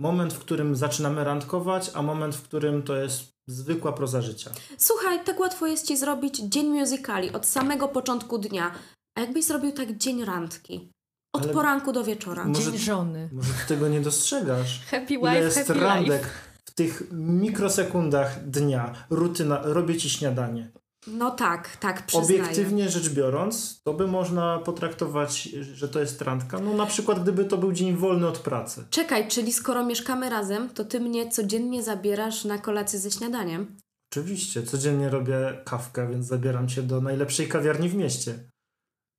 moment, 0.00 0.32
w 0.32 0.38
którym 0.38 0.76
zaczynamy 0.76 1.24
randkować, 1.24 1.90
a 1.94 2.02
moment, 2.02 2.34
w 2.34 2.42
którym 2.42 2.82
to 2.82 2.96
jest 2.96 3.37
zwykła 3.52 3.92
proza 3.92 4.22
życia. 4.22 4.50
Słuchaj, 4.78 5.24
tak 5.24 5.40
łatwo 5.40 5.66
jest 5.66 5.86
ci 5.86 5.96
zrobić 5.96 6.36
dzień 6.38 6.66
musicali 6.66 7.32
od 7.32 7.46
samego 7.46 7.88
początku 7.88 8.38
dnia. 8.38 8.74
A 9.14 9.20
jakbyś 9.20 9.44
zrobił 9.44 9.72
tak 9.72 9.96
dzień 9.96 10.24
randki? 10.24 10.90
Od 11.32 11.42
Ale- 11.42 11.52
poranku 11.52 11.92
do 11.92 12.04
wieczora. 12.04 12.44
Może- 12.44 12.70
Dzień 12.72 12.78
żony. 12.80 13.28
Może 13.32 13.52
ty 13.52 13.68
tego 13.68 13.88
nie 13.88 14.00
dostrzegasz? 14.00 14.80
Happy 14.90 15.14
Ile 15.14 15.30
wife, 15.30 15.38
jest 15.44 15.58
happy 15.58 15.80
randek 15.80 16.22
life. 16.22 16.30
w 16.64 16.74
tych 16.74 17.02
mikrosekundach 17.12 18.44
dnia, 18.50 19.06
rutyna, 19.10 19.60
robię 19.62 19.96
ci 19.96 20.10
śniadanie. 20.10 20.70
No 21.12 21.30
tak, 21.30 21.76
tak, 21.76 22.06
przyznaję. 22.06 22.42
Obiektywnie 22.42 22.88
rzecz 22.90 23.08
biorąc, 23.08 23.80
to 23.84 23.94
by 23.94 24.06
można 24.06 24.58
potraktować, 24.58 25.42
że 25.74 25.88
to 25.88 26.00
jest 26.00 26.22
randka. 26.22 26.60
No 26.60 26.74
na 26.74 26.86
przykład 26.86 27.22
gdyby 27.22 27.44
to 27.44 27.58
był 27.58 27.72
dzień 27.72 27.96
wolny 27.96 28.26
od 28.26 28.38
pracy. 28.38 28.84
Czekaj, 28.90 29.28
czyli 29.28 29.52
skoro 29.52 29.84
mieszkamy 29.86 30.30
razem, 30.30 30.68
to 30.70 30.84
ty 30.84 31.00
mnie 31.00 31.30
codziennie 31.30 31.82
zabierasz 31.82 32.44
na 32.44 32.58
kolację 32.58 32.98
ze 32.98 33.10
śniadaniem? 33.10 33.76
Oczywiście, 34.12 34.62
codziennie 34.62 35.08
robię 35.08 35.62
kawkę, 35.64 36.08
więc 36.10 36.26
zabieram 36.26 36.68
cię 36.68 36.82
do 36.82 37.00
najlepszej 37.00 37.48
kawiarni 37.48 37.88
w 37.88 37.94
mieście. 37.94 38.38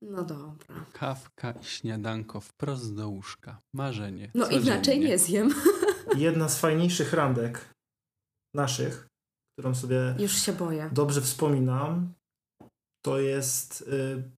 No 0.02 0.24
dobra. 0.24 0.86
Kawka 0.94 1.52
i 1.52 1.64
śniadanko 1.66 2.42
wprost 2.42 2.96
do 2.96 3.10
łóżka. 3.10 3.62
Marzenie. 3.74 4.32
No 4.36 4.46
Codziennie. 4.46 4.66
inaczej 4.68 5.00
nie 5.00 5.18
zjem. 5.20 5.54
Jedna 6.16 6.50
z 6.50 6.60
fajniejszych 6.60 7.14
randek 7.14 7.70
naszych, 8.56 9.08
którą 9.60 9.76
sobie 9.76 10.16
Już 10.20 10.34
się 10.34 10.54
boję. 10.54 10.90
dobrze 10.94 11.22
wspominam, 11.22 12.14
to 13.06 13.20
jest 13.20 13.82
y, 13.82 14.32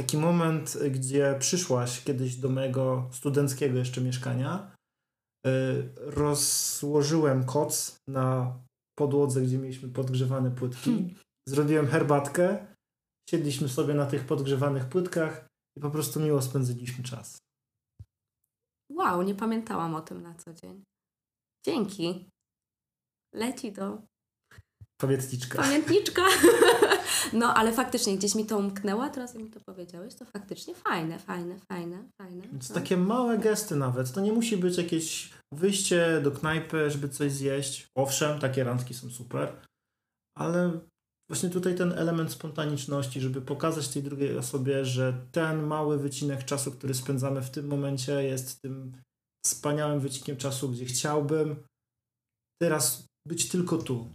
taki 0.00 0.16
moment, 0.16 0.76
y, 0.76 0.90
gdzie 0.90 1.36
przyszłaś 1.38 2.04
kiedyś 2.04 2.36
do 2.36 2.48
mojego 2.48 3.08
studenckiego 3.12 3.78
jeszcze 3.78 4.00
mieszkania. 4.00 4.76
Y, 5.46 5.50
rozłożyłem 5.96 7.44
koc 7.44 7.98
na 8.08 8.58
podłodze, 8.98 9.40
gdzie 9.42 9.58
mieliśmy 9.58 9.88
podgrzewane 9.88 10.50
płytki. 10.50 11.14
Zrobiłem 11.48 11.86
herbatkę. 11.86 12.66
Siedliśmy 13.30 13.68
sobie 13.68 13.94
na 13.94 14.06
tych 14.06 14.26
podgrzewanych 14.26 14.88
płytkach 14.88 15.46
i 15.76 15.80
po 15.80 15.90
prostu 15.90 16.20
miło 16.20 16.42
spędziliśmy 16.42 17.04
czas. 17.04 17.38
Wow, 18.92 19.22
nie 19.22 19.34
pamiętałam 19.34 19.94
o 19.94 20.00
tym 20.00 20.22
na 20.22 20.34
co 20.34 20.54
dzień. 20.54 20.82
Dzięki. 21.66 22.28
Leci 23.34 23.72
do 23.72 24.02
Pamiętniczka. 25.00 25.62
pamiętniczka. 25.62 26.22
No, 27.32 27.54
ale 27.54 27.72
faktycznie 27.72 28.16
gdzieś 28.16 28.34
mi 28.34 28.46
to 28.46 28.58
umknęło, 28.58 29.04
a 29.04 29.08
teraz 29.10 29.34
jak 29.34 29.42
mi 29.42 29.50
to 29.50 29.60
powiedziałeś, 29.66 30.14
to 30.14 30.24
faktycznie 30.24 30.74
fajne, 30.74 31.18
fajne, 31.18 31.58
fajne, 31.72 32.08
fajne. 32.22 32.42
Więc 32.52 32.68
No. 32.68 32.74
takie 32.74 32.96
małe 32.96 33.38
gesty 33.38 33.76
nawet. 33.76 34.12
To 34.12 34.20
nie 34.20 34.32
musi 34.32 34.56
być 34.56 34.78
jakieś 34.78 35.30
wyjście 35.54 36.20
do 36.24 36.30
knajpy, 36.30 36.90
żeby 36.90 37.08
coś 37.08 37.32
zjeść. 37.32 37.86
Owszem, 37.96 38.40
takie 38.40 38.64
randki 38.64 38.94
są 38.94 39.10
super, 39.10 39.56
ale 40.38 40.80
właśnie 41.30 41.50
tutaj 41.50 41.74
ten 41.74 41.92
element 41.92 42.32
spontaniczności, 42.32 43.20
żeby 43.20 43.40
pokazać 43.42 43.88
tej 43.88 44.02
drugiej 44.02 44.38
osobie, 44.38 44.84
że 44.84 45.26
ten 45.32 45.62
mały 45.62 45.98
wycinek 45.98 46.44
czasu, 46.44 46.72
który 46.72 46.94
spędzamy 46.94 47.42
w 47.42 47.50
tym 47.50 47.66
momencie, 47.66 48.12
jest 48.22 48.62
tym 48.62 48.96
wspaniałym 49.46 50.00
wycinkiem 50.00 50.36
czasu, 50.36 50.68
gdzie 50.68 50.84
chciałbym 50.84 51.56
teraz 52.62 53.04
być 53.28 53.48
tylko 53.48 53.78
tu. 53.78 54.08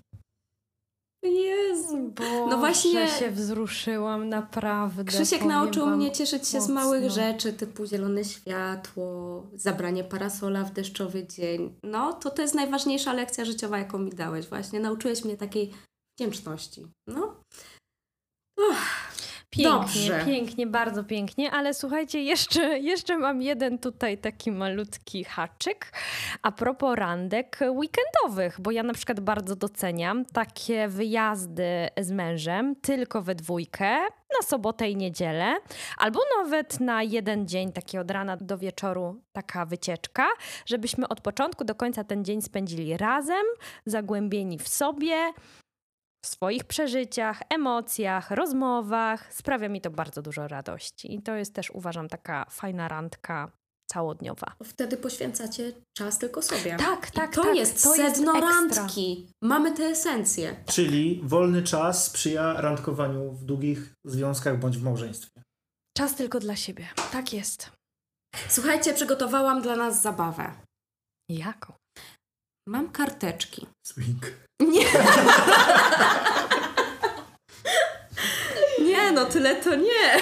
Jezu. 1.24 1.98
Boże, 2.16 2.58
właśnie- 2.58 3.08
się 3.08 3.32
wzruszyłam, 3.32 4.30
naprawdę. 4.30 5.04
Krzysiek 5.04 5.44
nauczył 5.46 5.88
mnie 5.88 6.12
cieszyć 6.12 6.48
się 6.48 6.62
z 6.62 6.70
mocno. 6.70 6.74
małych 6.76 7.10
rzeczy, 7.10 7.54
typu 7.54 7.86
zielone 7.86 8.24
światło, 8.26 9.44
zabranie 9.54 10.04
parasola 10.04 10.64
w 10.64 10.72
deszczowy 10.74 11.28
dzień. 11.28 11.76
No, 11.84 12.14
to 12.14 12.30
to 12.30 12.42
jest 12.42 12.56
najważniejsza 12.56 13.14
lekcja 13.14 13.46
życiowa, 13.46 13.78
jaką 13.78 13.98
mi 14.00 14.12
dałeś 14.12 14.48
właśnie. 14.48 14.80
Nauczyłeś 14.80 15.26
mnie 15.26 15.38
takiej 15.38 15.74
wdzięczności. 16.18 16.88
No. 17.08 17.36
Pięknie, 19.52 19.72
Dobrze. 19.72 20.26
pięknie, 20.26 20.68
bardzo 20.68 21.04
pięknie, 21.04 21.52
ale 21.52 21.74
słuchajcie, 21.74 22.24
jeszcze, 22.24 22.80
jeszcze 22.80 23.18
mam 23.18 23.42
jeden 23.42 23.78
tutaj 23.78 24.18
taki 24.18 24.52
malutki 24.52 25.24
haczyk 25.24 25.92
a 26.42 26.52
propos 26.52 26.96
randek 26.96 27.60
weekendowych, 27.62 28.62
bo 28.62 28.72
ja 28.72 28.84
na 28.84 28.94
przykład 28.94 29.20
bardzo 29.20 29.56
doceniam 29.56 30.26
takie 30.26 30.88
wyjazdy 30.88 31.90
z 32.02 32.12
mężem 32.12 32.76
tylko 32.76 33.22
we 33.22 33.36
dwójkę 33.36 33.90
na 34.40 34.48
sobotę 34.48 34.90
i 34.90 34.96
niedzielę, 34.96 35.56
albo 35.98 36.20
nawet 36.38 36.80
na 36.80 37.04
jeden 37.04 37.48
dzień, 37.48 37.72
taki 37.72 37.98
od 37.98 38.12
rana 38.12 38.38
do 38.38 38.58
wieczoru, 38.58 39.22
taka 39.34 39.66
wycieczka, 39.66 40.28
żebyśmy 40.66 41.08
od 41.08 41.22
początku 41.22 41.64
do 41.64 41.76
końca 41.76 42.04
ten 42.04 42.26
dzień 42.26 42.42
spędzili 42.42 42.98
razem, 42.98 43.46
zagłębieni 43.86 44.58
w 44.58 44.68
sobie, 44.68 45.34
w 46.22 46.28
swoich 46.28 46.64
przeżyciach, 46.64 47.42
emocjach, 47.50 48.32
rozmowach. 48.32 49.34
Sprawia 49.34 49.70
mi 49.70 49.82
to 49.82 49.90
bardzo 49.90 50.22
dużo 50.22 50.48
radości. 50.48 51.16
I 51.16 51.22
to 51.22 51.36
jest 51.36 51.54
też, 51.54 51.72
uważam, 51.72 52.10
taka 52.10 52.46
fajna 52.50 52.88
randka 52.88 53.52
całodniowa. 53.92 54.48
Wtedy 54.64 54.98
poświęcacie 54.98 55.72
czas 55.98 56.18
tylko 56.20 56.42
sobie. 56.42 56.76
Tak, 56.78 57.10
I 57.10 57.12
tak, 57.12 57.36
to 57.36 57.44
tak. 57.44 57.56
jest 57.56 57.84
To 57.84 57.96
jest 57.96 58.16
sedno 58.16 58.32
ekstra. 58.34 58.50
randki. 58.50 59.28
Mamy 59.44 59.72
tę 59.74 59.84
esencję. 59.84 60.56
Czyli 60.66 61.22
wolny 61.24 61.64
czas 61.64 62.06
sprzyja 62.06 62.62
randkowaniu 62.62 63.32
w 63.32 63.44
długich 63.44 63.94
związkach 64.06 64.60
bądź 64.60 64.78
w 64.78 64.84
małżeństwie. 64.84 65.42
Czas 65.98 66.16
tylko 66.16 66.40
dla 66.40 66.56
siebie. 66.56 66.88
Tak 67.12 67.34
jest. 67.34 67.72
Słuchajcie, 68.50 68.94
przygotowałam 68.94 69.62
dla 69.62 69.76
nas 69.76 70.02
zabawę. 70.02 70.52
Jaką? 71.30 71.74
Mam 72.68 72.90
karteczki. 72.90 73.68
Swing. 73.88 74.26
Nie. 74.60 74.86
nie, 78.86 79.12
no 79.12 79.26
tyle 79.26 79.56
to 79.56 79.76
nie. 79.76 80.22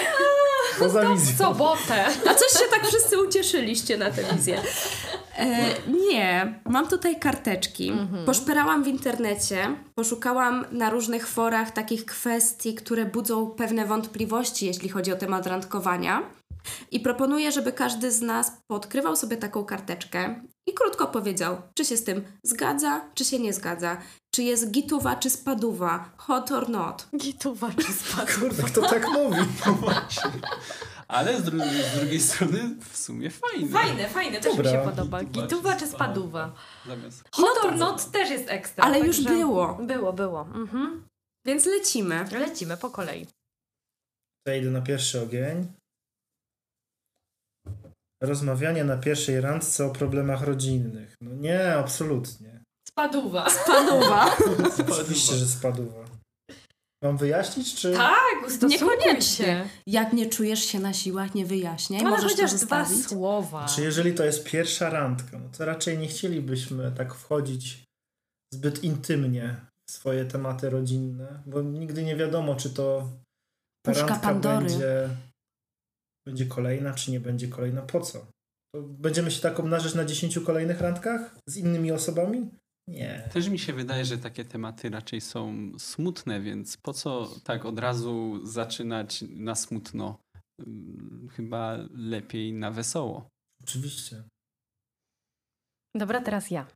Poza 0.78 1.14
wizją. 1.14 1.36
sobotę. 1.46 2.06
A 2.30 2.34
coś 2.34 2.52
się 2.52 2.70
tak 2.70 2.86
wszyscy 2.86 3.22
ucieszyliście 3.22 3.98
na 3.98 4.10
tę 4.10 4.22
wizję. 4.34 4.62
E, 5.38 5.74
nie, 5.90 6.60
mam 6.64 6.88
tutaj 6.88 7.18
karteczki. 7.18 7.92
Poszperałam 8.26 8.84
w 8.84 8.86
internecie, 8.86 9.76
poszukałam 9.94 10.64
na 10.72 10.90
różnych 10.90 11.28
forach 11.28 11.70
takich 11.70 12.04
kwestii, 12.04 12.74
które 12.74 13.04
budzą 13.04 13.50
pewne 13.50 13.86
wątpliwości, 13.86 14.66
jeśli 14.66 14.88
chodzi 14.88 15.12
o 15.12 15.16
temat 15.16 15.46
randkowania. 15.46 16.22
I 16.90 17.00
proponuję, 17.00 17.52
żeby 17.52 17.72
każdy 17.72 18.12
z 18.12 18.20
nas 18.22 18.52
podkrywał 18.66 19.16
sobie 19.16 19.36
taką 19.36 19.64
karteczkę 19.64 20.40
i 20.70 20.74
krótko 20.74 21.06
powiedział, 21.06 21.62
czy 21.74 21.84
się 21.84 21.96
z 21.96 22.04
tym 22.04 22.22
zgadza, 22.42 23.04
czy 23.14 23.24
się 23.24 23.38
nie 23.38 23.52
zgadza. 23.52 23.96
Czy 24.34 24.42
jest 24.42 24.70
gituwa, 24.70 25.16
czy 25.16 25.30
spaduwa, 25.30 26.10
hot 26.16 26.50
or 26.52 26.68
not. 26.68 27.08
Gituwa 27.16 27.70
czy 27.78 27.92
spadł. 28.02 28.32
Kto 28.66 28.82
tak 28.82 29.08
mówi? 29.08 29.40
Ale 31.08 31.40
z, 31.40 31.44
dru- 31.44 31.92
z 31.94 31.98
drugiej 31.98 32.20
strony 32.20 32.76
w 32.90 32.96
sumie 32.96 33.30
fajne. 33.30 33.68
Fajne, 33.68 34.08
fajne, 34.08 34.40
też 34.40 34.56
Dobra. 34.56 34.72
mi 34.72 34.78
się 34.78 34.84
podoba. 34.84 35.24
Gituwa 35.24 35.76
czy 35.76 35.86
spaduwa? 35.86 36.52
Zamiast. 36.86 37.22
Hot 37.32 37.64
or 37.64 37.76
not 37.76 38.10
też 38.10 38.30
jest 38.30 38.48
ekstra. 38.50 38.84
Ale 38.84 39.00
już 39.00 39.20
było. 39.24 39.74
Było, 39.74 40.12
było. 40.12 40.40
Mhm. 40.54 41.06
Więc 41.46 41.66
lecimy. 41.66 42.24
Lecimy 42.32 42.76
po 42.76 42.90
kolei. 42.90 43.26
Ja 44.46 44.56
idę 44.56 44.70
na 44.70 44.80
pierwszy 44.80 45.20
ogień. 45.22 45.66
Rozmawianie 48.22 48.84
na 48.84 48.96
pierwszej 48.96 49.40
randce 49.40 49.86
o 49.86 49.90
problemach 49.90 50.42
rodzinnych. 50.42 51.14
No 51.20 51.34
nie, 51.34 51.74
absolutnie. 51.74 52.60
Spaduwa. 52.88 53.50
Spaduwa. 53.50 54.36
Oczywiście, 54.92 55.34
że 55.34 55.46
spadła. 55.46 56.04
Mam 57.04 57.16
wyjaśnić, 57.16 57.74
czy... 57.74 57.92
Tak, 57.92 58.62
Niekoniecznie. 58.68 59.46
się. 59.46 59.68
Jak 59.86 60.12
nie 60.12 60.26
czujesz 60.26 60.64
się 60.64 60.80
na 60.80 60.92
siłach, 60.92 61.34
nie 61.34 61.46
wyjaśniaj. 61.46 62.00
Ale 62.00 62.10
Możesz 62.10 62.32
chociaż 62.32 62.54
dwa 62.54 62.84
słowa. 62.84 63.66
Czy 63.66 63.82
jeżeli 63.82 64.14
to 64.14 64.24
jest 64.24 64.44
pierwsza 64.44 64.90
randka, 64.90 65.38
no 65.38 65.48
to 65.58 65.64
raczej 65.64 65.98
nie 65.98 66.06
chcielibyśmy 66.08 66.92
tak 66.92 67.14
wchodzić 67.14 67.84
zbyt 68.54 68.84
intymnie 68.84 69.56
w 69.88 69.92
swoje 69.92 70.24
tematy 70.24 70.70
rodzinne, 70.70 71.42
bo 71.46 71.62
nigdy 71.62 72.02
nie 72.02 72.16
wiadomo, 72.16 72.54
czy 72.54 72.70
to 72.70 73.08
Puszka 73.86 74.06
randka 74.06 74.28
Pandory. 74.28 74.66
będzie, 74.66 75.08
będzie 76.26 76.46
kolejna, 76.46 76.94
czy 76.94 77.10
nie 77.10 77.20
będzie 77.20 77.48
kolejna. 77.48 77.82
Po 77.82 78.00
co? 78.00 78.26
To 78.74 78.82
będziemy 78.82 79.30
się 79.30 79.40
tak 79.40 79.60
obnażać 79.60 79.94
na 79.94 80.04
10 80.04 80.38
kolejnych 80.38 80.80
randkach 80.80 81.36
z 81.46 81.56
innymi 81.56 81.92
osobami? 81.92 82.50
Nie. 82.88 83.28
Też 83.32 83.48
mi 83.48 83.58
się 83.58 83.72
wydaje, 83.72 84.04
że 84.04 84.18
takie 84.18 84.44
tematy 84.44 84.90
raczej 84.90 85.20
są 85.20 85.72
smutne, 85.78 86.40
więc 86.40 86.76
po 86.76 86.92
co 86.92 87.28
tak 87.44 87.64
od 87.64 87.78
razu 87.78 88.40
zaczynać 88.46 89.24
na 89.28 89.54
smutno? 89.54 90.18
Ym, 90.60 91.28
Chyba 91.32 91.78
lepiej 91.94 92.52
na 92.52 92.70
wesoło. 92.70 93.28
Oczywiście. 93.62 94.22
Dobra, 95.94 96.20
teraz 96.20 96.50
ja. 96.50 96.66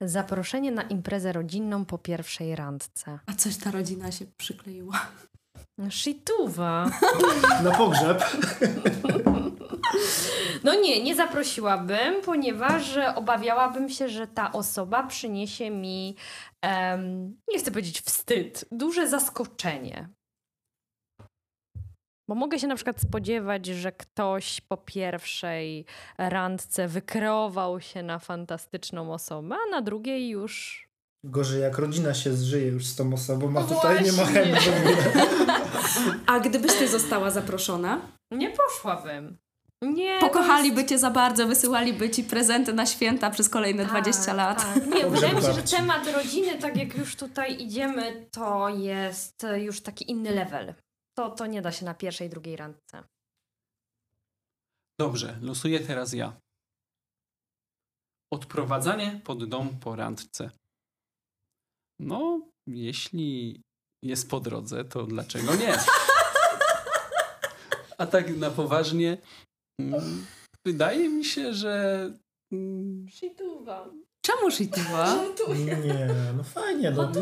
Zaproszenie 0.00 0.72
na 0.72 0.82
imprezę 0.82 1.32
rodzinną 1.32 1.84
po 1.84 1.98
pierwszej 1.98 2.56
randce. 2.56 3.18
A 3.26 3.34
coś 3.34 3.56
ta 3.56 3.70
rodzina 3.70 4.12
się 4.12 4.26
przykleiła. 4.36 5.06
Shituwa. 5.90 6.90
Na 7.64 7.70
pogrzeb. 7.70 8.24
No 10.64 10.74
nie, 10.74 11.02
nie 11.02 11.14
zaprosiłabym, 11.14 12.22
ponieważ 12.24 12.98
obawiałabym 13.14 13.88
się, 13.88 14.08
że 14.08 14.26
ta 14.26 14.52
osoba 14.52 15.02
przyniesie 15.02 15.70
mi, 15.70 16.16
em, 16.62 17.36
nie 17.48 17.58
chcę 17.58 17.70
powiedzieć 17.70 18.00
wstyd, 18.00 18.64
duże 18.72 19.08
zaskoczenie. 19.08 20.08
Bo 22.28 22.34
mogę 22.34 22.58
się 22.58 22.66
na 22.66 22.74
przykład 22.74 23.00
spodziewać, 23.00 23.66
że 23.66 23.92
ktoś 23.92 24.60
po 24.60 24.76
pierwszej 24.76 25.84
randce 26.18 26.88
wykreował 26.88 27.80
się 27.80 28.02
na 28.02 28.18
fantastyczną 28.18 29.12
osobę, 29.12 29.56
a 29.66 29.70
na 29.70 29.82
drugiej 29.82 30.28
już. 30.28 30.88
Gorzej 31.26 31.60
jak 31.62 31.78
rodzina 31.78 32.14
się 32.14 32.32
zżyje 32.32 32.66
już 32.66 32.86
z 32.86 32.96
tą 32.96 33.12
osobą, 33.12 33.48
a 33.48 33.50
No 33.52 33.62
tutaj 33.64 34.04
nie 34.04 34.12
ma 34.12 34.24
właśnie. 34.24 34.34
chemii 34.34 34.60
w 34.60 34.68
ogóle. 34.68 35.26
A 36.26 36.40
gdybyś 36.40 36.72
ty 36.74 36.88
została 36.88 37.30
zaproszona, 37.30 38.00
Nie 38.30 38.50
poszłabym. 38.50 39.36
Nie. 39.82 40.18
pokochaliby 40.20 40.84
cię 40.86 40.98
za 40.98 41.10
bardzo, 41.10 41.46
wysyłaliby 41.46 42.10
ci 42.10 42.24
prezenty 42.24 42.72
na 42.72 42.86
święta 42.86 43.30
przez 43.30 43.48
kolejne 43.48 43.84
20 43.84 44.24
Tak, 44.24 44.36
lat. 44.36 44.74
Tak. 44.74 44.86
Nie, 44.86 45.06
wydaje 45.06 45.34
mi 45.34 45.42
się, 45.42 45.52
że 45.52 45.62
temat 45.62 46.06
rodziny, 46.12 46.58
tak 46.58 46.76
jak 46.76 46.94
już 46.98 47.16
tutaj 47.16 47.62
idziemy, 47.62 48.28
to 48.32 48.68
jest 48.68 49.44
e, 49.44 49.60
już 49.60 49.80
taki 49.80 50.10
inny 50.10 50.30
level. 50.30 50.74
To, 51.14 51.30
to 51.30 51.46
nie 51.46 51.62
da 51.62 51.72
się 51.72 51.84
na 51.84 51.94
pierwszej, 51.94 52.30
drugiej 52.30 52.56
randce. 52.56 53.02
Dobrze, 54.98 55.38
losuję 55.42 55.80
teraz 55.80 56.12
ja. 56.12 56.32
Odprowadzanie 58.30 59.20
pod 59.24 59.48
dom 59.48 59.68
po 59.80 59.96
randce. 59.96 60.50
No, 62.00 62.40
jeśli 62.66 63.60
jest 64.04 64.30
po 64.30 64.40
drodze, 64.40 64.84
to 64.84 65.06
dlaczego 65.06 65.54
nie? 65.54 65.78
A 67.98 68.06
tak 68.06 68.36
na 68.36 68.50
poważnie, 68.50 69.18
mm, 69.80 70.26
wydaje 70.66 71.08
mi 71.08 71.24
się, 71.24 71.54
że 71.54 72.10
mm, 72.52 73.06
Shituwa. 73.10 73.90
Czemu 74.26 74.50
Shituwa? 74.50 75.24
Nie, 75.66 76.08
no 76.36 76.44
fajnie. 76.44 76.90
No, 76.90 77.12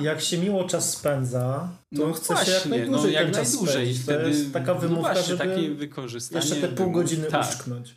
jak 0.00 0.20
się 0.20 0.38
miło 0.38 0.64
czas 0.64 0.90
spędza, 0.90 1.68
to 1.96 2.06
no 2.06 2.12
chce 2.12 2.34
się 2.34 2.34
jak 2.34 2.46
właśnie, 2.46 2.70
najdłużej 2.70 3.12
no, 3.12 3.20
jak 3.20 3.24
ten 3.24 3.34
czas 3.34 3.52
najdłużej. 3.52 3.74
spędzić. 3.74 4.02
Wtedy, 4.02 4.22
to 4.22 4.28
jest 4.28 4.52
taka 4.52 4.74
no 4.74 4.80
wymówka, 4.80 5.12
właśnie, 5.12 5.36
żeby 5.36 5.50
takie 5.50 5.70
wykorzystanie. 5.70 6.46
jeszcze 6.46 6.68
te 6.68 6.68
pół 6.68 6.90
godziny 6.90 7.26
tak. 7.26 7.48
uszknąć. 7.48 7.96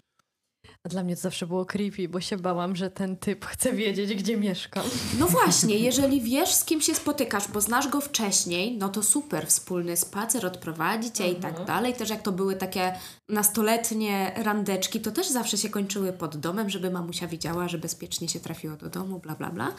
A 0.83 0.89
dla 0.89 1.03
mnie 1.03 1.15
to 1.15 1.21
zawsze 1.21 1.47
było 1.47 1.65
creepy, 1.65 2.09
bo 2.09 2.21
się 2.21 2.37
bałam, 2.37 2.75
że 2.75 2.89
ten 2.89 3.17
typ 3.17 3.45
chce 3.45 3.73
wiedzieć, 3.73 4.15
gdzie 4.15 4.37
mieszkam. 4.37 4.83
No 5.19 5.27
właśnie, 5.27 5.75
jeżeli 5.89 6.21
wiesz, 6.21 6.53
z 6.53 6.65
kim 6.65 6.81
się 6.81 6.95
spotykasz, 6.95 7.47
bo 7.47 7.61
znasz 7.61 7.87
go 7.87 8.01
wcześniej, 8.01 8.77
no 8.77 8.89
to 8.89 9.03
super, 9.03 9.47
wspólny 9.47 9.97
spacer, 9.97 10.45
odprowadzić 10.45 11.17
cię 11.17 11.31
i 11.31 11.35
tak 11.35 11.65
dalej. 11.65 11.93
Też 11.93 12.09
jak 12.09 12.21
to 12.21 12.31
były 12.31 12.55
takie 12.55 12.95
nastoletnie 13.29 14.31
randeczki, 14.35 15.01
to 15.01 15.11
też 15.11 15.29
zawsze 15.29 15.57
się 15.57 15.69
kończyły 15.69 16.13
pod 16.13 16.37
domem, 16.37 16.69
żeby 16.69 16.91
mamusia 16.91 17.27
widziała, 17.27 17.67
że 17.67 17.77
bezpiecznie 17.77 18.29
się 18.29 18.39
trafiło 18.39 18.75
do 18.77 18.89
domu, 18.89 19.19
bla, 19.19 19.35
bla, 19.35 19.49
bla. 19.49 19.75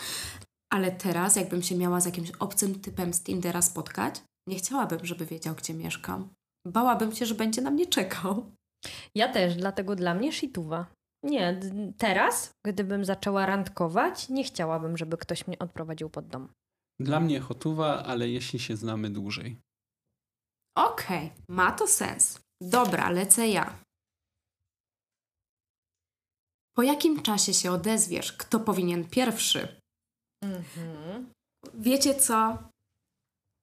Ale 0.72 0.92
teraz, 0.92 1.36
jakbym 1.36 1.62
się 1.62 1.76
miała 1.76 2.00
z 2.00 2.06
jakimś 2.06 2.30
obcym 2.30 2.80
typem 2.80 3.14
z 3.14 3.22
Tindera 3.22 3.62
spotkać, 3.62 4.14
nie 4.48 4.56
chciałabym, 4.56 5.06
żeby 5.06 5.26
wiedział, 5.26 5.54
gdzie 5.54 5.74
mieszkam. 5.74 6.28
Bałabym 6.66 7.12
się, 7.12 7.26
że 7.26 7.34
będzie 7.34 7.62
na 7.62 7.70
mnie 7.70 7.86
czekał. 7.86 8.52
Ja 9.14 9.32
też, 9.32 9.56
dlatego 9.56 9.96
dla 9.96 10.14
mnie 10.14 10.32
shituwa. 10.32 10.86
Nie, 11.24 11.60
teraz, 11.98 12.54
gdybym 12.66 13.04
zaczęła 13.04 13.46
randkować, 13.46 14.28
nie 14.28 14.44
chciałabym, 14.44 14.96
żeby 14.96 15.16
ktoś 15.16 15.46
mnie 15.46 15.58
odprowadził 15.58 16.10
pod 16.10 16.28
dom. 16.28 16.48
Dla 17.00 17.20
mnie 17.20 17.40
hotowa, 17.40 18.04
ale 18.04 18.28
jeśli 18.28 18.58
się 18.58 18.76
znamy 18.76 19.10
dłużej. 19.10 19.56
Okej, 20.78 21.32
ma 21.48 21.72
to 21.72 21.86
sens. 21.86 22.40
Dobra, 22.60 23.10
lecę 23.10 23.48
ja. 23.48 23.78
Po 26.76 26.82
jakim 26.82 27.22
czasie 27.22 27.54
się 27.54 27.72
odezwiesz? 27.72 28.32
Kto 28.32 28.60
powinien 28.60 29.08
pierwszy? 29.10 29.80
Mhm. 30.44 31.32
Wiecie 31.74 32.14
co? 32.14 32.58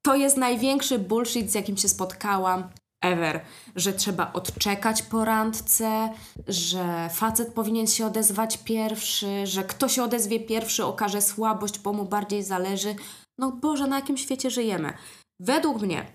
To 0.04 0.16
jest 0.16 0.36
największy 0.36 0.98
bullshit, 0.98 1.50
z 1.50 1.54
jakim 1.54 1.76
się 1.76 1.88
spotkałam 1.88 2.72
ever. 3.00 3.40
Że 3.76 3.92
trzeba 3.92 4.32
odczekać 4.32 5.02
po 5.02 5.24
randce, 5.24 6.08
że 6.48 7.08
facet 7.12 7.54
powinien 7.54 7.86
się 7.86 8.06
odezwać 8.06 8.58
pierwszy, 8.58 9.46
że 9.46 9.64
kto 9.64 9.88
się 9.88 10.02
odezwie 10.02 10.40
pierwszy 10.40 10.84
okaże 10.84 11.22
słabość, 11.22 11.78
bo 11.78 11.92
mu 11.92 12.04
bardziej 12.04 12.42
zależy. 12.42 12.94
No 13.38 13.52
Boże, 13.52 13.86
na 13.86 13.96
jakim 13.96 14.16
świecie 14.16 14.50
żyjemy? 14.50 14.92
Według 15.40 15.82
mnie 15.82 16.06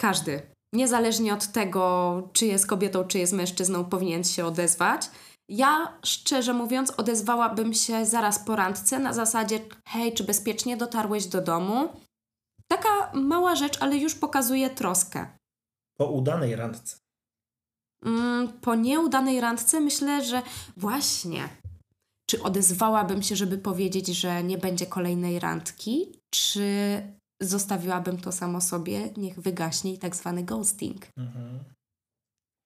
każdy, 0.00 0.42
niezależnie 0.74 1.34
od 1.34 1.46
tego, 1.46 2.22
czy 2.32 2.46
jest 2.46 2.66
kobietą, 2.66 3.04
czy 3.04 3.18
jest 3.18 3.32
mężczyzną, 3.32 3.84
powinien 3.84 4.24
się 4.24 4.46
odezwać. 4.46 5.10
Ja, 5.48 5.98
szczerze 6.04 6.52
mówiąc, 6.52 6.90
odezwałabym 6.90 7.74
się 7.74 8.06
zaraz 8.06 8.38
po 8.38 8.56
randce 8.56 8.98
na 8.98 9.12
zasadzie: 9.12 9.60
hej, 9.88 10.12
czy 10.12 10.24
bezpiecznie 10.24 10.76
dotarłeś 10.76 11.26
do 11.26 11.40
domu? 11.40 11.88
Taka 12.68 13.12
mała 13.14 13.56
rzecz, 13.56 13.82
ale 13.82 13.96
już 13.96 14.14
pokazuje 14.14 14.70
troskę. 14.70 15.26
Po 15.96 16.06
udanej 16.06 16.56
randce. 16.56 16.96
Mm, 18.04 18.48
po 18.60 18.74
nieudanej 18.74 19.40
randce 19.40 19.80
myślę, 19.80 20.24
że 20.24 20.42
właśnie. 20.76 21.48
Czy 22.30 22.42
odezwałabym 22.42 23.22
się, 23.22 23.36
żeby 23.36 23.58
powiedzieć, 23.58 24.06
że 24.06 24.44
nie 24.44 24.58
będzie 24.58 24.86
kolejnej 24.86 25.38
randki, 25.38 26.20
czy 26.30 26.66
zostawiłabym 27.42 28.18
to 28.18 28.32
samo 28.32 28.60
sobie, 28.60 29.10
niech 29.16 29.40
wygaśnie 29.40 29.94
i 29.94 29.98
tak 29.98 30.16
zwany 30.16 30.42
ghosting? 30.42 31.06
Mhm. 31.16 31.64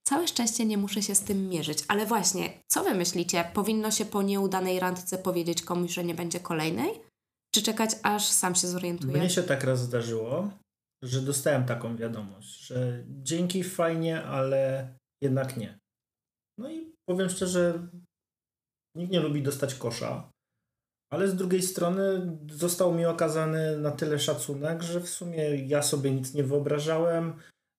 Całe 0.09 0.29
szczęście 0.29 0.67
nie 0.67 0.79
muszę 0.79 1.03
się 1.03 1.15
z 1.15 1.21
tym 1.21 1.49
mierzyć, 1.49 1.85
ale 1.89 2.07
właśnie, 2.07 2.53
co 2.69 2.85
wy 2.85 2.95
myślicie? 2.95 3.51
Powinno 3.55 3.91
się 3.91 4.05
po 4.05 4.23
nieudanej 4.23 4.81
randce 4.81 5.19
powiedzieć 5.19 5.63
komuś, 5.63 5.93
że 5.93 6.05
nie 6.05 6.15
będzie 6.15 6.41
kolejnej? 6.41 6.91
Czy 7.55 7.63
czekać, 7.63 7.91
aż 8.03 8.27
sam 8.27 8.55
się 8.55 8.69
zorientuje? 8.69 9.19
Mnie 9.19 9.31
się 9.31 9.43
tak 9.43 9.65
raz 9.65 9.81
zdarzyło, 9.81 10.51
że 11.03 11.21
dostałem 11.21 11.65
taką 11.65 11.97
wiadomość, 11.97 12.67
że 12.67 13.05
dzięki 13.09 13.65
fajnie, 13.65 14.25
ale 14.25 14.95
jednak 15.23 15.57
nie. 15.57 15.79
No 16.59 16.71
i 16.71 16.93
powiem 17.09 17.29
szczerze, 17.29 17.89
nikt 18.97 19.13
nie 19.13 19.21
lubi 19.21 19.43
dostać 19.43 19.75
kosza, 19.75 20.31
ale 21.13 21.29
z 21.29 21.35
drugiej 21.35 21.63
strony 21.63 22.37
został 22.51 22.95
mi 22.95 23.07
okazany 23.07 23.79
na 23.79 23.91
tyle 23.91 24.19
szacunek, 24.19 24.83
że 24.83 25.01
w 25.01 25.09
sumie 25.09 25.67
ja 25.67 25.83
sobie 25.83 26.11
nic 26.11 26.35
nie 26.35 26.45
wyobrażałem, 26.45 27.35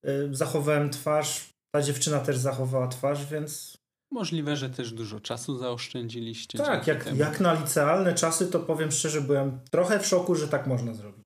y, 0.07 0.29
zachowałem 0.31 0.89
twarz, 0.89 1.49
ta 1.75 1.81
dziewczyna 1.81 2.19
też 2.19 2.37
zachowała 2.37 2.87
twarz, 2.87 3.25
więc 3.25 3.81
Możliwe, 4.13 4.55
że 4.55 4.69
też 4.69 4.91
dużo 4.91 5.19
czasu 5.19 5.57
zaoszczędziliście. 5.57 6.57
tak, 6.57 6.87
jak, 6.87 7.03
temu. 7.03 7.17
jak 7.17 7.39
na 7.39 7.53
licealne 7.53 8.13
czasy, 8.13 8.47
to 8.47 8.59
powiem 8.59 8.91
szczerze, 8.91 9.21
byłem 9.21 9.59
trochę 9.71 9.99
w 9.99 10.05
szoku, 10.05 10.35
że 10.35 10.47
tak 10.47 10.67
można 10.67 10.93
zrobić. 10.93 11.20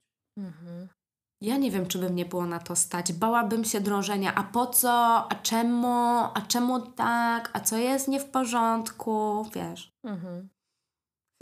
Ja 1.41 1.57
nie 1.57 1.71
wiem, 1.71 1.87
czy 1.87 1.97
by 1.99 2.09
mnie 2.09 2.25
było 2.25 2.45
na 2.45 2.59
to 2.59 2.75
stać. 2.75 3.13
Bałabym 3.13 3.65
się 3.65 3.81
drążenia. 3.81 4.35
A 4.35 4.43
po 4.43 4.67
co? 4.67 4.91
A 5.31 5.35
czemu? 5.35 5.87
A 6.33 6.41
czemu 6.47 6.79
tak? 6.81 7.49
A 7.53 7.59
co 7.59 7.77
jest 7.77 8.07
nie 8.07 8.19
w 8.19 8.25
porządku? 8.25 9.45
Wiesz. 9.55 9.91
Mhm. 10.05 10.49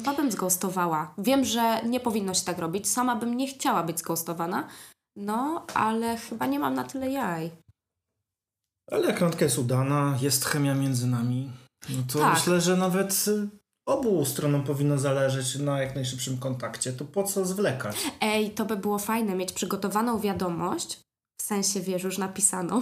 Chyba 0.02 0.14
bym 0.14 0.32
zgostowała. 0.32 1.14
Wiem, 1.18 1.46
że 1.46 1.82
nie 1.86 2.00
powinno 2.00 2.34
się 2.34 2.46
tak 2.46 2.60
robić. 2.60 2.90
Sama 2.90 3.16
bym 3.16 3.38
nie 3.38 3.48
chciała 3.48 3.84
być 3.84 4.00
zgostowana. 4.00 4.68
No, 5.16 5.66
ale 5.74 6.18
chyba 6.18 6.46
nie 6.46 6.60
mam 6.60 6.74
na 6.74 6.84
tyle 6.84 7.10
jaj. 7.12 7.52
Ale 8.92 9.08
jak 9.08 9.20
randka 9.20 9.46
jest 9.46 9.58
udana, 9.58 10.18
jest 10.22 10.46
chemia 10.46 10.74
między 10.76 11.08
nami, 11.08 11.52
no 11.90 12.04
to 12.14 12.20
Tak. 12.20 12.34
myślę, 12.34 12.62
że 12.62 12.78
nawet 12.78 13.26
y, 13.28 13.50
obu 13.86 14.26
stronom 14.26 14.64
powinno 14.64 14.98
zależeć 14.98 15.56
na 15.56 15.82
jak 15.82 15.96
najszybszym 15.96 16.38
kontakcie. 16.38 16.94
To 16.94 17.06
po 17.06 17.24
co 17.24 17.46
zwlekać? 17.46 17.96
Ej, 18.22 18.52
to 18.52 18.66
by 18.66 18.78
było 18.78 19.00
fajne 19.00 19.36
mieć 19.36 19.52
przygotowaną 19.52 20.20
wiadomość, 20.20 21.00
w 21.42 21.44
sensie 21.44 21.82
wiesz, 21.82 22.04
już 22.04 22.18
napisaną, 22.18 22.82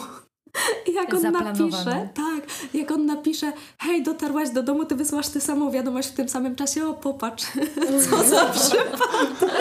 I 0.88 0.94
jak 1.00 1.14
on 1.14 1.22
napisze, 1.32 2.10
tak, 2.14 2.74
jak 2.74 2.92
on 2.92 3.06
napisze, 3.06 3.54
hej, 3.80 4.04
dotarłaś 4.04 4.50
do 4.50 4.64
domu, 4.64 4.86
ty 4.86 4.96
wysłasz 4.96 5.30
tę 5.30 5.42
samą 5.42 5.72
wiadomość 5.72 6.10
w 6.10 6.14
tym 6.14 6.30
samym 6.30 6.56
czasie, 6.56 6.88
o 6.88 6.94
popatrz, 6.94 7.46
co 8.10 8.24
za 8.24 8.46
przypadek. 8.46 9.52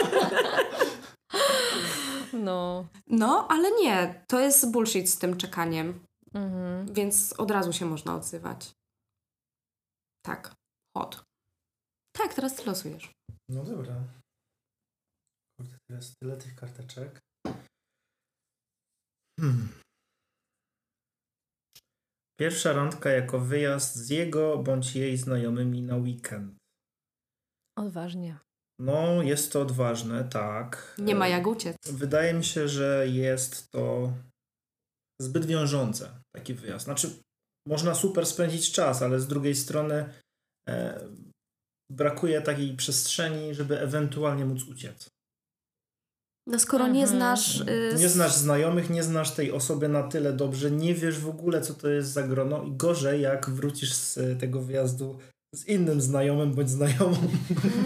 No. 2.32 2.86
No, 3.06 3.46
ale 3.50 3.70
nie, 3.82 4.24
to 4.28 4.40
jest 4.40 4.70
bullshit 4.70 5.10
z 5.10 5.18
tym 5.18 5.36
czekaniem, 5.36 6.00
Mhm. 6.34 6.94
więc 6.94 7.32
od 7.38 7.50
razu 7.50 7.72
się 7.72 7.86
można 7.86 8.14
odzywać. 8.14 8.74
Tak, 10.22 10.54
hot. 10.96 11.24
Tak, 12.12 12.34
teraz 12.34 12.56
ty 12.56 12.64
losujesz. 12.64 13.12
No 13.48 13.64
dobra. 13.64 14.04
Kurde, 15.58 15.78
teraz 15.88 16.14
tyle 16.22 16.36
tych 16.36 16.54
karteczek. 16.54 17.20
Hmm. 19.40 19.68
Pierwsza 22.40 22.72
randka 22.72 23.10
jako 23.10 23.40
wyjazd 23.40 23.96
z 23.96 24.10
jego 24.10 24.58
bądź 24.58 24.96
jej 24.96 25.16
znajomymi 25.16 25.82
na 25.82 25.96
weekend. 25.96 26.56
Odważnie. 27.78 28.38
No, 28.78 29.22
jest 29.22 29.52
to 29.52 29.60
odważne, 29.60 30.24
tak. 30.24 30.96
Nie 30.98 31.14
ma 31.14 31.28
jak 31.28 31.46
uciec. 31.46 31.76
Wydaje 31.92 32.34
mi 32.34 32.44
się, 32.44 32.68
że 32.68 33.06
jest 33.08 33.70
to 33.70 34.12
zbyt 35.22 35.46
wiążące, 35.46 36.22
taki 36.36 36.54
wyjazd. 36.54 36.84
Znaczy, 36.84 37.22
można 37.68 37.94
super 37.94 38.26
spędzić 38.26 38.72
czas, 38.72 39.02
ale 39.02 39.20
z 39.20 39.26
drugiej 39.26 39.54
strony 39.54 40.12
e, 40.68 41.00
brakuje 41.90 42.40
takiej 42.42 42.76
przestrzeni, 42.76 43.54
żeby 43.54 43.80
ewentualnie 43.80 44.44
móc 44.44 44.62
uciec. 44.64 45.06
No 46.46 46.58
skoro 46.58 46.88
nie 46.88 47.02
Mhm. 47.02 47.18
znasz... 47.18 47.60
y, 47.60 47.94
Nie 47.98 48.08
znasz 48.08 48.34
znajomych, 48.34 48.90
nie 48.90 49.02
znasz 49.02 49.30
tej 49.30 49.52
osoby 49.52 49.88
na 49.88 50.02
tyle 50.02 50.32
dobrze, 50.32 50.70
nie 50.70 50.94
wiesz 50.94 51.18
w 51.18 51.28
ogóle, 51.28 51.60
co 51.60 51.74
to 51.74 51.88
jest 51.88 52.10
za 52.12 52.22
grono 52.22 52.62
i 52.62 52.72
gorzej, 52.72 53.20
jak 53.22 53.50
wrócisz 53.50 53.92
z 53.94 54.18
e, 54.18 54.36
tego 54.36 54.60
wyjazdu 54.62 55.18
z 55.54 55.66
innym 55.66 56.00
znajomym 56.00 56.54
bądź 56.54 56.70
znajomą. 56.70 57.16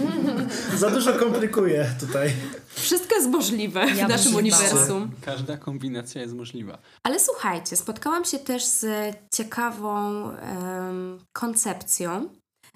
za 0.79 0.91
dużo 0.91 1.13
komplikuje 1.13 1.91
tutaj. 2.01 2.33
Wszystko 2.69 3.15
jest 3.15 3.29
możliwe 3.29 3.81
Ja 3.97 4.07
w 4.07 4.09
naszym 4.09 4.35
uniwersum. 4.35 5.11
Każda 5.23 5.57
kombinacja 5.57 6.21
jest 6.23 6.35
możliwa. 6.35 6.79
Ale 7.03 7.21
słuchajcie, 7.21 7.77
spotkałam 7.77 8.25
się 8.25 8.39
też 8.39 8.65
z 8.65 8.87
ciekawą 9.35 10.31
em, 10.31 11.19
koncepcją, 11.33 12.29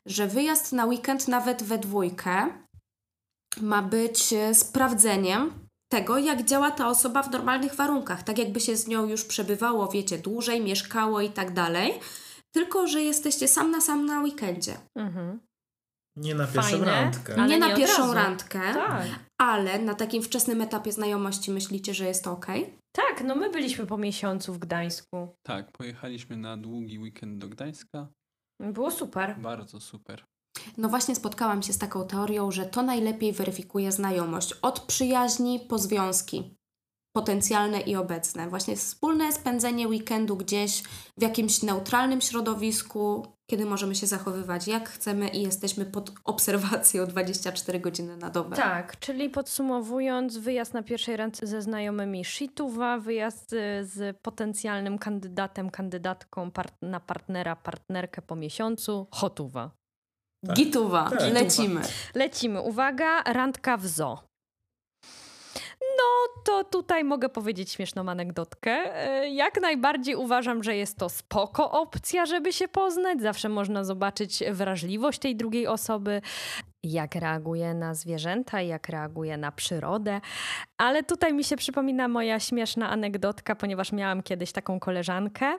że 0.08 0.26
wyjazd 0.26 0.72
na 0.72 0.84
weekend 0.84 1.28
nawet 1.28 1.62
we 1.62 1.78
dwójkę 1.78 2.46
ma 3.60 3.82
być 3.82 4.32
e, 4.32 4.54
sprawdzeniem 4.54 5.50
tego, 5.92 6.18
jak 6.18 6.44
działa 6.44 6.70
ta 6.70 6.88
osoba 6.88 7.22
w 7.22 7.30
normalnych 7.30 7.74
warunkach. 7.74 8.22
Tak 8.22 8.38
jakby 8.38 8.60
się 8.60 8.76
z 8.76 8.88
nią 8.88 9.06
już 9.06 9.24
przebywało, 9.24 9.88
wiecie, 9.88 10.18
dłużej, 10.18 10.60
mieszkało 10.60 11.20
i 11.20 11.30
tak 11.30 11.52
dalej. 11.52 11.92
Tylko, 12.54 12.86
że 12.86 13.02
jesteście 13.02 13.48
sam 13.48 13.70
na 13.70 13.80
sam 13.80 14.06
na 14.06 14.20
weekendzie. 14.20 14.76
Mhm. 14.98 15.40
Nie 16.16 16.34
na 16.34 16.46
pierwszą 16.46 16.70
Fajne, 16.70 16.86
randkę. 16.86 17.46
Nie 17.46 17.58
na 17.58 17.66
nie 17.66 17.72
od 17.72 17.78
pierwszą 17.78 18.02
razu. 18.02 18.14
randkę, 18.14 18.60
Tak. 18.74 19.06
ale 19.40 19.78
na 19.78 19.94
takim 19.94 20.22
wczesnym 20.22 20.60
etapie 20.60 20.92
znajomości 20.92 21.50
myślicie, 21.50 21.94
że 21.94 22.04
jest 22.04 22.24
to 22.24 22.32
ok? 22.32 22.46
Tak, 22.92 23.24
no 23.24 23.34
my 23.36 23.50
byliśmy 23.50 23.86
po 23.86 23.98
miesiącu 23.98 24.52
w 24.54 24.58
Gdańsku. 24.58 25.28
Tak, 25.46 25.72
pojechaliśmy 25.72 26.36
na 26.36 26.56
długi 26.56 26.98
weekend 26.98 27.38
do 27.38 27.48
Gdańska. 27.48 28.08
Było 28.60 28.90
super. 28.90 29.40
Bardzo 29.40 29.80
super. 29.80 30.24
No 30.76 30.88
właśnie 30.88 31.16
spotkałam 31.16 31.62
się 31.62 31.72
z 31.72 31.78
taką 31.78 32.06
teorią, 32.06 32.50
że 32.50 32.66
to 32.66 32.82
najlepiej 32.82 33.32
weryfikuje 33.32 33.92
znajomość. 33.92 34.52
Od 34.52 34.80
przyjaźni 34.80 35.60
po 35.60 35.78
związki. 35.78 36.57
Potencjalne 37.16 37.80
i 37.80 37.96
obecne. 37.96 38.48
Właśnie 38.48 38.76
wspólne 38.76 39.32
spędzenie 39.32 39.88
weekendu 39.88 40.36
gdzieś 40.36 40.82
w 41.18 41.22
jakimś 41.22 41.62
neutralnym 41.62 42.20
środowisku, 42.20 43.26
kiedy 43.50 43.66
możemy 43.66 43.94
się 43.94 44.06
zachowywać 44.06 44.68
jak 44.68 44.88
chcemy 44.88 45.28
i 45.28 45.42
jesteśmy 45.42 45.86
pod 45.86 46.12
obserwacją 46.24 47.06
24 47.06 47.80
godziny 47.80 48.16
na 48.16 48.30
dobę. 48.30 48.56
Tak, 48.56 48.98
czyli 48.98 49.30
podsumowując, 49.30 50.36
wyjazd 50.36 50.74
na 50.74 50.82
pierwszej 50.82 51.16
randce 51.16 51.46
ze 51.46 51.62
znajomymi 51.62 52.24
Shituwa, 52.24 52.98
wyjazd 52.98 53.52
y, 53.52 53.56
z 53.84 54.16
potencjalnym 54.22 54.98
kandydatem, 54.98 55.70
kandydatką 55.70 56.50
part 56.50 56.74
na 56.82 57.00
partnera, 57.00 57.56
partnerkę 57.56 58.22
po 58.22 58.36
miesiącu, 58.36 59.06
Hotuwa. 59.10 59.70
Tak. 60.46 60.56
Gituwa, 60.56 61.10
Tak. 61.10 61.32
lecimy. 61.32 61.80
Lecimy. 62.14 62.60
Uwaga, 62.60 63.22
randka 63.22 63.76
w 63.76 63.86
zoo. 63.86 64.18
No 65.98 66.42
to 66.44 66.64
tutaj 66.64 67.04
mogę 67.04 67.28
powiedzieć 67.28 67.72
śmieszną 67.72 68.08
anegdotkę. 68.08 68.70
E, 68.70 69.28
Jak 69.28 69.60
najbardziej 69.60 70.14
uważam, 70.16 70.62
że 70.62 70.76
jest 70.76 70.98
to 70.98 71.08
spoko 71.08 71.70
opcja, 71.70 72.26
żeby 72.26 72.52
się 72.52 72.68
poznać. 72.68 73.20
Zawsze 73.22 73.48
można 73.48 73.84
zobaczyć 73.84 74.42
wrażliwość 74.52 75.18
tej 75.18 75.36
drugiej 75.36 75.66
osoby, 75.66 76.22
jak 76.82 77.14
reaguje 77.14 77.74
na 77.74 77.94
zwierzęta, 77.94 78.62
jak 78.62 78.88
reaguje 78.88 79.36
na 79.36 79.52
przyrodę. 79.52 80.20
Ale 80.78 81.02
tutaj 81.02 81.34
mi 81.34 81.44
się 81.44 81.56
przypomina 81.56 82.08
moja 82.08 82.40
śmieszna 82.40 82.90
anegdotka, 82.90 83.54
ponieważ 83.56 83.92
miałam 83.92 84.22
kiedyś 84.22 84.52
taką 84.52 84.80
koleżankę, 84.80 85.58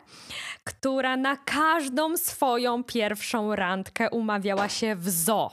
która 0.63 1.17
na 1.17 1.37
każdą 1.37 2.17
swoją 2.17 2.83
pierwszą 2.83 3.55
randkę 3.55 4.09
umawiała 4.09 4.69
się 4.69 4.95
w 4.95 5.09
zoo. 5.09 5.51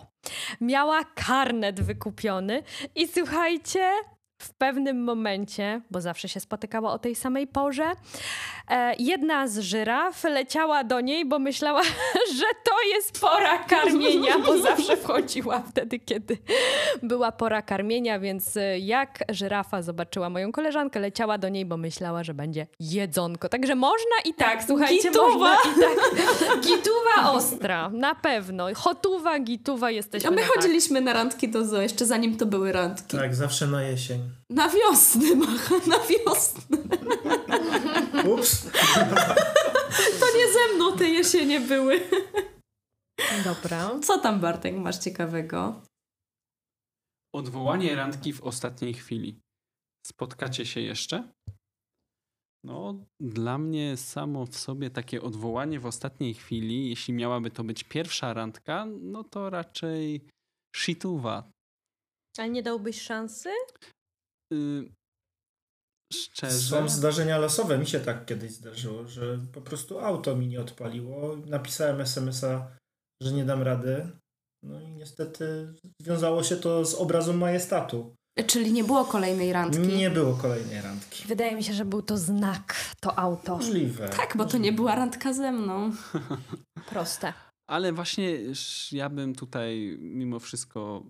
Miała 0.61 1.05
karnet 1.05 1.81
wykupiony 1.81 2.63
i 2.95 3.09
słuchajcie, 3.09 3.91
w 4.39 4.53
pewnym 4.55 5.05
momencie, 5.05 5.81
bo 5.91 6.01
zawsze 6.01 6.29
się 6.29 6.41
spotykała 6.41 6.93
o 6.93 6.99
tej 6.99 7.15
samej 7.15 7.47
porze, 7.47 7.93
e, 8.71 8.95
jedna 8.99 9.49
z 9.49 9.59
żyraf 9.59 10.25
leciała 10.25 10.85
do 10.85 11.01
niej, 11.01 11.25
bo 11.25 11.39
myślała, 11.39 11.83
że 12.39 12.47
to 12.65 12.73
jest 12.95 13.21
pora 13.21 13.59
karmienia, 13.59 14.39
bo 14.39 14.59
zawsze 14.59 14.97
wchodziła 14.97 15.61
wtedy, 15.61 15.99
kiedy 15.99 16.39
była 17.03 17.33
pora 17.33 17.63
karmienia, 17.63 18.21
więc 18.21 18.57
e, 18.57 18.79
jak 18.79 19.25
żyrafa 19.29 19.83
zobaczyła 19.83 20.31
moją 20.31 20.53
koleżankę, 20.53 21.01
leciała 21.01 21.39
do 21.39 21.49
niej, 21.49 21.67
bo 21.67 21.77
myślała, 21.77 22.25
że 22.25 22.35
będzie 22.35 22.67
jedzonko. 22.81 23.49
Także 23.49 23.75
można 23.75 24.17
i 24.25 24.35
tak, 24.35 24.65
słuchajcie, 24.67 25.09
Gituwa. 25.09 25.29
można 25.29 25.55
i 25.55 25.81
tak. 25.81 25.97
Gituwa 26.67 27.33
ostra, 27.33 27.91
na 27.91 28.15
pewno. 28.15 28.67
Hotuwa, 28.75 29.39
gituwa, 29.39 29.91
jesteśmy 29.91 30.29
A 30.29 30.31
my 30.31 30.41
na 30.41 30.43
tak. 30.47 30.55
chodziliśmy 30.57 31.01
na 31.01 31.13
randki 31.13 31.49
do 31.49 31.65
zoo, 31.65 31.81
jeszcze 31.81 32.07
zanim 32.07 32.37
to 32.37 32.47
były 32.47 32.73
randki. 32.73 33.17
Tak, 33.17 33.35
zawsze 33.35 33.67
na 33.67 33.83
jesień. 33.83 34.26
Na 34.51 34.69
wiosnę, 34.69 35.35
Macha, 35.35 35.75
na 35.87 35.99
wiosnę. 35.99 36.79
Ups. 38.33 38.71
To 40.21 40.27
nie 40.37 40.53
ze 40.53 40.75
mną 40.75 40.97
te 40.99 41.09
jesienie 41.09 41.61
były. 41.61 42.01
Dobra. 43.45 44.01
Co 44.03 44.19
tam, 44.19 44.41
Bartek, 44.41 44.77
masz 44.77 44.99
ciekawego? 44.99 45.83
Odwołanie 47.35 47.95
randki 47.97 48.33
w 48.33 48.43
ostatniej 48.43 48.95
chwili. 48.95 49.41
Spotkacie 50.07 50.67
się 50.67 50.81
jeszcze? 50.81 51.33
No, 52.65 52.95
dla 53.21 53.59
mnie 53.59 53.97
samo 53.97 54.47
w 54.47 54.57
sobie 54.57 54.91
takie 54.91 55.23
odwołanie 55.23 55.81
w 55.81 55.87
ostatniej 55.87 56.35
chwili, 56.35 56.89
jeśli 56.91 57.15
miałaby 57.15 57.51
to 57.51 57.65
być 57.65 57.85
pierwsza 57.85 58.35
randka, 58.35 58.87
no 59.01 59.25
to 59.25 59.51
raczej 59.51 60.29
shituwa. 60.77 61.51
Ale 62.39 62.49
nie 62.49 62.63
dałbyś 62.63 63.03
szansy? 63.03 63.51
Y, 64.53 64.93
szczerze. 66.13 66.59
Są 66.59 66.89
zdarzenia 66.89 67.39
losowe. 67.39 67.79
Mi 67.79 67.87
się 67.87 68.01
tak 68.01 68.27
kiedyś 68.27 68.53
zdarzyło, 68.53 69.07
że 69.09 69.39
po 69.53 69.61
prostu 69.61 69.99
auto 69.99 70.37
mi 70.37 70.49
nie 70.49 70.61
odpaliło. 70.61 71.37
Napisałem 71.37 72.01
SMS-a, 72.01 72.77
że 73.23 73.33
nie 73.33 73.45
dam 73.45 73.63
rady. 73.63 74.11
No 74.63 74.81
i 74.81 74.91
niestety 74.91 75.75
związało 76.03 76.43
się 76.43 76.57
to 76.57 76.85
z 76.85 76.95
obrazem 76.95 77.39
majestatu. 77.39 78.15
Czyli 78.47 78.73
nie 78.73 78.85
było 78.85 79.05
kolejnej 79.05 79.53
randki? 79.53 79.81
Nie 79.81 80.11
było 80.11 80.35
kolejnej 80.35 80.83
randki. 80.83 81.29
Wydaje 81.29 81.57
mi 81.57 81.65
się, 81.65 81.73
że 81.73 81.85
był 81.85 82.03
to 82.03 82.19
znak, 82.19 82.95
to 83.01 83.19
auto. 83.19 83.57
Możliwe. 83.57 84.09
Tak, 84.09 84.37
bo 84.37 84.45
to 84.45 84.59
nie 84.59 84.73
była 84.73 84.95
randka 84.95 85.33
ze 85.33 85.53
mną. 85.53 85.93
Proste. 86.89 87.33
Ale 87.71 87.93
właśnie 87.93 88.39
ja 88.93 89.09
bym 89.09 89.35
tutaj 89.35 89.97
mimo 90.01 90.41
wszystko 90.41 91.03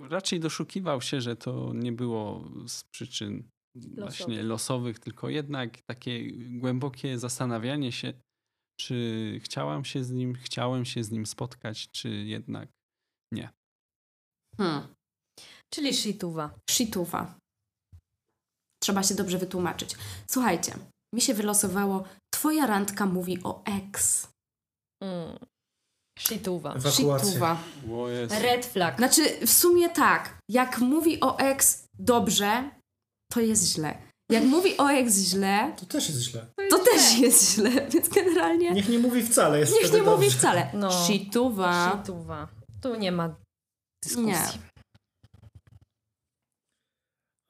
raczej 0.00 0.40
doszukiwał 0.40 1.00
się, 1.00 1.20
że 1.20 1.36
to 1.36 1.72
nie 1.74 1.92
było 1.92 2.50
z 2.66 2.84
przyczyn 2.84 3.48
właśnie 3.74 4.42
losowych, 4.42 4.98
tylko 4.98 5.28
jednak 5.28 5.82
takie 5.82 6.32
głębokie 6.32 7.18
zastanawianie 7.18 7.92
się, 7.92 8.12
czy 8.80 9.40
chciałam 9.44 9.84
się 9.84 10.04
z 10.04 10.10
nim, 10.10 10.34
chciałem 10.34 10.84
się 10.84 11.04
z 11.04 11.10
nim 11.10 11.26
spotkać, 11.26 11.90
czy 11.90 12.08
jednak 12.08 12.68
nie. 13.32 13.50
Hmm. 14.56 14.94
Czyli 15.74 15.94
shituwa. 15.94 16.58
Shituwa. 16.70 17.38
Trzeba 18.82 19.02
się 19.02 19.14
dobrze 19.14 19.38
wytłumaczyć. 19.38 19.96
Słuchajcie, 20.30 20.74
mi 21.14 21.20
się 21.20 21.34
wylosowało 21.34 22.04
Twoja 22.34 22.66
randka 22.66 23.06
mówi 23.06 23.42
o 23.42 23.64
ex. 23.64 24.28
Mm. 25.02 25.38
Shituwa. 26.20 26.74
Shituwa. 26.90 27.58
Red 28.42 28.66
flag. 28.66 28.96
Znaczy, 28.96 29.46
w 29.46 29.50
sumie 29.50 29.88
tak. 29.88 30.38
Jak 30.50 30.78
mówi 30.78 31.20
o 31.20 31.38
ex 31.38 31.84
dobrze, 31.98 32.70
to 33.32 33.40
jest 33.40 33.64
źle. 33.74 33.98
Jak 34.30 34.44
mówi 34.44 34.76
o 34.78 34.88
ex 34.88 35.14
źle, 35.18 35.72
To 35.80 35.86
też 35.86 36.08
jest 36.08 36.20
źle. 36.22 36.46
to 36.70 36.78
też 36.78 37.18
jest 37.18 37.54
źle, 37.54 37.70
więc 37.92 38.08
generalnie 38.08 38.70
Niech 38.72 38.88
nie 38.88 38.98
mówi 38.98 39.22
wcale, 39.22 39.58
jest 39.58 39.72
niech 39.82 39.92
nie 39.92 39.98
mówi 40.02 40.24
dobrze. 40.26 40.38
wcale. 40.38 40.70
No. 40.74 40.90
Shituwa. 41.06 41.90
Shituwa. 41.92 42.48
Tu 42.80 42.94
nie 42.96 43.12
ma 43.12 43.36
dyskusji. 44.04 44.26
Nie. 44.26 44.70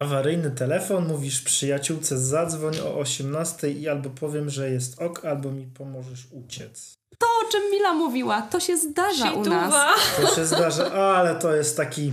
Awaryjny 0.02 0.50
telefon, 0.50 1.08
mówisz 1.08 1.42
przyjaciółce 1.42 2.18
zadzwoń 2.18 2.78
o 2.78 2.98
18 2.98 3.70
i 3.70 3.88
albo 3.88 4.10
powiem, 4.10 4.50
że 4.50 4.70
jest 4.70 5.02
ok, 5.02 5.24
albo 5.24 5.50
mi 5.52 5.66
pomożesz 5.66 6.26
uciec. 6.32 6.94
To, 7.20 7.26
o 7.46 7.50
czym 7.52 7.70
Mila 7.70 7.92
mówiła, 7.92 8.42
to 8.42 8.60
się 8.60 8.76
zdarza 8.76 9.32
u 9.32 9.44
nas. 9.44 9.74
To 10.16 10.34
się 10.34 10.46
zdarza, 10.46 10.92
ale 10.92 11.34
to 11.38 11.54
jest 11.54 11.76
taki 11.76 12.12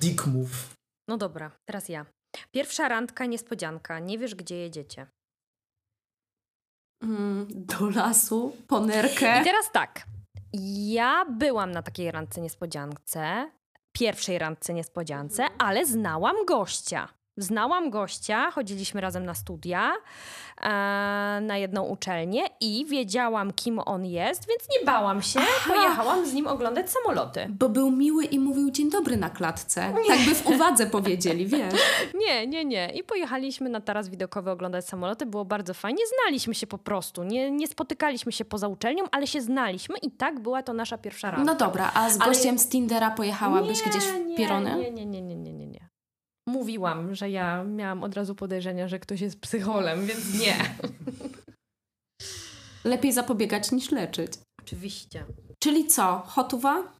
dick 0.00 0.26
move. 0.26 0.74
No 1.08 1.16
dobra, 1.16 1.50
teraz 1.68 1.88
ja. 1.88 2.06
Pierwsza 2.54 2.88
randka, 2.88 3.26
niespodzianka. 3.26 3.98
Nie 3.98 4.18
wiesz, 4.18 4.34
gdzie 4.34 4.56
jedziecie. 4.56 5.06
Mm, 7.02 7.46
do 7.50 7.90
lasu, 7.90 8.56
po 8.68 8.80
nerkę. 8.80 9.40
I 9.40 9.44
teraz 9.44 9.72
tak. 9.72 10.06
Ja 10.92 11.24
byłam 11.24 11.70
na 11.72 11.82
takiej 11.82 12.10
randce 12.10 12.40
niespodziance, 12.40 13.50
pierwszej 13.96 14.38
randce 14.38 14.74
niespodziance, 14.74 15.46
ale 15.58 15.86
znałam 15.86 16.36
gościa. 16.46 17.08
Znałam 17.36 17.90
gościa, 17.90 18.50
chodziliśmy 18.50 19.00
razem 19.00 19.26
na 19.26 19.34
studia, 19.34 19.92
e, 20.62 20.68
na 21.42 21.56
jedną 21.58 21.82
uczelnię 21.82 22.42
i 22.60 22.86
wiedziałam, 22.86 23.52
kim 23.52 23.78
on 23.78 24.04
jest, 24.06 24.48
więc 24.48 24.60
nie 24.78 24.86
bałam 24.86 25.22
się. 25.22 25.40
Pojechałam 25.66 26.26
z 26.26 26.32
nim 26.34 26.46
oglądać 26.46 26.90
samoloty. 26.90 27.46
Bo 27.50 27.68
był 27.68 27.90
miły 27.90 28.24
i 28.24 28.38
mówił 28.38 28.70
dzień 28.70 28.90
dobry 28.90 29.16
na 29.16 29.30
klatce. 29.30 29.92
Tak 30.08 30.18
by 30.28 30.34
w 30.34 30.46
uwadze 30.46 30.86
powiedzieli, 30.86 31.46
wiesz. 31.46 31.74
Nie, 32.26 32.46
nie, 32.46 32.64
nie. 32.64 32.90
I 32.94 33.02
pojechaliśmy 33.04 33.68
na 33.70 33.80
taras 33.80 34.08
widokowy 34.08 34.50
oglądać 34.50 34.88
samoloty. 34.88 35.26
Było 35.26 35.44
bardzo 35.44 35.74
fajnie. 35.74 36.02
Znaliśmy 36.22 36.54
się 36.54 36.66
po 36.66 36.78
prostu. 36.78 37.24
Nie, 37.24 37.50
nie 37.50 37.66
spotykaliśmy 37.66 38.32
się 38.32 38.44
poza 38.44 38.68
uczelnią, 38.68 39.04
ale 39.12 39.26
się 39.26 39.40
znaliśmy 39.40 39.98
i 39.98 40.10
tak 40.10 40.40
była 40.40 40.62
to 40.62 40.72
nasza 40.72 40.98
pierwsza 40.98 41.30
randka. 41.30 41.52
No 41.52 41.58
dobra, 41.58 41.90
a 41.94 42.10
z 42.10 42.20
Ale- 42.20 42.32
gościem 42.32 42.58
z 42.58 42.68
Tindera 42.68 43.10
pojechałabyś 43.10 43.86
Nie, 43.86 43.90
gdzieś 43.92 44.04
w 44.04 44.26
nie, 44.26 44.36
pierony? 44.36 44.76
Nie, 44.76 44.90
nie, 44.90 45.06
nie, 45.06 45.22
nie, 45.22 45.36
nie, 45.36 45.52
nie, 45.52 45.66
nie. 45.66 45.93
Mówiłam, 46.48 47.14
że 47.14 47.30
ja 47.30 47.64
miałam 47.64 48.02
od 48.02 48.14
razu 48.14 48.34
podejrzenia, 48.34 48.88
że 48.88 48.98
ktoś 48.98 49.20
jest 49.20 49.40
psycholem, 49.40 50.06
więc 50.06 50.40
nie. 50.40 50.56
Lepiej 52.84 53.12
zapobiegać 53.12 53.72
niż 53.72 53.90
leczyć. 53.90 54.32
Oczywiście. 54.62 55.24
Czyli 55.58 55.86
co? 55.86 56.22
Hotuwa? 56.26 56.92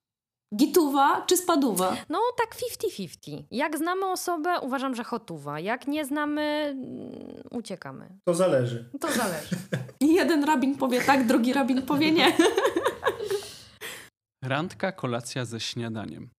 Gituwa 0.57 1.23
czy 1.27 1.37
spaduwa? 1.37 1.97
No 2.09 2.21
tak 2.37 2.57
50-50. 2.99 3.43
Jak 3.51 3.79
znamy 3.79 4.07
osobę, 4.07 4.61
uważam, 4.61 4.95
że 4.95 5.05
hotuwa. 5.05 5.61
Jak 5.61 5.87
nie 5.87 6.05
znamy, 6.05 6.43
mm, 6.43 7.43
uciekamy. 7.51 8.19
To 8.25 8.35
zależy. 8.35 8.91
To 9.01 9.13
zależy. 9.13 9.57
Jeden 10.01 10.45
rabin 10.45 10.77
powie 10.77 11.01
tak, 11.01 11.27
drugi 11.27 11.53
rabin 11.53 11.83
powie 11.83 12.13
nie. 12.13 12.37
Randka, 14.45 14.93
kolacja 14.93 15.45
ze 15.45 15.61
śniadaniem. 15.61 16.31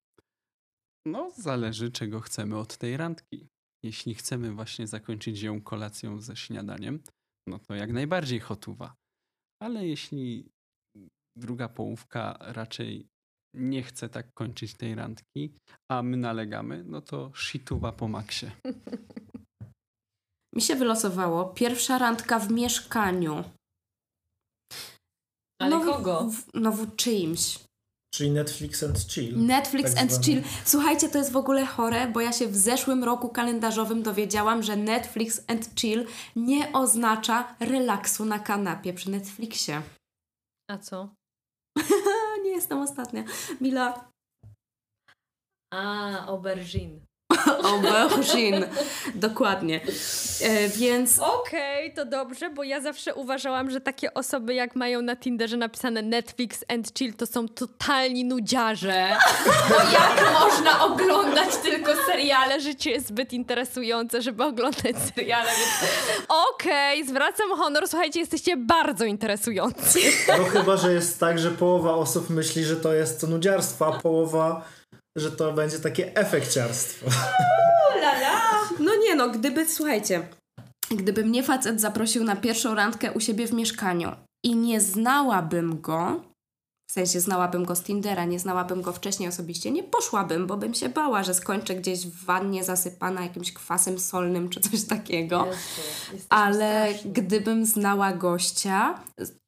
No, 1.07 1.31
zależy 1.31 1.91
czego 1.91 2.21
chcemy 2.21 2.57
od 2.57 2.77
tej 2.77 2.97
randki. 2.97 3.47
Jeśli 3.83 4.15
chcemy 4.15 4.51
właśnie 4.51 4.87
zakończyć 4.87 5.41
ją 5.41 5.61
kolacją 5.61 6.21
ze 6.21 6.35
śniadaniem, 6.35 7.03
no 7.47 7.59
to 7.59 7.75
jak 7.75 7.91
najbardziej 7.91 8.39
hotuwa. 8.39 8.95
Ale 9.63 9.87
jeśli 9.87 10.49
druga 11.37 11.69
połówka 11.69 12.37
raczej 12.39 13.07
nie 13.53 13.83
chce 13.83 14.09
tak 14.09 14.33
kończyć 14.33 14.73
tej 14.73 14.95
randki, 14.95 15.53
a 15.91 16.03
my 16.03 16.17
nalegamy, 16.17 16.83
no 16.83 17.01
to 17.01 17.31
shituwa 17.35 17.91
po 17.91 18.07
maksie. 18.07 18.51
Mi 20.55 20.61
się 20.61 20.75
wylosowało 20.75 21.45
pierwsza 21.45 21.97
randka 21.97 22.39
w 22.39 22.51
mieszkaniu. 22.51 23.43
Ale 25.61 25.79
no, 25.79 25.85
kogo? 25.85 26.29
W, 26.29 26.53
no 26.53 26.71
w 26.71 26.95
czyimś. 26.95 27.64
Czyli 28.15 28.31
Netflix 28.31 28.83
and 28.83 29.07
chill. 29.07 29.37
Netflix 29.37 29.93
tak 29.93 30.01
and 30.01 30.11
zwane. 30.11 30.25
chill. 30.25 30.43
Słuchajcie, 30.65 31.09
to 31.09 31.17
jest 31.17 31.31
w 31.31 31.37
ogóle 31.37 31.65
chore, 31.65 32.07
bo 32.07 32.21
ja 32.21 32.31
się 32.33 32.47
w 32.47 32.55
zeszłym 32.55 33.03
roku 33.03 33.29
kalendarzowym 33.29 34.03
dowiedziałam, 34.03 34.63
że 34.63 34.75
Netflix 34.75 35.41
and 35.47 35.69
chill 35.75 36.05
nie 36.35 36.71
oznacza 36.73 37.55
relaksu 37.59 38.25
na 38.25 38.39
kanapie 38.39 38.93
przy 38.93 39.11
Netflixie. 39.11 39.81
A 40.71 40.77
co? 40.77 41.09
Nie 42.43 42.49
jestem 42.51 42.79
ostatnia. 42.79 43.23
Mila, 43.61 44.09
A, 45.73 46.25
aubergine. 46.25 46.99
aubergine. 47.69 48.67
Dokładnie. 49.15 49.81
E, 50.41 50.69
więc 50.69 51.19
Okej, 51.19 51.93
to 51.93 52.05
dobrze, 52.05 52.49
bo 52.49 52.63
ja 52.63 52.81
zawsze 52.81 53.15
uważałam, 53.15 53.71
że 53.71 53.81
takie 53.81 54.13
osoby, 54.13 54.53
jak 54.53 54.75
mają 54.75 55.01
na 55.01 55.15
Tinderze 55.15 55.57
napisane 55.57 56.01
Netflix 56.01 56.65
and 56.67 56.93
chill, 56.97 57.13
to 57.13 57.25
są 57.25 57.47
totalni 57.47 58.25
nudziarze. 58.25 59.17
Bo 59.69 59.75
jak 59.75 60.33
można 60.33 60.85
oglądać 60.85 61.55
tylko 61.55 61.91
seriale? 62.05 62.61
Życie 62.61 62.91
jest 62.91 63.07
zbyt 63.07 63.33
interesujące, 63.33 64.21
żeby 64.21 64.43
oglądać 64.43 64.95
seriale, 65.15 65.49
więc 65.49 65.91
okej, 66.53 67.07
zwracam 67.07 67.49
honor. 67.57 67.87
Słuchajcie, 67.87 68.19
jesteście 68.19 68.57
bardzo 68.57 69.05
interesujący. 69.05 69.99
No 70.37 70.43
chyba, 70.43 70.77
że 70.77 70.93
jest 70.93 71.19
tak, 71.19 71.39
że 71.39 71.51
połowa 71.51 71.93
osób 71.93 72.29
myśli, 72.29 72.63
że 72.63 72.75
to 72.75 72.93
jest 72.93 73.21
to 73.21 73.27
nudziarstwo, 73.27 73.87
a 73.87 73.99
połowa, 73.99 74.65
że 75.15 75.31
to 75.31 75.53
będzie 75.53 75.79
takie 75.79 76.15
efekciarstwo. 76.15 77.05
No 78.79 78.91
nie 78.95 79.15
no, 79.15 79.29
gdyby, 79.29 79.69
słuchajcie, 79.69 80.27
gdyby 80.91 81.25
mnie 81.25 81.43
facet 81.43 81.81
zaprosił 81.81 82.23
na 82.23 82.35
pierwszą 82.35 82.75
randkę 82.75 83.11
u 83.11 83.19
siebie 83.19 83.47
w 83.47 83.53
mieszkaniu 83.53 84.11
i 84.45 84.55
nie 84.55 84.81
znałabym 84.81 85.81
go, 85.81 86.21
w 86.89 86.91
sensie 86.91 87.19
znałabym 87.19 87.65
go 87.65 87.75
z 87.75 87.83
Tindera, 87.83 88.25
nie 88.25 88.39
znałabym 88.39 88.81
go 88.81 88.93
wcześniej 88.93 89.29
osobiście, 89.29 89.71
nie 89.71 89.83
poszłabym, 89.83 90.47
bo 90.47 90.57
bym 90.57 90.73
się 90.73 90.89
bała, 90.89 91.23
że 91.23 91.33
skończę 91.33 91.75
gdzieś 91.75 92.07
w 92.07 92.25
wannie 92.25 92.63
zasypana 92.63 93.21
jakimś 93.21 93.53
kwasem 93.53 93.99
solnym 93.99 94.49
czy 94.49 94.59
coś 94.59 94.83
takiego. 94.83 95.47
Ale 96.29 96.93
gdybym 97.05 97.65
znała 97.65 98.13
gościa, 98.13 98.99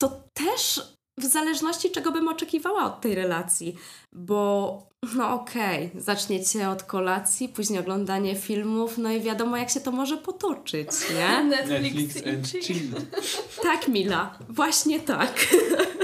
to 0.02 0.24
też 0.34 0.82
w 1.18 1.26
zależności 1.26 1.92
czego 1.92 2.12
bym 2.12 2.28
oczekiwała 2.28 2.84
od 2.86 3.02
tej 3.02 3.16
relacji, 3.16 3.76
bo 4.14 4.88
no 5.16 5.34
okej, 5.34 5.92
zaczniecie 5.98 6.70
od 6.70 6.84
kolacji, 6.84 7.50
później 7.50 7.80
oglądanie 7.80 8.36
filmów, 8.36 8.98
no 8.98 9.12
i 9.12 9.22
wiadomo 9.22 9.58
jak 9.58 9.70
się 9.70 9.80
to 9.80 9.92
może 9.92 10.18
potoczyć, 10.18 10.88
nie? 11.16 11.44
Netflix 11.50 12.28
and 12.28 12.48
chill. 12.66 12.92
Tak, 13.64 13.88
Mila, 13.88 14.38
właśnie 14.50 15.00
tak. 15.00 15.34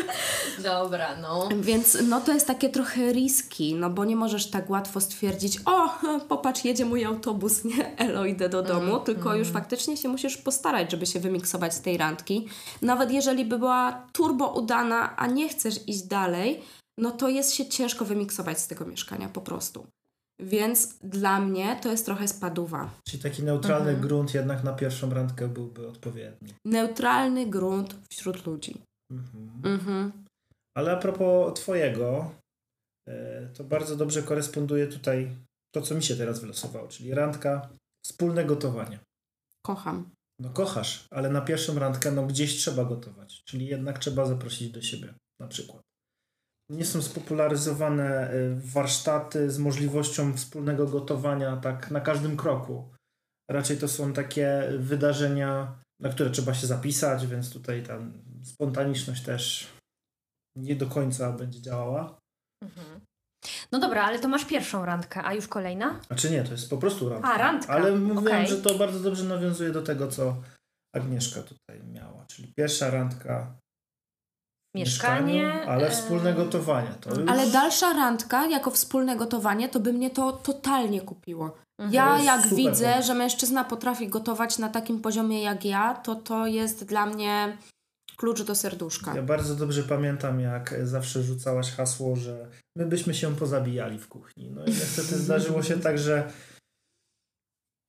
Dobra, 0.64 1.16
no. 1.22 1.49
Więc 1.61 1.97
no 2.09 2.22
to 2.22 2.34
jest 2.34 2.47
takie 2.47 2.70
trochę 2.70 3.11
riski, 3.11 3.76
no 3.76 3.89
bo 3.89 4.05
nie 4.05 4.16
możesz 4.16 4.49
tak 4.49 4.70
łatwo 4.70 5.01
stwierdzić, 5.01 5.59
o, 5.66 5.89
popatrz, 6.30 6.66
jedzie 6.66 6.86
mój 6.86 7.05
autobus, 7.05 7.64
nie, 7.64 7.97
elo, 7.97 8.26
idę 8.26 8.49
do 8.49 8.61
domu, 8.61 8.99
tylko 8.99 9.36
już 9.36 9.47
faktycznie 9.47 9.97
się 9.97 10.09
musisz 10.09 10.38
postarać, 10.38 10.91
żeby 10.91 11.05
się 11.05 11.20
wymiksować 11.20 11.74
z 11.74 11.82
tej 11.82 11.97
randki. 11.97 12.47
Nawet 12.82 13.11
jeżeli 13.11 13.45
by 13.45 13.59
była 13.59 14.07
turbo 14.14 14.53
udana, 14.53 15.16
a 15.16 15.28
nie 15.28 15.49
chcesz 15.49 15.88
iść 15.88 16.01
dalej, 16.01 16.61
no 16.97 17.11
to 17.11 17.30
jest 17.30 17.53
się 17.53 17.66
ciężko 17.66 18.05
wymiksować 18.05 18.59
z 18.59 18.68
tego 18.68 18.86
mieszkania 18.86 19.30
po 19.30 19.41
prostu. 19.41 19.86
Więc 20.39 20.93
dla 21.03 21.39
mnie 21.39 21.80
to 21.82 21.91
jest 21.91 22.05
trochę 22.05 22.28
spaduwa. 22.28 22.89
Czyli 23.07 23.24
taki 23.24 23.43
neutralny 23.43 23.95
grunt 23.95 24.34
jednak 24.34 24.64
na 24.64 24.74
pierwszą 24.74 25.14
randkę 25.14 25.47
byłby 25.47 25.88
odpowiedni. 25.88 26.53
Neutralny 26.66 27.45
grunt 27.45 27.95
wśród 28.09 28.45
ludzi. 28.45 28.82
Mhm. 29.14 29.61
Mhm. 29.64 30.11
Ale 30.78 30.91
a 30.91 30.97
propos 30.97 31.53
twojego, 31.59 32.36
e, 33.07 33.47
to 33.47 33.64
bardzo 33.64 33.95
dobrze 33.95 34.24
koresponduje 34.24 34.88
tutaj 34.88 35.36
to, 35.76 35.82
co 35.82 35.95
mi 35.95 36.03
się 36.03 36.16
teraz 36.16 36.39
wylosowało, 36.39 36.88
czyli 36.88 37.14
randka, 37.14 37.70
wspólne 38.05 38.45
gotowanie. 38.45 38.99
Kocham. 39.66 40.09
No 40.39 40.49
kochasz, 40.49 41.07
ale 41.11 41.30
na 41.30 41.41
pierwszą 41.41 41.80
randkę 41.80 42.11
no 42.11 42.26
gdzieś 42.26 42.55
trzeba 42.55 42.86
gotować, 42.86 43.43
czyli 43.45 43.66
jednak 43.66 43.99
trzeba 43.99 44.26
zaprosić 44.26 44.72
do 44.72 44.82
siebie, 44.82 45.14
na 45.39 45.47
przykład. 45.47 45.82
Nie 46.70 46.86
są 46.86 47.01
spopularyzowane 47.01 48.30
e, 48.30 48.55
warsztaty 48.55 49.51
z 49.51 49.57
możliwością 49.59 50.34
wspólnego 50.34 50.88
gotowania 50.88 51.57
tak 51.57 51.91
na 51.91 52.01
każdym 52.01 52.38
kroku. 52.38 52.93
Raczej 53.49 53.78
to 53.78 53.88
są 53.88 54.14
takie 54.14 54.64
wydarzenia, 54.78 55.80
na 55.99 56.09
które 56.09 56.30
trzeba 56.30 56.53
się 56.53 56.68
zapisać, 56.68 57.28
więc 57.28 57.53
tutaj 57.53 57.84
ta 57.84 57.99
spontaniczność 58.43 59.23
też 59.23 59.67
nie 60.55 60.75
do 60.75 60.87
końca 60.87 61.31
będzie 61.31 61.61
działała. 61.61 62.19
Mhm. 62.63 62.99
No 63.71 63.79
dobra, 63.79 64.03
ale 64.03 64.19
to 64.19 64.27
masz 64.27 64.45
pierwszą 64.45 64.85
randkę, 64.85 65.23
a 65.23 65.33
już 65.33 65.47
kolejna? 65.47 65.99
A 66.09 66.15
czy 66.15 66.31
nie, 66.31 66.43
to 66.43 66.51
jest 66.51 66.69
po 66.69 66.77
prostu 66.77 67.09
randka. 67.09 67.33
A, 67.33 67.37
randka. 67.37 67.73
Ale 67.73 67.91
mówiłem, 67.91 68.35
Okej. 68.35 68.47
że 68.47 68.57
to 68.57 68.77
bardzo 68.77 68.99
dobrze 68.99 69.23
nawiązuje 69.23 69.71
do 69.71 69.81
tego, 69.81 70.07
co 70.07 70.35
Agnieszka 70.95 71.43
tutaj 71.43 71.83
miała. 71.83 72.25
Czyli 72.25 72.53
pierwsza 72.53 72.89
randka 72.89 73.55
Mieszkanie, 74.75 75.65
ale 75.67 75.87
e, 75.87 75.91
wspólne 75.91 76.33
gotowanie. 76.33 76.93
To 77.01 77.09
już... 77.09 77.29
Ale 77.29 77.47
dalsza 77.47 77.93
randka 77.93 78.47
jako 78.47 78.71
wspólne 78.71 79.15
gotowanie, 79.15 79.69
to 79.69 79.79
by 79.79 79.93
mnie 79.93 80.09
to 80.09 80.31
totalnie 80.31 81.01
kupiło. 81.01 81.57
Mhm. 81.79 81.93
Ja 81.93 82.23
jak 82.23 82.47
widzę, 82.47 82.89
pomysł. 82.89 83.07
że 83.07 83.13
mężczyzna 83.13 83.63
potrafi 83.63 84.07
gotować 84.07 84.57
na 84.57 84.69
takim 84.69 85.01
poziomie 85.01 85.43
jak 85.43 85.65
ja, 85.65 85.93
to 85.93 86.15
to 86.15 86.47
jest 86.47 86.85
dla 86.85 87.05
mnie 87.05 87.57
klucz 88.18 88.41
do 88.41 88.55
serduszka. 88.55 89.16
Ja 89.16 89.22
bardzo 89.24 89.55
dobrze 89.55 89.84
pamiętam, 89.84 90.39
jak 90.39 90.76
zawsze 90.84 91.24
rzucałaś 91.24 91.72
hasło, 91.72 92.16
że 92.16 92.47
my 92.78 92.86
byśmy 92.86 93.14
się 93.14 93.36
pozabijali 93.36 93.99
w 93.99 94.07
kuchni. 94.07 94.51
No 94.51 94.66
i 94.66 94.68
niestety 94.70 95.18
zdarzyło 95.18 95.64
się 95.64 95.80
tak, 95.80 95.97
że 95.99 96.32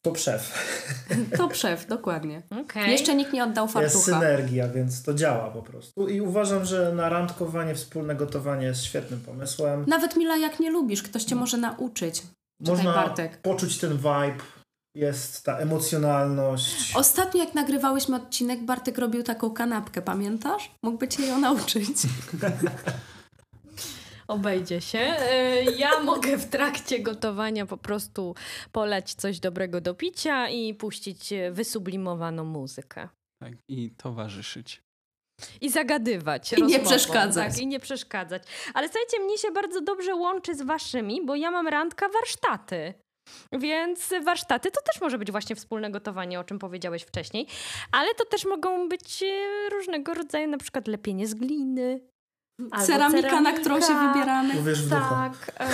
to 0.05 0.12
przew. 0.12 0.75
To 1.39 1.49
przew, 1.49 1.87
dokładnie. 1.87 2.43
Okej. 2.62 2.91
Jeszcze 2.93 3.14
nikt 3.14 3.33
nie 3.33 3.45
oddał 3.45 3.64
Jest 3.64 3.75
fartucha. 3.75 4.05
synergia, 4.05 4.68
więc 4.68 5.03
to 5.03 5.14
działa 5.14 5.51
po 5.51 5.62
prostu. 5.62 6.09
I 6.09 6.20
uważam, 6.20 6.64
że 6.64 6.93
na 6.95 7.09
randkowanie 7.09 7.75
wspólne 7.75 8.14
gotowanie 8.14 8.66
jest 8.66 8.85
świetnym 8.85 9.20
pomysłem. 9.20 9.85
Nawet 9.89 10.16
Mila, 10.16 10.37
jak 10.37 10.61
nie 10.61 10.70
lubisz, 10.70 11.03
ktoś 11.03 11.25
cię 11.25 11.35
może 11.35 11.57
nauczyć. 11.57 12.14
Czytaj, 12.14 12.77
Można 12.77 12.93
Bartek. 12.93 13.41
poczuć 13.43 13.79
ten 13.79 13.97
vibe, 13.97 14.37
jest 14.95 15.45
ta 15.45 15.59
emocjonalność. 15.59 16.97
Ostatnio 16.97 17.45
jak 17.45 17.55
nagrywałyśmy 17.55 18.16
odcinek, 18.16 18.62
Bartek 18.64 18.99
robił 18.99 19.22
taką 19.22 19.51
kanapkę, 19.51 20.03
pamiętasz? 20.03 20.70
Mógłby 20.82 21.09
cię 21.09 21.26
ją 21.26 21.38
nauczyć. 21.40 21.88
Obejdzie 24.28 24.80
się. 24.80 24.99
E, 24.99 25.62
Ja 25.62 26.01
mogę 26.01 26.36
w 26.38 26.49
trakcie 26.49 27.01
gotowania 27.01 27.66
po 27.66 27.76
prostu 27.76 28.34
polać 28.72 29.14
coś 29.14 29.40
dobrego 29.40 29.80
do 29.80 29.95
picia 29.95 30.49
i 30.49 30.74
puścić 30.74 31.30
wysublimowaną 31.53 32.45
muzykę. 32.45 33.09
Tak, 33.42 33.53
i 33.68 33.90
towarzyszyć. 33.90 34.82
I 35.61 35.70
zagadywać. 35.70 36.53
I 36.53 36.57
nie 36.57 36.62
rozmową, 36.62 36.84
przeszkadzać. 36.84 37.53
Tak, 37.53 37.62
i 37.62 37.66
nie 37.66 37.80
przeszkadzać. 37.80 38.42
Ale 38.74 38.88
słuchajcie, 38.88 39.20
mnie 39.24 39.38
się 39.38 39.51
bardzo 39.51 39.80
dobrze 39.80 40.14
łączy 40.14 40.55
z 40.55 40.62
waszymi, 40.62 41.26
bo 41.26 41.34
ja 41.36 41.51
mam 41.51 41.68
randka 41.68 42.09
warsztaty. 42.09 42.95
Więc 43.53 44.11
warsztaty 44.25 44.70
to 44.70 44.81
też 44.83 45.01
może 45.01 45.18
być 45.18 45.31
właśnie 45.31 45.57
wspólne 45.57 45.91
gotowanie, 45.91 46.41
o 46.41 46.45
czym 46.45 46.59
powiedziałeś 46.59 47.03
wcześniej, 47.03 47.47
ale 47.93 48.14
to 48.14 48.25
też 48.25 48.45
mogą 48.45 48.89
być 48.89 49.22
e, 49.22 49.68
różnego 49.70 50.14
rodzaju, 50.14 50.49
na 50.49 50.59
przykład 50.59 50.89
lepienie 50.89 51.27
z 51.27 51.35
gliny. 51.35 52.14
Albo 52.70 52.86
Ceramika, 52.86 53.40
na 53.40 53.52
którą 53.52 53.74
się 53.80 53.86
ceramika. 53.86 54.12
wybieramy. 54.12 54.55
Uwierz 54.61 54.82
w 54.82 54.88
ducha. 54.88 55.30
Tak. 55.48 55.55
E, 55.61 55.68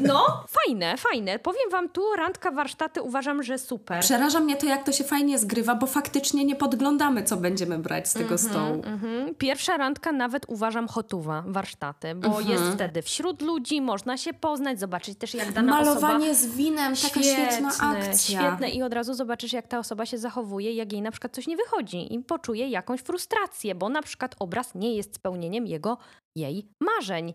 no, 0.08 0.44
fajne, 0.48 0.96
fajne. 0.96 1.38
Powiem 1.38 1.70
wam 1.70 1.88
tu, 1.88 2.02
randka 2.18 2.50
warsztaty 2.50 3.02
uważam, 3.02 3.42
że 3.42 3.58
super. 3.58 4.00
Przeraża 4.00 4.40
mnie 4.40 4.56
to, 4.56 4.66
jak 4.66 4.84
to 4.84 4.92
się 4.92 5.04
fajnie 5.04 5.38
zgrywa, 5.38 5.74
bo 5.74 5.86
faktycznie 5.86 6.44
nie 6.44 6.56
podglądamy, 6.56 7.22
co 7.24 7.36
będziemy 7.36 7.78
brać 7.78 8.08
z 8.08 8.12
tego 8.12 8.34
Mhm, 8.34 8.38
stołu. 8.38 8.82
mhm. 8.94 9.34
Pierwsza 9.34 9.76
randka 9.76 10.12
nawet 10.12 10.44
uważam 10.48 10.88
hotowa, 10.88 11.44
warsztaty, 11.46 12.14
bo 12.14 12.26
Mhm. 12.28 12.48
jest 12.48 12.64
wtedy 12.74 13.02
wśród 13.02 13.42
ludzi, 13.42 13.80
można 13.80 14.16
się 14.16 14.34
poznać, 14.34 14.80
zobaczyć 14.80 15.18
też 15.18 15.34
jak 15.34 15.52
dana 15.52 15.80
osoba... 15.80 16.00
Malowanie 16.00 16.34
z 16.34 16.46
winem, 16.46 16.94
taka 17.02 17.22
świetna 17.22 17.68
akcja. 17.80 18.40
Świetne 18.40 18.70
i 18.70 18.82
od 18.82 18.94
razu 18.94 19.14
zobaczysz, 19.14 19.52
jak 19.52 19.66
ta 19.68 19.78
osoba 19.78 20.06
się 20.06 20.18
zachowuje, 20.18 20.72
jak 20.74 20.92
jej 20.92 21.02
na 21.02 21.10
przykład 21.10 21.34
coś 21.34 21.46
nie 21.46 21.56
wychodzi 21.56 22.14
i 22.14 22.18
poczuje 22.18 22.68
jakąś 22.68 23.00
frustrację, 23.00 23.74
bo 23.74 23.88
na 23.88 24.02
przykład 24.02 24.34
obraz 24.38 24.74
nie 24.74 24.94
jest 24.96 25.14
spełnieniem 25.14 25.66
jego, 25.66 25.98
jej 26.38 26.68
marzeń. 26.82 27.34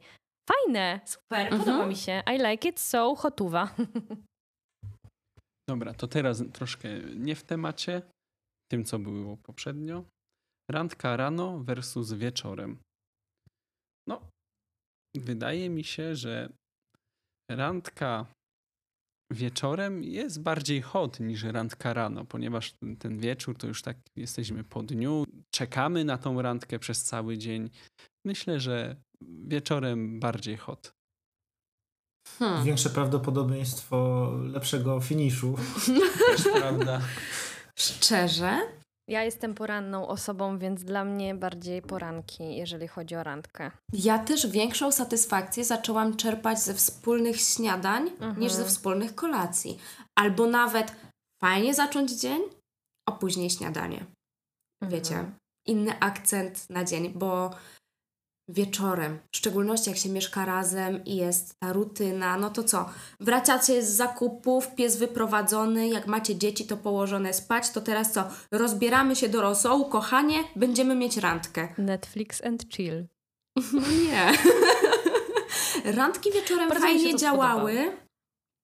Fajne, 0.50 1.00
super, 1.06 1.40
Mhm. 1.54 1.60
podoba 1.64 1.86
mi 1.88 1.96
się. 1.96 2.24
I 2.36 2.38
like 2.52 2.70
it 2.70 2.80
so, 2.80 3.16
hotuwa. 3.16 3.76
Dobra, 5.70 5.94
to 5.94 6.08
teraz 6.08 6.44
troszkę 6.54 6.90
nie 7.16 7.36
w 7.36 7.44
temacie, 7.44 8.02
tym 8.72 8.86
co 8.86 9.00
było 9.00 9.38
poprzednio. 9.38 10.06
Randka 10.72 11.18
rano 11.18 11.60
versus 11.60 12.14
wieczorem. 12.14 12.78
No, 14.10 14.22
wydaje 15.18 15.70
mi 15.70 15.84
się, 15.84 16.16
że 16.16 16.50
randka 17.52 18.26
wieczorem 19.32 20.04
jest 20.04 20.42
bardziej 20.42 20.82
hot 20.82 21.20
niż 21.20 21.44
randka 21.44 21.94
rano, 21.94 22.26
ponieważ 22.26 22.74
ten, 22.74 22.98
ten 22.98 23.20
wieczór 23.20 23.58
to 23.58 23.68
już 23.68 23.82
tak 23.82 23.98
jesteśmy 24.18 24.64
po 24.64 24.84
dniu, 24.84 25.24
czekamy 25.56 26.06
na 26.06 26.18
tą 26.18 26.42
randkę 26.42 26.80
przez 26.80 27.04
cały 27.04 27.38
dzień. 27.38 27.70
Myślę, 28.26 28.60
że 28.60 28.96
wieczorem 29.22 30.20
bardziej 30.20 30.58
hot. 30.58 30.94
Hmm. 32.40 32.64
Większe 32.66 32.90
prawdopodobieństwo 32.90 34.30
lepszego 34.44 35.02
finiszu. 35.02 35.56
Też 36.36 36.44
prawda. 36.44 37.02
Szczerze? 37.80 38.60
Ja 39.10 39.24
jestem 39.24 39.56
poranną 39.56 40.08
osobą, 40.08 40.58
więc 40.58 40.84
dla 40.84 41.06
mnie 41.06 41.36
bardziej 41.36 41.82
poranki, 41.82 42.56
jeżeli 42.56 42.88
chodzi 42.88 43.16
o 43.16 43.24
randkę. 43.24 43.72
Ja 43.94 44.20
też 44.20 44.48
większą 44.48 44.92
satysfakcję 44.92 45.66
zaczęłam 45.66 46.18
czerpać 46.18 46.60
ze 46.62 46.74
wspólnych 46.74 47.42
śniadań 47.42 48.08
Mhm. 48.08 48.40
niż 48.40 48.52
ze 48.52 48.66
wspólnych 48.66 49.16
kolacji. 49.16 49.80
Albo 50.20 50.48
nawet 50.48 50.96
fajnie 51.42 51.74
zacząć 51.74 52.12
dzień, 52.12 52.42
a 53.10 53.12
później 53.12 53.50
śniadanie. 53.50 54.06
Wiecie, 54.84 55.16
Mhm. 55.16 55.36
inny 55.68 56.00
akcent 56.00 56.70
na 56.70 56.84
dzień, 56.84 57.10
bo 57.10 57.56
wieczorem, 58.48 59.20
w 59.32 59.38
szczególności 59.38 59.90
jak 59.90 60.00
się 60.00 60.10
mieszka 60.10 60.46
razem 60.46 61.06
i 61.06 61.16
jest 61.16 61.60
ta 61.60 61.74
rutyna, 61.74 62.38
no 62.38 62.50
to 62.50 62.64
co? 62.64 62.90
Wracacie 63.20 63.84
z 63.84 63.90
zakupów, 63.90 64.76
pies 64.76 64.98
wyprowadzony, 64.98 65.88
jak 65.88 66.08
macie 66.08 66.36
dzieci, 66.36 66.66
to 66.66 66.78
położone 66.78 67.34
spać, 67.34 67.70
to 67.70 67.82
teraz 67.82 68.12
co? 68.12 68.24
Rozbieramy 68.52 69.16
się 69.16 69.30
do 69.30 69.42
rosołu, 69.42 69.86
kochanie, 69.86 70.44
będziemy 70.56 70.96
mieć 70.96 71.18
randkę. 71.18 71.68
Netflix 71.78 72.44
and 72.46 72.70
chill. 72.70 73.06
No 73.74 73.82
nie. 74.08 74.32
Randki 75.98 76.32
wieczorem 76.32 76.70
Bardzo 76.70 76.86
fajnie 76.86 77.16
działały 77.16 78.03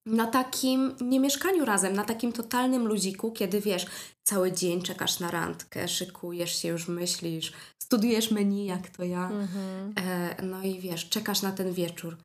na 0.06 0.28
takim 0.28 0.96
nie 1.02 1.20
mieszkaniu 1.20 1.66
razem, 1.66 1.94
na 1.94 2.04
takim 2.04 2.32
totalnym 2.32 2.88
luziku, 2.88 3.32
kiedy 3.32 3.62
wiesz, 3.62 3.86
cały 4.24 4.52
dzień 4.52 4.82
czekasz 4.82 5.20
na 5.20 5.32
randkę, 5.32 5.88
szykujesz 5.88 6.62
się, 6.62 6.68
już 6.68 6.88
myślisz, 6.88 7.54
studiujesz 7.84 8.32
menu, 8.32 8.66
jak 8.66 8.90
to 8.90 9.04
ja. 9.04 9.30
Mhm. 9.30 9.94
E, 9.98 10.36
no 10.44 10.64
i 10.64 10.80
wiesz, 10.80 11.10
czekasz 11.10 11.42
na 11.42 11.52
ten 11.52 11.74
wieczór. 11.74 12.18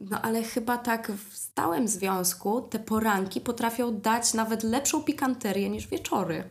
No 0.00 0.22
ale 0.22 0.42
chyba 0.42 0.78
tak 0.78 1.12
w 1.12 1.36
stałym 1.36 1.88
związku 1.88 2.60
te 2.60 2.78
poranki 2.78 3.40
potrafią 3.40 4.00
dać 4.00 4.34
nawet 4.34 4.62
lepszą 4.62 5.02
pikanterię 5.02 5.70
niż 5.70 5.86
wieczory. 5.86 6.44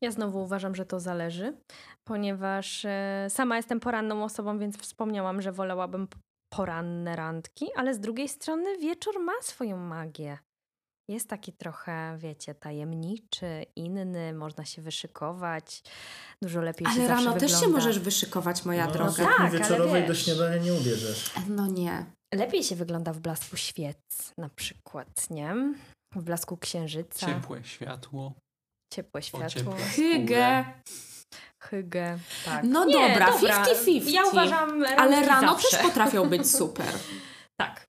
Ja 0.00 0.10
znowu 0.10 0.42
uważam, 0.42 0.74
że 0.74 0.86
to 0.86 1.00
zależy, 1.00 1.56
ponieważ 2.04 2.84
e, 2.84 3.26
sama 3.28 3.56
jestem 3.56 3.80
poranną 3.80 4.24
osobą, 4.24 4.58
więc 4.58 4.78
wspomniałam, 4.78 5.42
że 5.42 5.52
wolałabym 5.52 6.08
poranne 6.48 7.16
randki, 7.16 7.66
ale 7.76 7.94
z 7.94 8.00
drugiej 8.00 8.28
strony 8.28 8.78
wieczór 8.78 9.20
ma 9.20 9.32
swoją 9.42 9.76
magię. 9.76 10.38
Jest 11.10 11.28
taki 11.28 11.52
trochę, 11.52 12.16
wiecie, 12.18 12.54
tajemniczy, 12.54 13.64
inny, 13.76 14.32
można 14.34 14.64
się 14.64 14.82
wyszykować, 14.82 15.82
dużo 16.42 16.60
lepiej 16.60 16.86
się 16.86 16.92
Ale 17.00 17.08
rano 17.08 17.32
też 17.32 17.50
się 17.50 17.56
wygląda. 17.56 17.78
możesz 17.78 17.98
wyszykować, 17.98 18.64
moja 18.64 18.86
No, 18.86 18.92
droga. 18.92 19.10
sukni 19.10 19.26
tak, 19.26 19.40
ale 19.40 19.50
wieczorowej 19.58 20.06
do 20.06 20.14
śniadania 20.14 20.56
nie 20.62 20.74
ubierzesz. 20.74 21.30
No 21.48 21.66
nie. 21.66 22.06
Lepiej 22.34 22.62
się 22.64 22.76
wygląda 22.76 23.12
w 23.12 23.20
blasku 23.20 23.56
świec 23.56 24.32
na 24.38 24.48
przykład, 24.48 25.30
nie? 25.30 25.74
W 26.14 26.22
blasku 26.22 26.56
księżyca. 26.56 27.26
Ciepłe 27.26 27.64
światło. 27.64 28.32
Ciepłe 28.92 29.22
światło. 29.22 29.74
Hygge. 29.96 30.64
Hygge. 31.62 32.18
Tak. 32.44 32.64
No 32.64 32.84
Nie, 32.84 33.08
dobra, 33.08 33.32
50-50. 33.32 34.10
Ja 34.10 34.24
uważam 34.24 34.84
Ale 34.96 35.10
randki 35.10 35.26
rano 35.28 35.52
zawsze. 35.52 35.76
też 35.76 35.86
potrafią 35.86 36.28
być 36.28 36.50
super. 36.58 36.86
Tak. 37.60 37.84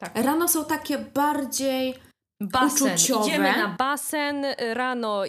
Tak. 0.00 0.12
Rano 0.14 0.48
są 0.48 0.64
takie 0.64 0.98
bardziej 0.98 1.94
Basen. 2.42 2.94
uczuciowe. 2.94 3.26
Idziemy 3.28 3.52
na 3.56 3.68
basen, 3.68 4.46
rano 4.74 5.22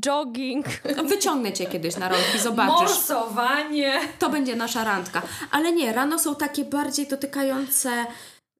jogging, 0.00 0.66
Wyciągnę 1.08 1.52
cię 1.52 1.66
kiedyś 1.66 1.96
na 1.96 2.08
rąki, 2.08 2.38
zobaczysz. 2.38 2.80
morsowanie. 2.80 4.00
To 4.18 4.30
będzie 4.30 4.56
nasza 4.56 4.84
randka. 4.84 5.22
Ale 5.50 5.72
nie, 5.72 5.92
rano 5.92 6.18
są 6.18 6.34
takie 6.36 6.64
bardziej 6.64 7.06
dotykające 7.06 8.06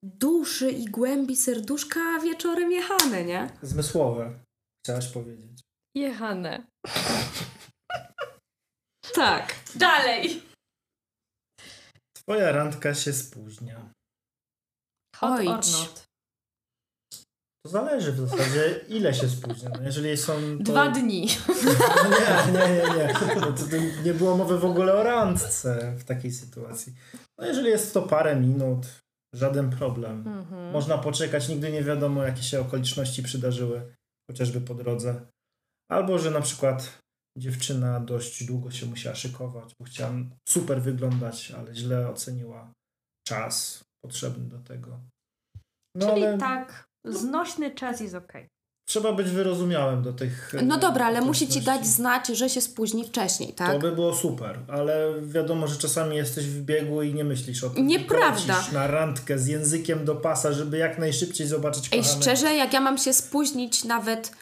duszy 0.03 0.71
i 0.71 0.85
głębi 0.85 1.37
serduszka, 1.37 2.01
a 2.17 2.21
wieczorem 2.21 2.73
jechane, 2.73 3.25
nie? 3.25 3.49
Zmysłowe, 3.63 4.33
chciałaś 4.85 5.09
powiedzieć. 5.09 5.61
Jechane. 5.97 6.63
Tak. 9.15 9.55
Dalej. 9.75 10.43
Twoja 12.15 12.53
randka 12.53 12.95
się 12.95 13.13
spóźnia. 13.13 13.91
Hot 15.17 15.31
or 15.31 15.39
Ojdź. 15.39 15.73
not. 15.73 16.05
To 17.67 17.71
zależy 17.71 18.13
w 18.13 18.29
zasadzie, 18.29 18.81
ile 18.89 19.15
się 19.15 19.29
spóźnia. 19.29 19.71
No 19.75 19.83
jeżeli 19.83 20.17
są 20.17 20.33
to... 20.59 20.65
Dwa 20.65 20.91
dni. 20.91 21.29
No 22.05 22.11
nie, 22.11 22.53
nie, 22.53 22.69
nie, 22.69 22.97
nie. 22.97 23.15
No 23.41 23.53
to, 23.53 23.63
to 23.63 23.77
nie 24.05 24.15
było 24.15 24.37
mowy 24.37 24.59
w 24.59 24.65
ogóle 24.65 24.95
o 24.95 25.03
randce 25.03 25.95
w 25.99 26.05
takiej 26.05 26.33
sytuacji. 26.33 26.95
No 27.39 27.47
jeżeli 27.47 27.69
jest 27.69 27.95
to 27.95 28.03
parę 28.03 28.37
minut, 28.37 28.87
żaden 29.35 29.71
problem. 29.71 30.29
Mhm. 30.29 30.71
Można 30.71 30.99
poczekać, 30.99 31.49
nigdy 31.49 31.73
nie 31.73 31.83
wiadomo, 31.83 32.23
jakie 32.23 32.43
się 32.43 32.61
okoliczności 32.61 33.23
przydarzyły, 33.23 33.95
chociażby 34.31 34.61
po 34.61 34.75
drodze. 34.75 35.27
Albo, 35.91 36.19
że 36.19 36.31
na 36.31 36.41
przykład 36.41 36.99
dziewczyna 37.39 38.01
dość 38.01 38.45
długo 38.45 38.71
się 38.71 38.87
musiała 38.87 39.17
szykować, 39.17 39.73
bo 39.81 39.85
chciała 39.87 40.13
super 40.49 40.83
wyglądać, 40.83 41.51
ale 41.51 41.75
źle 41.75 42.09
oceniła 42.11 42.73
czas 43.29 43.85
potrzebny 44.05 44.45
do 44.49 44.59
tego. 44.59 45.01
No 45.97 46.09
Czyli 46.09 46.25
ale 46.27 46.39
tak, 46.39 46.85
znośny 47.07 47.71
czas 47.71 48.01
jest 48.01 48.15
okej. 48.15 48.49
trzeba 48.89 49.13
być 49.13 49.31
wyrozumiałym 49.31 50.03
do 50.03 50.13
tych... 50.13 50.53
No 50.63 50.79
dobra, 50.79 51.07
ale 51.07 51.21
musi 51.21 51.49
ci 51.49 51.61
dać 51.61 51.87
znać, 51.87 52.27
że 52.29 52.49
się 52.49 52.61
spóźni 52.61 53.05
wcześniej, 53.09 53.53
tak? 53.55 53.73
To 53.73 53.79
by 53.79 53.93
było 53.93 54.15
super, 54.15 54.59
ale 54.69 55.23
wiadomo, 55.23 55.67
że 55.69 55.77
czasami 55.77 56.17
jesteś 56.17 56.47
w 56.47 56.63
biegu 56.63 57.03
i 57.03 57.15
nie 57.15 57.25
myślisz 57.25 57.65
o 57.65 57.71
tym. 57.71 57.87
Nieprawda. 57.87 58.65
na 58.73 58.87
randkę 58.87 59.39
z 59.39 59.47
językiem 59.47 60.05
do 60.05 60.15
pasa, 60.17 60.53
żeby 60.53 60.79
jak 60.79 60.99
najszybciej 60.99 61.47
zobaczyć 61.47 61.89
Ej, 61.93 62.01
kochanego. 62.01 62.23
szczerze, 62.23 62.55
jak 62.55 62.73
ja 62.73 62.81
mam 62.81 62.99
się 62.99 63.13
spóźnić 63.13 63.85
nawet 63.85 64.33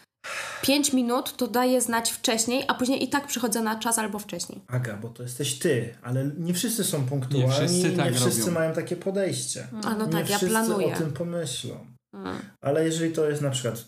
5 0.63 0.93
minut, 0.93 1.37
to 1.37 1.47
daję 1.47 1.81
znać 1.81 2.11
wcześniej, 2.11 2.65
a 2.69 2.75
później 2.75 3.05
i 3.05 3.09
tak 3.09 3.27
przychodzę 3.27 3.63
na 3.63 3.79
czas 3.79 3.99
albo 3.99 4.19
wcześniej. 4.19 4.61
Aga, 4.69 4.97
bo 4.97 5.09
to 5.09 5.23
jesteś 5.23 5.59
ty, 5.59 5.95
ale 6.03 6.31
nie 6.39 6.55
wszyscy 6.55 6.85
są 6.85 7.07
punktualni, 7.07 7.49
Nie 7.49 7.53
wszyscy 7.53 7.91
nie 7.91 7.97
tak 7.97 8.15
wszyscy 8.15 8.41
robią. 8.41 8.53
mają 8.53 8.75
takie 8.75 8.97
podejście. 8.97 9.67
A 9.85 9.95
no 9.95 10.07
nie 10.07 10.13
tak, 10.13 10.31
ja 10.31 10.37
wszyscy 10.37 10.49
planuję. 10.49 10.95
o 10.95 10.99
tym 10.99 11.13
pomyślą. 11.13 11.87
Mm. 12.15 12.39
Ale 12.61 12.85
jeżeli 12.85 13.13
to 13.13 13.31
jest 13.31 13.43
na 13.43 13.51
przykład 13.51 13.85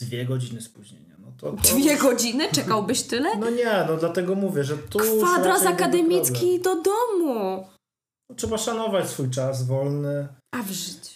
dwie 0.00 0.24
godziny 0.26 0.60
spóźnienia, 0.60 1.16
no 1.18 1.32
to... 1.36 1.52
to... 1.52 1.56
Dwie 1.56 1.96
godziny? 1.96 2.48
Czekałbyś 2.52 3.02
tyle? 3.02 3.36
No 3.36 3.50
nie, 3.50 3.84
no 3.88 3.96
dlatego 3.96 4.34
mówię, 4.34 4.64
że 4.64 4.78
tu 4.78 4.98
byłby 4.98 5.26
akademicki 5.68 6.60
do 6.60 6.82
domu. 6.82 6.84
problem. 7.24 8.36
Trzeba 8.36 8.58
szanować 8.58 9.08
swój 9.08 9.30
czas 9.30 9.66
wolny. 9.66 10.28
A 10.54 10.62
w 10.62 10.70
życiu. 10.70 11.15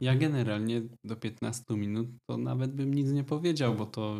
Ja 0.00 0.14
generalnie 0.14 0.82
do 1.04 1.16
15 1.16 1.64
minut 1.74 2.08
to 2.30 2.36
nawet 2.36 2.72
bym 2.72 2.94
nic 2.94 3.10
nie 3.10 3.24
powiedział, 3.24 3.74
bo 3.74 3.86
to 3.86 4.16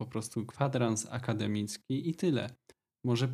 po 0.00 0.06
prostu 0.06 0.46
kwadrans 0.46 1.06
akademicki 1.10 2.08
i 2.10 2.14
tyle. 2.14 2.50
Może 3.04 3.28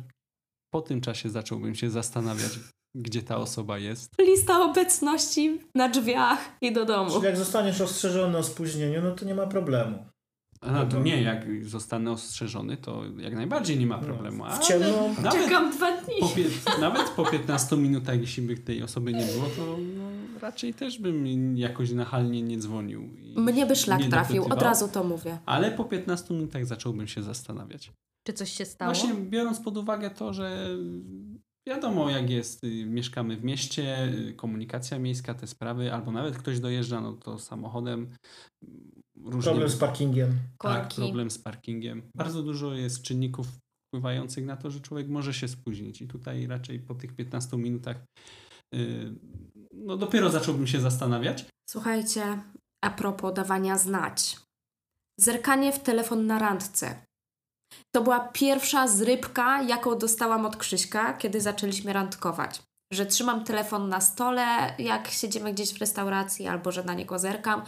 po 0.73 0.81
tym 0.81 1.01
czasie 1.01 1.29
zacząłbym 1.29 1.75
się 1.75 1.89
zastanawiać, 1.89 2.59
gdzie 2.95 3.23
ta 3.23 3.37
osoba 3.37 3.77
jest. 3.77 4.11
Lista 4.19 4.63
obecności 4.63 5.59
na 5.75 5.89
drzwiach 5.89 6.57
i 6.61 6.73
do 6.73 6.85
domu. 6.85 7.11
Czyli 7.11 7.25
jak 7.25 7.37
zostaniesz 7.37 7.81
ostrzeżony 7.81 8.37
o 8.37 8.43
spóźnieniu, 8.43 9.01
no 9.01 9.11
to 9.11 9.25
nie 9.25 9.35
ma 9.35 9.47
problemu. 9.47 10.05
A 10.61 10.85
to 10.85 10.99
nie, 10.99 11.21
jak 11.21 11.45
zostanę 11.65 12.11
ostrzeżony, 12.11 12.77
to 12.77 13.03
jak 13.17 13.35
najbardziej 13.35 13.79
nie 13.79 13.87
ma 13.87 13.97
problemu. 13.97 14.45
No, 14.45 14.55
w 14.55 14.59
ciemno... 14.59 15.09
Nawet 15.21 15.43
Czekam 15.43 15.71
dwa 15.71 15.97
dni. 15.97 16.15
po, 16.65 16.81
nawet 16.81 17.09
po 17.09 17.25
15 17.25 17.77
minutach, 17.77 18.19
jeśli 18.19 18.43
by 18.43 18.57
tej 18.57 18.83
osoby 18.83 19.13
nie 19.13 19.25
było, 19.25 19.45
to 19.45 19.77
no, 19.97 20.08
raczej 20.39 20.73
też 20.73 20.99
bym 20.99 21.57
jakoś 21.57 21.91
nachalnie 21.91 22.41
nie 22.41 22.57
dzwonił. 22.57 23.01
i 23.03 23.39
Mnie 23.39 23.65
by 23.65 23.75
szlak 23.75 24.01
trafił, 24.09 24.43
od 24.45 24.61
razu 24.61 24.87
to 24.87 25.03
mówię. 25.03 25.37
Ale 25.45 25.71
po 25.71 25.85
15 25.85 26.33
minutach 26.33 26.65
zacząłbym 26.65 27.07
się 27.07 27.23
zastanawiać. 27.23 27.91
Czy 28.27 28.33
coś 28.33 28.51
się 28.51 28.65
stało? 28.65 28.93
Właśnie 28.93 29.13
biorąc 29.13 29.59
pod 29.59 29.77
uwagę 29.77 30.09
to, 30.09 30.33
że 30.33 30.67
wiadomo 31.67 32.09
jak 32.09 32.29
jest, 32.29 32.63
y, 32.63 32.85
mieszkamy 32.85 33.37
w 33.37 33.43
mieście, 33.43 34.03
y, 34.29 34.33
komunikacja 34.33 34.99
miejska, 34.99 35.33
te 35.33 35.47
sprawy, 35.47 35.93
albo 35.93 36.11
nawet 36.11 36.37
ktoś 36.37 36.59
dojeżdża, 36.59 37.01
no 37.01 37.13
to 37.13 37.39
samochodem. 37.39 37.99
mm, 38.63 38.91
Różnie, 39.25 39.41
Problem 39.51 39.69
z 39.69 39.75
parkingiem. 39.75 40.29
tak, 40.59 40.81
Korki. 40.81 40.95
problem 40.95 41.31
z 41.31 41.37
parkingiem. 41.39 42.01
Bardzo 42.15 42.43
dużo 42.43 42.73
jest 42.73 43.01
czynników 43.01 43.47
wpływających 43.87 44.45
na 44.45 44.57
to, 44.57 44.71
że 44.71 44.79
człowiek 44.79 45.07
może 45.07 45.33
się 45.33 45.47
spóźnić 45.47 46.01
i 46.01 46.07
tutaj 46.07 46.47
raczej 46.47 46.79
po 46.79 46.95
tych 46.95 47.15
15 47.15 47.57
minutach 47.57 48.03
no 49.73 49.97
dopiero 49.97 50.29
zacząłbym 50.29 50.67
się 50.67 50.79
zastanawiać. 50.81 51.45
Słuchajcie, 51.69 52.43
a 52.81 52.89
propos 52.89 53.33
dawania 53.33 53.77
znać. 53.77 54.37
Zerkanie 55.19 55.71
w 55.71 55.79
telefon 55.79 56.27
na 56.27 56.39
randce. 56.39 57.05
To 57.95 58.01
była 58.01 58.19
pierwsza 58.19 58.87
zrybka, 58.87 59.61
jaką 59.61 59.97
dostałam 59.97 60.45
od 60.45 60.57
Krzyśka, 60.57 61.13
kiedy 61.13 61.41
zaczęliśmy 61.41 61.93
randkować. 61.93 62.63
Że 62.91 63.05
trzymam 63.05 63.43
telefon 63.43 63.89
na 63.89 64.01
stole, 64.01 64.73
jak 64.79 65.07
siedzimy 65.07 65.53
gdzieś 65.53 65.73
w 65.73 65.77
restauracji, 65.77 66.47
albo 66.47 66.71
że 66.71 66.83
na 66.83 66.93
niego 66.93 67.19
zerkam. 67.19 67.61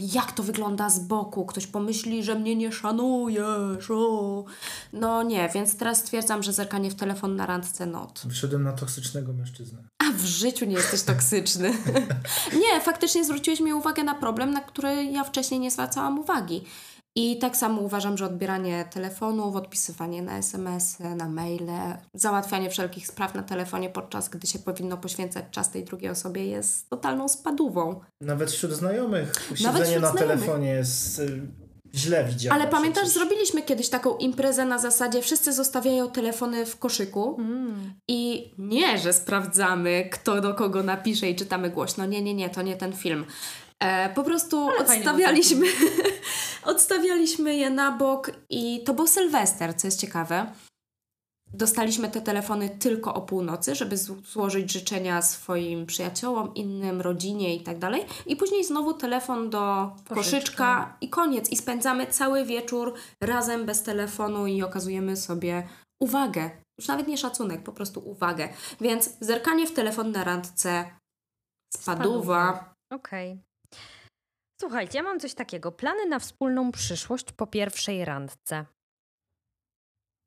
Jak 0.00 0.32
to 0.32 0.42
wygląda 0.42 0.90
z 0.90 0.98
boku? 0.98 1.46
Ktoś 1.46 1.66
pomyśli, 1.66 2.24
że 2.24 2.34
mnie 2.34 2.56
nie 2.56 2.72
szanujesz. 2.72 3.90
O. 3.90 4.44
No 4.92 5.22
nie, 5.22 5.48
więc 5.54 5.76
teraz 5.76 5.98
stwierdzam, 5.98 6.42
że 6.42 6.52
zerkanie 6.52 6.90
w 6.90 6.94
telefon 6.94 7.36
na 7.36 7.46
randce 7.46 7.86
not. 7.86 8.22
Wszedłem 8.30 8.62
na 8.62 8.72
toksycznego 8.72 9.32
mężczyznę. 9.32 9.78
A 9.98 10.12
w 10.12 10.24
życiu 10.24 10.64
nie 10.64 10.76
jesteś 10.76 11.02
toksyczny. 11.02 11.72
nie, 12.62 12.80
faktycznie 12.80 13.24
zwróciłeś 13.24 13.60
mi 13.60 13.74
uwagę 13.74 14.04
na 14.04 14.14
problem, 14.14 14.50
na 14.50 14.60
który 14.60 15.04
ja 15.04 15.24
wcześniej 15.24 15.60
nie 15.60 15.70
zwracałam 15.70 16.18
uwagi. 16.18 16.64
I 17.18 17.38
tak 17.38 17.56
samo 17.56 17.82
uważam, 17.82 18.16
że 18.18 18.26
odbieranie 18.26 18.84
telefonów, 18.90 19.56
odpisywanie 19.56 20.22
na 20.22 20.38
SMS-y, 20.38 21.14
na 21.14 21.28
maile, 21.28 21.70
załatwianie 22.14 22.70
wszelkich 22.70 23.06
spraw 23.06 23.34
na 23.34 23.42
telefonie, 23.42 23.90
podczas 23.90 24.28
gdy 24.28 24.46
się 24.46 24.58
powinno 24.58 24.96
poświęcać 24.96 25.44
czas 25.50 25.70
tej 25.70 25.84
drugiej 25.84 26.10
osobie, 26.10 26.46
jest 26.46 26.90
totalną 26.90 27.28
spadówą. 27.28 28.00
Nawet 28.20 28.50
wśród 28.50 28.72
znajomych 28.72 29.32
Nawet 29.50 29.58
siedzenie 29.58 29.84
wśród 29.84 30.02
na 30.02 30.10
znajomych. 30.10 30.38
telefonie 30.38 30.68
jest 30.68 31.18
y, 31.18 31.40
źle 31.94 32.24
widziane. 32.24 32.54
Ale 32.60 32.70
pamiętasz, 32.70 33.02
przecież. 33.02 33.18
zrobiliśmy 33.18 33.62
kiedyś 33.62 33.88
taką 33.88 34.16
imprezę 34.16 34.64
na 34.64 34.78
zasadzie 34.78 35.22
wszyscy 35.22 35.52
zostawiają 35.52 36.10
telefony 36.10 36.66
w 36.66 36.78
koszyku 36.78 37.36
Mm. 37.38 37.94
I 38.08 38.50
nie, 38.58 38.98
że 38.98 39.12
sprawdzamy, 39.12 40.08
kto 40.12 40.40
do 40.40 40.54
kogo 40.54 40.82
napisze 40.82 41.30
i 41.30 41.36
czytamy 41.36 41.70
głośno. 41.70 42.06
Nie, 42.06 42.22
nie, 42.22 42.34
nie, 42.34 42.50
to 42.50 42.62
nie 42.62 42.76
ten 42.76 42.92
film. 42.92 43.24
E, 43.80 44.14
po 44.14 44.24
prostu 44.24 44.68
Ale 44.68 44.78
odstawialiśmy, 44.78 45.66
odstawialiśmy 46.64 47.54
je 47.54 47.70
na 47.70 47.92
bok 47.92 48.30
i 48.50 48.84
to 48.84 48.94
był 48.94 49.06
Sylwester, 49.06 49.76
co 49.76 49.86
jest 49.86 50.00
ciekawe. 50.00 50.52
Dostaliśmy 51.52 52.10
te 52.10 52.20
telefony 52.20 52.70
tylko 52.70 53.14
o 53.14 53.20
północy, 53.20 53.74
żeby 53.74 53.96
złożyć 53.96 54.72
życzenia 54.72 55.22
swoim 55.22 55.86
przyjaciołom, 55.86 56.54
innym, 56.54 57.00
rodzinie 57.00 57.56
i 57.56 57.60
tak 57.60 57.78
dalej. 57.78 58.04
I 58.26 58.36
później 58.36 58.64
znowu 58.64 58.94
telefon 58.94 59.50
do 59.50 59.90
Koszyczka. 60.08 60.14
koszyczka 60.14 60.96
i 61.00 61.08
koniec. 61.08 61.50
I 61.50 61.56
spędzamy 61.56 62.06
cały 62.06 62.44
wieczór 62.44 62.94
razem 63.20 63.66
bez 63.66 63.82
telefonu 63.82 64.46
i 64.46 64.62
okazujemy 64.62 65.16
sobie 65.16 65.68
uwagę. 66.00 66.50
Już 66.78 66.88
nawet 66.88 67.08
nie 67.08 67.18
szacunek, 67.18 67.62
po 67.62 67.72
prostu 67.72 68.00
uwagę. 68.10 68.48
Więc 68.80 69.16
zerkanie 69.20 69.66
w 69.66 69.72
telefon 69.72 70.12
na 70.12 70.24
randce 70.24 70.84
spaduwa. 71.76 72.74
Okej. 72.92 73.45
Słuchajcie, 74.60 74.98
ja 74.98 75.04
mam 75.04 75.20
coś 75.20 75.34
takiego. 75.34 75.72
Plany 75.72 76.06
na 76.06 76.18
wspólną 76.18 76.72
przyszłość 76.72 77.32
po 77.32 77.46
pierwszej 77.46 78.04
randce. 78.04 78.64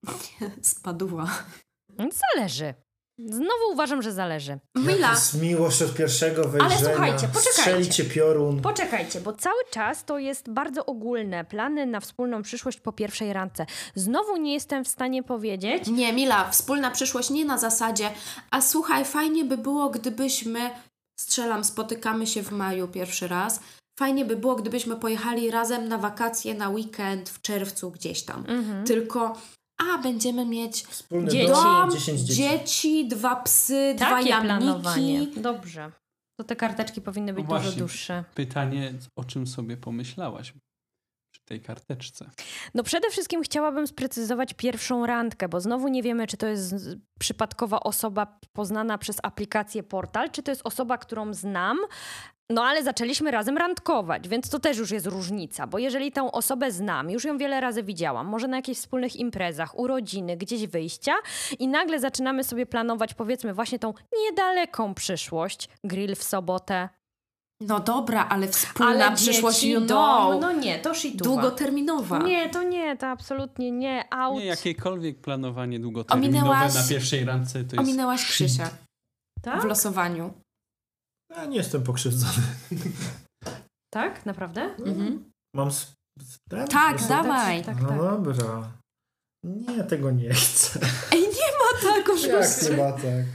Spaduwa. 0.62 1.28
Zależy. 2.36 2.74
Znowu 3.26 3.72
uważam, 3.72 4.02
że 4.02 4.12
zależy. 4.14 4.60
Mila, 4.76 5.10
Jest 5.12 5.42
miłość 5.42 5.82
od 5.82 5.94
pierwszego 5.96 6.44
wejrzenia. 6.50 6.90
słuchajcie, 6.92 7.28
poczekajcie. 7.28 8.04
Piorun. 8.04 8.62
Poczekajcie, 8.62 9.22
bo 9.22 9.34
cały 9.34 9.60
czas 9.72 10.06
to 10.06 10.20
jest 10.20 10.50
bardzo 10.50 10.86
ogólne. 10.86 11.46
Plany 11.46 11.86
na 11.86 12.00
wspólną 12.00 12.42
przyszłość 12.42 12.80
po 12.80 12.92
pierwszej 12.92 13.34
randce. 13.34 13.66
Znowu 13.96 14.38
nie 14.38 14.54
jestem 14.54 14.86
w 14.86 14.88
stanie 14.88 15.24
powiedzieć. 15.24 15.88
Nie, 15.88 16.14
Mila, 16.14 16.50
wspólna 16.52 16.92
przyszłość 16.92 17.30
nie 17.30 17.46
na 17.46 17.58
zasadzie, 17.58 18.10
a 18.52 18.62
słuchaj, 18.62 19.06
fajnie 19.06 19.46
by 19.46 19.58
było, 19.58 19.90
gdybyśmy, 19.90 20.70
strzelam, 21.20 21.64
spotykamy 21.64 22.28
się 22.28 22.44
w 22.44 22.52
maju 22.52 22.88
pierwszy 22.88 23.28
raz, 23.28 23.60
fajnie 24.00 24.26
by 24.26 24.36
było, 24.36 24.56
gdybyśmy 24.56 24.95
pojechali 24.95 25.52
razem 25.52 25.88
na 25.88 25.97
wakacje, 25.97 26.54
na 26.54 26.70
weekend 26.70 27.30
w 27.30 27.41
czerwcu 27.41 27.91
gdzieś 27.91 28.24
tam. 28.24 28.45
Mhm. 28.47 28.86
Tylko, 28.86 29.38
a 29.78 29.97
będziemy 29.97 30.45
mieć 30.45 30.84
Wspólny 30.84 31.32
Dzieci. 31.32 31.47
dom, 31.47 31.64
dom, 31.64 31.91
10 31.91 32.20
dzieci. 32.20 32.36
dzieci, 32.41 33.08
dwa 33.08 33.36
psy, 33.36 33.93
dwa 33.97 34.10
Takie 34.10 34.30
jamniki. 34.30 34.58
planowanie. 34.58 35.28
Dobrze. 35.38 35.91
To 36.39 36.43
te 36.43 36.56
karteczki 36.56 37.02
powinny 37.02 37.34
być 37.34 37.43
No 37.43 37.47
właśnie. 37.47 37.66
dużo 37.70 37.80
dłuższe. 37.80 38.24
Pytanie, 38.36 38.93
o 39.16 39.24
czym 39.24 39.47
sobie 39.47 39.78
pomyślałaś 39.78 40.54
przy 41.34 41.41
tej 41.45 41.62
karteczce? 41.62 42.30
No 42.74 42.84
przede 42.84 43.10
wszystkim 43.10 43.41
chciałabym 43.43 43.88
sprecyzować 43.88 44.54
pierwszą 44.54 45.06
randkę, 45.06 45.50
bo 45.50 45.62
znowu 45.62 45.88
nie 45.88 46.04
wiemy, 46.04 46.28
czy 46.28 46.38
to 46.38 46.47
jest 46.47 46.76
przypadkowa 47.20 47.80
osoba 47.80 48.39
poznana 48.54 48.97
przez 48.97 49.18
aplikację 49.24 49.84
Portal, 49.84 50.32
czy 50.32 50.43
to 50.43 50.52
jest 50.52 50.62
osoba, 50.64 50.97
którą 50.97 51.34
znam, 51.34 51.78
no 52.52 52.64
ale 52.64 52.84
zaczęliśmy 52.84 53.32
razem 53.32 53.58
randkować, 53.58 54.28
więc 54.28 54.50
to 54.50 54.60
też 54.60 54.78
już 54.78 54.91
jest 54.91 55.06
różnica, 55.06 55.68
bo 55.68 55.80
jeżeli 55.80 56.12
tę 56.12 56.32
osobę 56.32 56.72
znam, 56.72 57.10
już 57.10 57.24
ją 57.24 57.38
wiele 57.38 57.62
razy 57.62 57.84
widziałam, 57.84 58.28
może 58.28 58.47
na 58.47 58.58
jakichś 58.58 58.80
wspólnych 58.80 59.16
imprezach, 59.16 59.80
urodziny, 59.80 60.38
gdzieś 60.38 60.68
wyjścia 60.68 61.14
i 61.60 61.68
nagle 61.68 62.00
zaczynamy 62.00 62.43
sobie 62.43 62.66
planować 62.66 63.14
powiedzmy 63.14 63.54
właśnie 63.54 63.80
tą 63.80 63.93
niedaleką 64.26 64.93
przyszłość, 64.93 65.70
grill 65.84 66.16
w 66.16 66.24
sobotę, 66.24 66.89
No 67.62 67.80
dobra, 67.80 68.28
ale 68.30 68.47
wspólna 68.47 69.12
przyszłość, 69.12 69.60
dzieci, 69.60 69.72
you 69.72 69.80
know, 69.80 69.89
dom, 69.89 70.39
no 70.41 70.52
nie, 70.52 70.80
to 70.80 70.93
shituwa. 70.93 71.24
długoterminowa. 71.24 72.20
Nie, 72.20 72.50
to 72.50 72.64
nie, 72.64 72.97
to 72.97 73.08
absolutnie 73.08 73.72
nie. 73.72 74.14
Out. 74.14 74.39
Nie, 74.39 74.45
jakiekolwiek 74.45 75.22
planowanie 75.22 75.80
długoterminowe 75.80 76.47
Ominęłaś- 76.47 76.76
na 76.76 76.88
pierwszej 76.89 77.26
randce 77.26 77.54
to 77.64 77.76
jest... 77.76 77.80
Ominęłaś 77.80 78.26
Krzysia 78.26 78.70
tak? 79.41 79.62
w 79.62 79.66
losowaniu. 79.66 80.34
Ja 81.30 81.46
nie 81.46 81.58
jestem 81.58 81.84
pokrzywdzony. 81.84 82.34
Tak? 83.94 84.26
Naprawdę? 84.26 84.62
Mhm. 84.62 85.32
Mam 85.56 85.70
ten? 86.50 86.68
Tak, 86.68 87.08
dawaj. 87.08 87.64
Tak, 87.64 87.82
No 87.82 87.88
tak. 87.90 87.98
dobra. 87.98 88.72
Nie, 89.44 89.84
tego 89.84 90.12
nie 90.12 90.34
chcę. 90.34 90.80
Ej, 91.12 91.22
nie 91.22 91.28
ma 91.60 91.82
tak, 91.82 91.98
Jak 91.98 92.10
oszustwo. 92.10 92.68
chyba 92.70 92.92
tak? 92.92 93.26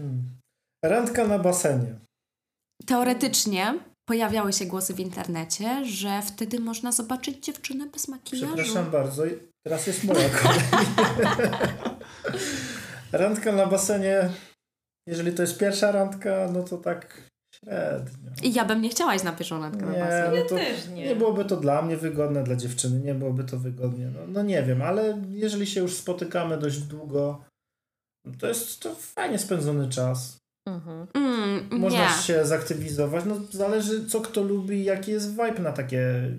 Hmm. 0.00 0.36
Randka 0.84 1.26
na 1.26 1.38
basenie. 1.38 1.94
Teoretycznie 2.86 3.78
pojawiały 4.08 4.52
się 4.52 4.66
głosy 4.66 4.94
w 4.94 5.00
internecie, 5.00 5.84
że 5.84 6.22
wtedy 6.22 6.60
można 6.60 6.92
zobaczyć 6.92 7.44
dziewczynę 7.44 7.86
bez 7.86 8.08
makijażu. 8.08 8.46
Przepraszam 8.54 8.90
bardzo, 8.90 9.22
teraz 9.66 9.86
jest 9.86 10.04
moja 10.04 10.28
kolej. 10.28 10.60
randka 13.12 13.52
na 13.52 13.66
basenie, 13.66 14.30
jeżeli 15.06 15.32
to 15.32 15.42
jest 15.42 15.58
pierwsza 15.58 15.92
randka, 15.92 16.48
no 16.52 16.62
to 16.62 16.78
tak 16.78 17.30
średnio. 17.54 18.30
I 18.42 18.52
ja 18.52 18.64
bym 18.64 18.82
nie 18.82 18.88
chciała 18.88 19.14
iść 19.14 19.24
na 19.24 19.32
pierwszą 19.32 19.60
randkę 19.60 19.86
na 19.86 19.92
basen. 19.92 20.34
no 20.34 20.42
to 20.42 20.54
też 20.54 20.88
nie. 20.88 21.06
nie 21.06 21.16
byłoby 21.16 21.44
to 21.44 21.56
dla 21.56 21.82
mnie 21.82 21.96
wygodne, 21.96 22.44
dla 22.44 22.56
dziewczyny 22.56 23.00
nie 23.00 23.14
byłoby 23.14 23.44
to 23.44 23.58
wygodnie. 23.58 24.10
No, 24.14 24.20
no 24.28 24.42
nie 24.42 24.62
wiem, 24.62 24.82
ale 24.82 25.22
jeżeli 25.28 25.66
się 25.66 25.80
już 25.80 25.94
spotykamy 25.94 26.58
dość 26.58 26.78
długo, 26.78 27.44
no 28.24 28.32
to 28.38 28.46
jest 28.46 28.80
to 28.80 28.94
fajnie 28.94 29.38
spędzony 29.38 29.88
czas. 29.88 30.38
Mhm. 30.68 31.06
Mm, 31.14 31.80
Można 31.80 32.16
nie. 32.16 32.22
się 32.22 32.46
zaktywizować. 32.46 33.24
No 33.24 33.36
zależy 33.50 34.06
co 34.06 34.20
kto 34.20 34.42
lubi 34.42 34.84
jaki 34.84 35.10
jest 35.10 35.30
vibe 35.30 35.58
na 35.58 35.72
takie 35.72 36.30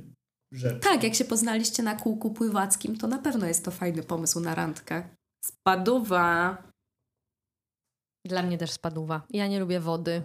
rzeczy. 0.53 0.79
Tak, 0.79 1.03
jak 1.03 1.13
się 1.15 1.25
poznaliście 1.25 1.83
na 1.83 1.95
kółku 1.95 2.31
pływackim, 2.31 2.97
to 2.97 3.07
na 3.07 3.17
pewno 3.17 3.47
jest 3.47 3.65
to 3.65 3.71
fajny 3.71 4.03
pomysł 4.03 4.39
na 4.39 4.55
randkę. 4.55 5.03
Spaduwa. 5.45 6.57
Dla 8.27 8.43
mnie 8.43 8.57
też 8.57 8.71
spadła. 8.71 9.21
Ja 9.29 9.47
nie 9.47 9.59
lubię 9.59 9.79
wody. 9.79 10.21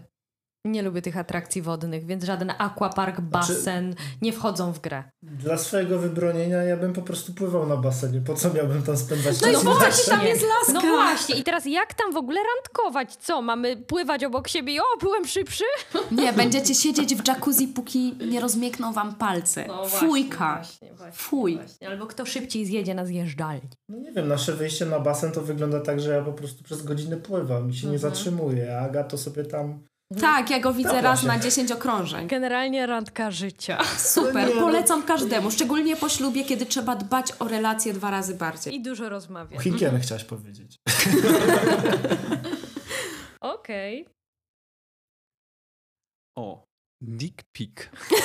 Nie 0.64 0.82
lubię 0.82 1.02
tych 1.02 1.16
atrakcji 1.16 1.62
wodnych, 1.62 2.06
więc 2.06 2.24
żaden 2.24 2.52
aquapark, 2.58 3.20
basen 3.20 3.94
nie 4.22 4.32
wchodzą 4.32 4.72
w 4.72 4.80
grę. 4.80 5.04
Dla 5.22 5.58
swojego 5.58 5.98
wybronienia 5.98 6.62
ja 6.62 6.76
bym 6.76 6.92
po 6.92 7.02
prostu 7.02 7.32
pływał 7.34 7.66
na 7.66 7.76
basenie. 7.76 8.20
Po 8.20 8.34
co 8.34 8.54
miałbym 8.54 8.82
tam 8.82 8.96
spędzać 8.96 9.40
No 9.40 9.48
i 9.48 9.52
czas? 9.52 9.62
właśnie, 9.64 10.12
tam 10.16 10.26
jest 10.26 10.42
laska. 10.42 10.72
No 10.72 10.80
właśnie, 10.96 11.34
i 11.34 11.42
teraz 11.44 11.66
jak 11.66 11.94
tam 11.94 12.12
w 12.12 12.16
ogóle 12.16 12.40
randkować? 12.56 13.16
Co, 13.16 13.42
mamy 13.42 13.76
pływać 13.76 14.24
obok 14.24 14.48
siebie 14.48 14.74
i 14.74 14.80
o, 14.80 14.82
byłem 15.00 15.24
szybszy? 15.26 15.64
Nie, 16.12 16.32
będziecie 16.32 16.74
siedzieć 16.74 17.14
w 17.14 17.28
jacuzzi, 17.28 17.68
póki 17.68 18.14
nie 18.30 18.40
rozmiękną 18.40 18.92
wam 18.92 19.14
palce. 19.14 19.64
Fujka. 19.88 20.54
Właśnie, 20.56 20.94
właśnie, 20.94 21.12
Fuj. 21.16 21.54
Właśnie. 21.56 21.88
Albo 21.88 22.06
kto 22.06 22.26
szybciej 22.26 22.66
zjedzie 22.66 22.94
na 22.94 23.06
zjeżdżalni. 23.06 23.68
No 23.88 23.98
nie 23.98 24.12
wiem, 24.12 24.28
nasze 24.28 24.52
wyjście 24.52 24.86
na 24.86 25.00
basen 25.00 25.32
to 25.32 25.40
wygląda 25.40 25.80
tak, 25.80 26.00
że 26.00 26.10
ja 26.10 26.22
po 26.22 26.32
prostu 26.32 26.64
przez 26.64 26.82
godzinę 26.82 27.16
pływam 27.16 27.70
i 27.70 27.74
się 27.74 27.86
nie 27.86 27.94
Mhm. 27.94 28.12
zatrzymuję, 28.14 28.78
a 28.78 28.80
Aga 28.84 29.04
to 29.04 29.18
sobie 29.18 29.44
tam... 29.44 29.80
Tak, 30.20 30.50
ja 30.50 30.60
go 30.60 30.72
widzę 30.72 30.88
Dobra 30.88 31.02
raz 31.02 31.20
się. 31.20 31.26
na 31.26 31.38
10 31.38 31.72
okrążeń. 31.72 32.28
Generalnie 32.28 32.86
randka 32.86 33.30
życia. 33.30 33.78
Super, 33.98 34.48
No 34.48 34.54
no. 34.54 34.60
polecam 34.60 35.02
każdemu, 35.02 35.50
szczególnie 35.50 35.96
po 35.96 36.08
ślubie, 36.08 36.44
kiedy 36.44 36.66
trzeba 36.66 36.96
dbać 36.96 37.32
o 37.38 37.48
relacje 37.48 37.92
dwa 37.92 38.10
razy 38.10 38.34
bardziej. 38.34 38.74
I 38.74 38.82
dużo 38.82 39.08
rozmawiać. 39.08 39.62
Higienę 39.62 40.00
chciałaś 40.00 40.24
powiedzieć. 40.24 40.76
Okej. 43.40 44.06
O, 46.38 46.64
dick 47.00 47.42
pic. 47.52 47.72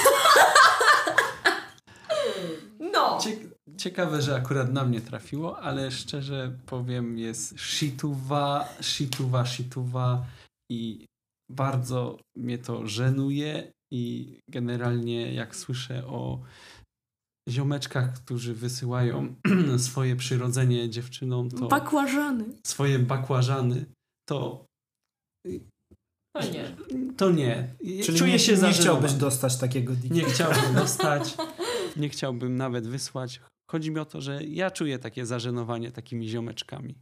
No! 2.79 3.17
Cie- 3.21 3.49
ciekawe, 3.77 4.21
że 4.21 4.35
akurat 4.35 4.73
na 4.73 4.85
mnie 4.85 5.01
trafiło, 5.01 5.59
ale 5.59 5.91
szczerze 5.91 6.51
powiem, 6.65 7.17
jest 7.17 7.59
shituwa, 7.59 8.69
shituwa, 8.81 9.45
shituwa 9.45 10.25
i 10.71 11.05
bardzo 11.51 12.19
mnie 12.35 12.57
to 12.57 12.87
żenuje 12.87 13.71
i 13.91 14.39
generalnie 14.49 15.33
jak 15.33 15.55
słyszę 15.55 16.07
o 16.07 16.41
ziomeczkach, 17.49 18.13
którzy 18.13 18.53
wysyłają 18.53 19.35
swoje 19.77 20.15
przyrodzenie 20.15 20.89
dziewczynom, 20.89 21.49
to 21.49 21.67
Bakłażany. 21.67 22.45
swoje 22.65 22.99
bakłażany, 22.99 23.85
to 24.29 24.65
To 26.35 26.41
nie. 26.51 26.75
to 27.17 27.31
nie. 27.31 27.75
Czyli 28.03 28.17
Czuję 28.17 28.31
nie, 28.33 28.39
się 28.39 28.57
nie 28.57 28.71
chciałbyś 28.71 29.13
dostać 29.13 29.57
takiego 29.57 29.93
dika. 29.95 30.15
Nie 30.15 30.23
chciałbym 30.23 30.73
dostać, 30.83 31.37
nie 31.97 32.09
chciałbym 32.09 32.55
nawet 32.55 32.87
wysłać. 32.87 33.41
Chodzi 33.71 33.91
mi 33.91 33.99
o 33.99 34.05
to, 34.05 34.21
że 34.21 34.43
ja 34.43 34.71
czuję 34.71 34.99
takie 34.99 35.25
zażenowanie 35.25 35.91
takimi 35.91 36.29
ziomeczkami. 36.29 36.95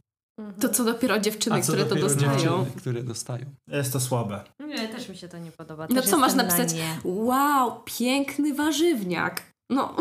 To 0.60 0.68
co 0.68 0.84
dopiero 0.84 1.18
dziewczyny, 1.18 1.62
co 1.62 1.72
które 1.72 1.84
to 1.84 1.88
dopiero 1.88 2.08
dostają. 2.08 2.32
dziewczyny, 2.32 2.80
które 2.80 3.02
dostają. 3.02 3.44
Jest 3.68 3.92
to 3.92 4.00
słabe. 4.00 4.44
Nie, 4.60 4.88
też 4.88 5.08
mi 5.08 5.16
się 5.16 5.28
to 5.28 5.38
nie 5.38 5.52
podoba. 5.52 5.86
No 5.90 6.02
Też 6.02 6.10
co 6.10 6.18
masz 6.18 6.34
na 6.34 6.42
napisać? 6.42 6.74
nie. 6.74 7.00
Wow, 7.04 7.82
piękny 7.84 8.54
warzywniak. 8.54 9.42
No, 9.70 9.96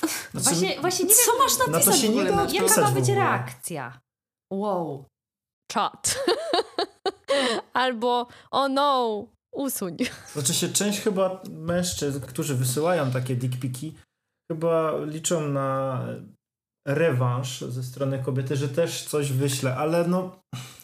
Znaczy, 0.00 0.48
Właśnie, 0.48 0.80
właśnie 0.80 1.04
nie 1.04 1.14
co 1.14 1.32
wiem, 1.32 1.40
masz 1.42 1.58
napisać 1.58 1.84
to 1.84 1.92
się 1.92 2.08
nie 2.08 2.24
da 2.24 2.36
na 2.36 2.46
jaka 2.52 2.80
ma 2.80 2.90
być 2.90 3.08
reakcja. 3.08 4.00
Wow. 4.52 5.04
Czat. 5.70 6.24
Albo 7.72 8.26
oh 8.50 8.68
no, 8.68 9.24
usuń. 9.52 9.96
Znaczy 10.32 10.54
się 10.54 10.68
część 10.68 11.00
chyba 11.00 11.42
mężczyzn, 11.50 12.20
którzy 12.20 12.54
wysyłają 12.54 13.10
takie 13.10 13.36
dickpiki, 13.36 13.94
chyba 14.52 14.92
liczą 15.04 15.48
na 15.48 16.00
rewanż 16.86 17.60
ze 17.60 17.82
strony 17.82 18.22
kobiety, 18.24 18.56
że 18.56 18.68
też 18.68 19.04
coś 19.04 19.32
wyślę, 19.32 19.76
ale 19.76 20.08
no 20.08 20.38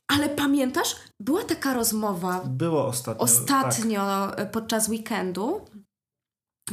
Ale 0.08 0.28
pamiętasz, 0.28 0.96
była 1.20 1.44
taka 1.44 1.74
rozmowa 1.74 2.40
było 2.44 2.86
ostatnio. 2.86 3.26
Tak. 3.26 3.66
ostatnio 3.66 4.36
e, 4.38 4.46
podczas 4.46 4.88
weekendu. 4.88 5.60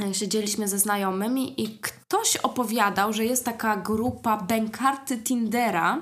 e, 0.01 0.13
Siedzieliśmy 0.13 0.67
ze 0.67 0.79
znajomymi 0.79 1.61
i 1.63 1.79
ktoś 1.79 2.37
opowiadał, 2.37 3.13
że 3.13 3.25
jest 3.25 3.45
taka 3.45 3.77
grupa 3.77 4.37
bękarty 4.37 5.17
Tindera, 5.17 6.01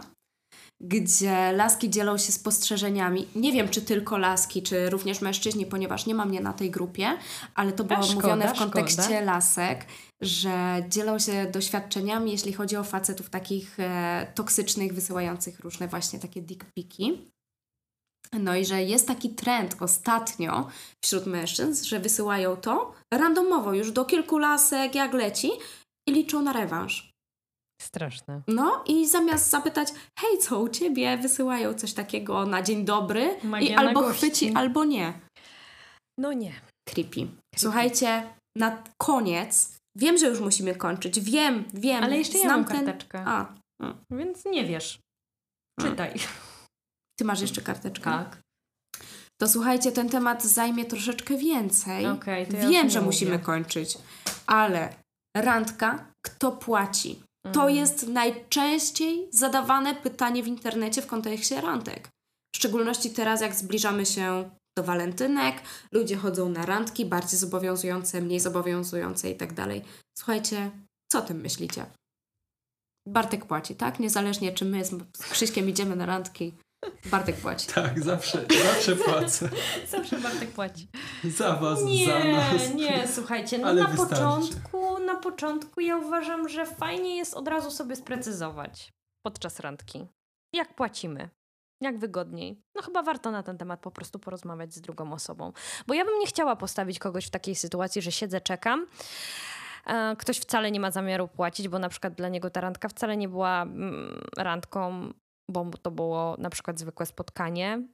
gdzie 0.81 1.51
laski 1.51 1.89
dzielą 1.89 2.17
się 2.17 2.31
spostrzeżeniami. 2.31 3.27
Nie 3.35 3.51
wiem, 3.51 3.69
czy 3.69 3.81
tylko 3.81 4.17
laski, 4.17 4.63
czy 4.63 4.89
również 4.89 5.21
mężczyźni, 5.21 5.65
ponieważ 5.65 6.05
nie 6.05 6.15
ma 6.15 6.25
mnie 6.25 6.41
na 6.41 6.53
tej 6.53 6.71
grupie, 6.71 7.17
ale 7.55 7.71
to 7.71 7.83
było 7.83 8.03
szkoda, 8.03 8.15
mówione 8.15 8.53
w 8.53 8.57
kontekście 8.57 9.01
szkoda. 9.01 9.21
lasek, 9.21 9.85
że 10.21 10.83
dzielą 10.89 11.19
się 11.19 11.45
doświadczeniami, 11.51 12.31
jeśli 12.31 12.53
chodzi 12.53 12.77
o 12.77 12.83
facetów 12.83 13.29
takich 13.29 13.79
e, 13.79 14.31
toksycznych, 14.35 14.93
wysyłających 14.93 15.59
różne 15.59 15.87
właśnie 15.87 16.19
takie 16.19 16.41
dick 16.41 16.65
piki. 16.75 17.31
No 18.33 18.55
i 18.55 18.65
że 18.65 18.83
jest 18.83 19.07
taki 19.07 19.29
trend 19.29 19.75
ostatnio 19.79 20.67
wśród 21.03 21.25
mężczyzn, 21.25 21.85
że 21.85 21.99
wysyłają 21.99 22.55
to 22.55 22.93
randomowo 23.13 23.73
już 23.73 23.91
do 23.91 24.05
kilku 24.05 24.37
lasek, 24.37 24.95
jak 24.95 25.13
leci 25.13 25.49
i 26.07 26.11
liczą 26.11 26.41
na 26.41 26.53
rewanż. 26.53 27.16
Straszne. 27.81 28.41
No 28.47 28.83
i 28.87 29.07
zamiast 29.07 29.49
zapytać, 29.49 29.87
hej, 30.19 30.37
co 30.39 30.59
u 30.59 30.69
ciebie, 30.69 31.17
wysyłają 31.17 31.73
coś 31.73 31.93
takiego 31.93 32.45
na 32.45 32.61
dzień 32.61 32.85
dobry 32.85 33.39
i 33.43 33.47
Magia 33.47 33.75
na 33.75 33.87
albo 33.87 34.01
gości. 34.01 34.17
chwyci, 34.17 34.53
albo 34.55 34.85
nie. 34.85 35.13
No 36.19 36.33
nie. 36.33 36.53
Creepy. 36.89 37.27
Słuchajcie, 37.57 38.33
na 38.57 38.83
koniec, 39.01 39.75
wiem, 39.97 40.17
że 40.17 40.27
już 40.27 40.39
musimy 40.39 40.75
kończyć, 40.75 41.19
wiem, 41.19 41.63
wiem. 41.73 42.03
Ale 42.03 42.17
jeszcze 42.17 42.37
ja 42.37 42.43
znam 42.43 42.59
mam 42.61 42.69
ten... 42.69 42.85
karteczkę. 42.85 43.23
A, 43.27 43.53
Więc 44.11 44.45
nie 44.45 44.65
wiesz. 44.65 44.99
Czytaj. 45.81 46.13
ty 47.19 47.25
masz 47.25 47.41
jeszcze 47.41 47.61
karteczkę? 47.61 48.03
Tak. 48.11 48.37
To 49.41 49.47
słuchajcie, 49.47 49.91
ten 49.91 50.09
temat 50.09 50.43
zajmie 50.43 50.85
troszeczkę 50.85 51.37
więcej. 51.37 52.05
Okej, 52.05 52.47
to 52.47 52.57
ja 52.57 52.69
Wiem, 52.69 52.89
że 52.89 52.99
mówię. 52.99 53.05
musimy 53.05 53.39
kończyć, 53.39 53.97
ale 54.47 54.93
randka, 55.37 56.11
kto 56.25 56.51
płaci? 56.51 57.23
To 57.53 57.69
jest 57.69 58.07
najczęściej 58.07 59.27
zadawane 59.31 59.95
pytanie 59.95 60.43
w 60.43 60.47
internecie 60.47 61.01
w 61.01 61.07
kontekście 61.07 61.61
randek. 61.61 62.09
W 62.53 62.57
szczególności 62.57 63.09
teraz, 63.09 63.41
jak 63.41 63.55
zbliżamy 63.55 64.05
się 64.05 64.49
do 64.77 64.83
walentynek, 64.83 65.55
ludzie 65.91 66.17
chodzą 66.17 66.49
na 66.49 66.65
randki 66.65 67.05
bardziej 67.05 67.39
zobowiązujące, 67.39 68.21
mniej 68.21 68.39
zobowiązujące 68.39 69.31
i 69.31 69.35
tak 69.35 69.53
dalej. 69.53 69.81
Słuchajcie, 70.17 70.71
co 71.11 71.19
o 71.19 71.21
tym 71.21 71.41
myślicie? 71.41 71.85
Bartek 73.07 73.45
płaci, 73.45 73.75
tak? 73.75 73.99
Niezależnie 73.99 74.51
czy 74.51 74.65
my 74.65 74.85
z 74.85 74.95
Krzyśkiem 75.31 75.69
idziemy 75.69 75.95
na 75.95 76.05
randki, 76.05 76.53
Bartek 77.05 77.35
płaci. 77.35 77.67
Tak, 77.67 77.99
zawsze, 78.03 78.45
zawsze 78.63 78.95
płacę. 78.95 79.49
Zawsze 79.91 80.17
Bartek 80.19 80.49
płaci. 80.51 80.87
Za 81.23 81.53
was, 81.55 81.79
za 81.79 81.85
Nie, 81.85 82.33
nas. 82.33 82.73
nie, 82.73 83.07
słuchajcie, 83.07 83.57
no 83.57 83.67
Ale 83.67 83.81
na 83.83 83.87
wystarczy. 83.87 84.15
początku, 84.15 84.99
na 84.99 85.15
początku 85.15 85.79
ja 85.81 85.97
uważam, 85.97 86.49
że 86.49 86.65
fajnie 86.65 87.15
jest 87.17 87.33
od 87.33 87.47
razu 87.47 87.71
sobie 87.71 87.95
sprecyzować 87.95 88.93
podczas 89.25 89.59
randki. 89.59 90.07
Jak 90.53 90.75
płacimy? 90.75 91.29
Jak 91.81 91.99
wygodniej? 91.99 92.61
No 92.75 92.81
chyba 92.81 93.03
warto 93.03 93.31
na 93.31 93.43
ten 93.43 93.57
temat 93.57 93.79
po 93.79 93.91
prostu 93.91 94.19
porozmawiać 94.19 94.73
z 94.73 94.81
drugą 94.81 95.13
osobą. 95.13 95.51
Bo 95.87 95.93
ja 95.93 96.05
bym 96.05 96.19
nie 96.19 96.27
chciała 96.27 96.55
postawić 96.55 96.99
kogoś 96.99 97.25
w 97.25 97.29
takiej 97.29 97.55
sytuacji, 97.55 98.01
że 98.01 98.11
siedzę, 98.11 98.41
czekam. 98.41 98.87
Ktoś 100.17 100.37
wcale 100.39 100.71
nie 100.71 100.79
ma 100.79 100.91
zamiaru 100.91 101.27
płacić, 101.27 101.67
bo 101.67 101.79
na 101.79 101.89
przykład 101.89 102.13
dla 102.13 102.29
niego 102.29 102.49
ta 102.49 102.61
randka 102.61 102.89
wcale 102.89 103.17
nie 103.17 103.29
była 103.29 103.61
mm, 103.61 104.21
randką, 104.37 105.13
bo 105.49 105.65
to 105.81 105.91
było 105.91 106.35
na 106.39 106.49
przykład 106.49 106.79
zwykłe 106.79 107.05
spotkanie. 107.05 107.87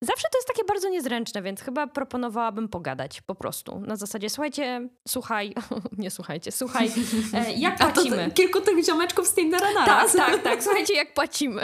Zawsze 0.00 0.28
to 0.32 0.38
jest 0.38 0.48
takie 0.48 0.64
bardzo 0.64 0.88
niezręczne, 0.88 1.42
więc 1.42 1.60
chyba 1.60 1.86
proponowałabym 1.86 2.68
pogadać 2.68 3.20
po 3.22 3.34
prostu. 3.34 3.80
Na 3.80 3.96
zasadzie, 3.96 4.30
słuchajcie, 4.30 4.88
słuchaj, 5.08 5.54
nie 5.98 6.10
słuchajcie, 6.10 6.52
słuchaj, 6.52 6.90
e, 7.34 7.52
jak 7.52 7.74
A 7.82 7.86
to 7.86 7.92
płacimy? 7.92 8.30
kilku 8.34 8.60
tych 8.60 8.84
ziomeczków 8.84 9.26
z 9.26 9.34
Tindera 9.34 9.66
Tak, 9.66 9.86
naraz. 9.86 10.12
tak, 10.16 10.42
tak. 10.42 10.62
Słuchajcie, 10.64 10.94
jak 10.94 11.14
płacimy. 11.14 11.62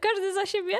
każdy 0.00 0.34
za 0.34 0.46
siebie. 0.46 0.76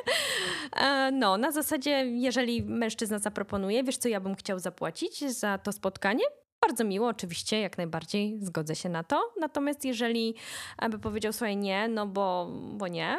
E, 0.77 1.11
no, 1.13 1.37
na 1.37 1.51
zasadzie, 1.53 1.91
jeżeli 2.07 2.63
mężczyzna 2.63 3.19
zaproponuje, 3.19 3.85
wiesz 3.85 3.97
co, 3.97 4.09
ja 4.09 4.21
bym 4.21 4.35
chciał 4.35 4.59
zapłacić 4.59 5.25
za 5.31 5.59
to 5.59 5.73
spotkanie, 5.73 6.25
bardzo 6.62 6.85
miło, 6.85 7.09
oczywiście, 7.09 7.61
jak 7.61 7.78
najbardziej 7.78 8.39
zgodzę 8.43 8.77
się 8.77 8.89
na 8.89 9.05
to. 9.05 9.33
Natomiast 9.41 9.85
jeżeli 9.85 10.35
by 10.91 10.99
powiedział 10.99 11.33
sobie 11.33 11.57
nie, 11.57 11.89
no 11.89 12.07
bo, 12.07 12.49
bo 12.73 12.89
nie, 12.89 13.19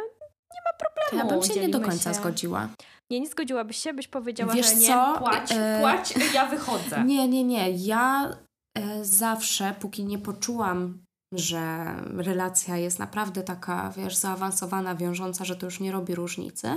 nie 0.54 0.62
ma 0.66 0.78
problemu. 0.80 1.30
Ja 1.30 1.36
bym 1.38 1.44
się 1.44 1.56
nie 1.62 1.68
do 1.68 1.72
dzielimy 1.78 1.86
końca 1.90 2.14
się. 2.14 2.20
zgodziła. 2.20 2.70
Nie, 3.12 3.20
nie 3.20 3.28
zgodziłabyś 3.28 3.78
się, 3.78 3.94
byś 3.94 4.08
powiedziała, 4.08 4.54
Wiesz 4.54 4.68
że 4.70 4.76
nie, 4.76 4.88
co? 4.88 5.16
płać, 5.20 5.52
E, 5.52 5.78
płać, 5.82 6.14
ja 6.34 6.46
wychodzę. 6.46 7.04
Nie, 7.08 7.28
nie, 7.28 7.44
nie. 7.44 7.72
Ja 7.72 8.38
e, 8.78 9.06
zawsze, 9.06 9.76
póki 9.80 10.06
nie 10.06 10.18
poczułam, 10.20 11.04
że 11.34 11.86
relacja 12.18 12.78
jest 12.78 13.00
naprawdę 13.00 13.44
taka, 13.44 13.90
wiesz, 13.98 14.16
zaawansowana, 14.16 14.96
wiążąca, 14.96 15.46
że 15.46 15.56
to 15.56 15.66
już 15.66 15.80
nie 15.80 15.92
robi 15.92 16.16
różnicy, 16.16 16.70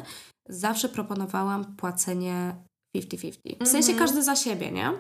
zawsze 0.49 0.89
proponowałam 0.89 1.77
płacenie 1.77 2.55
50-50. 2.97 3.65
W 3.65 3.69
sensie 3.69 3.93
Mhm. 3.93 3.99
każdy 3.99 4.23
za 4.23 4.37
siebie, 4.37 4.71
nie? 4.73 4.93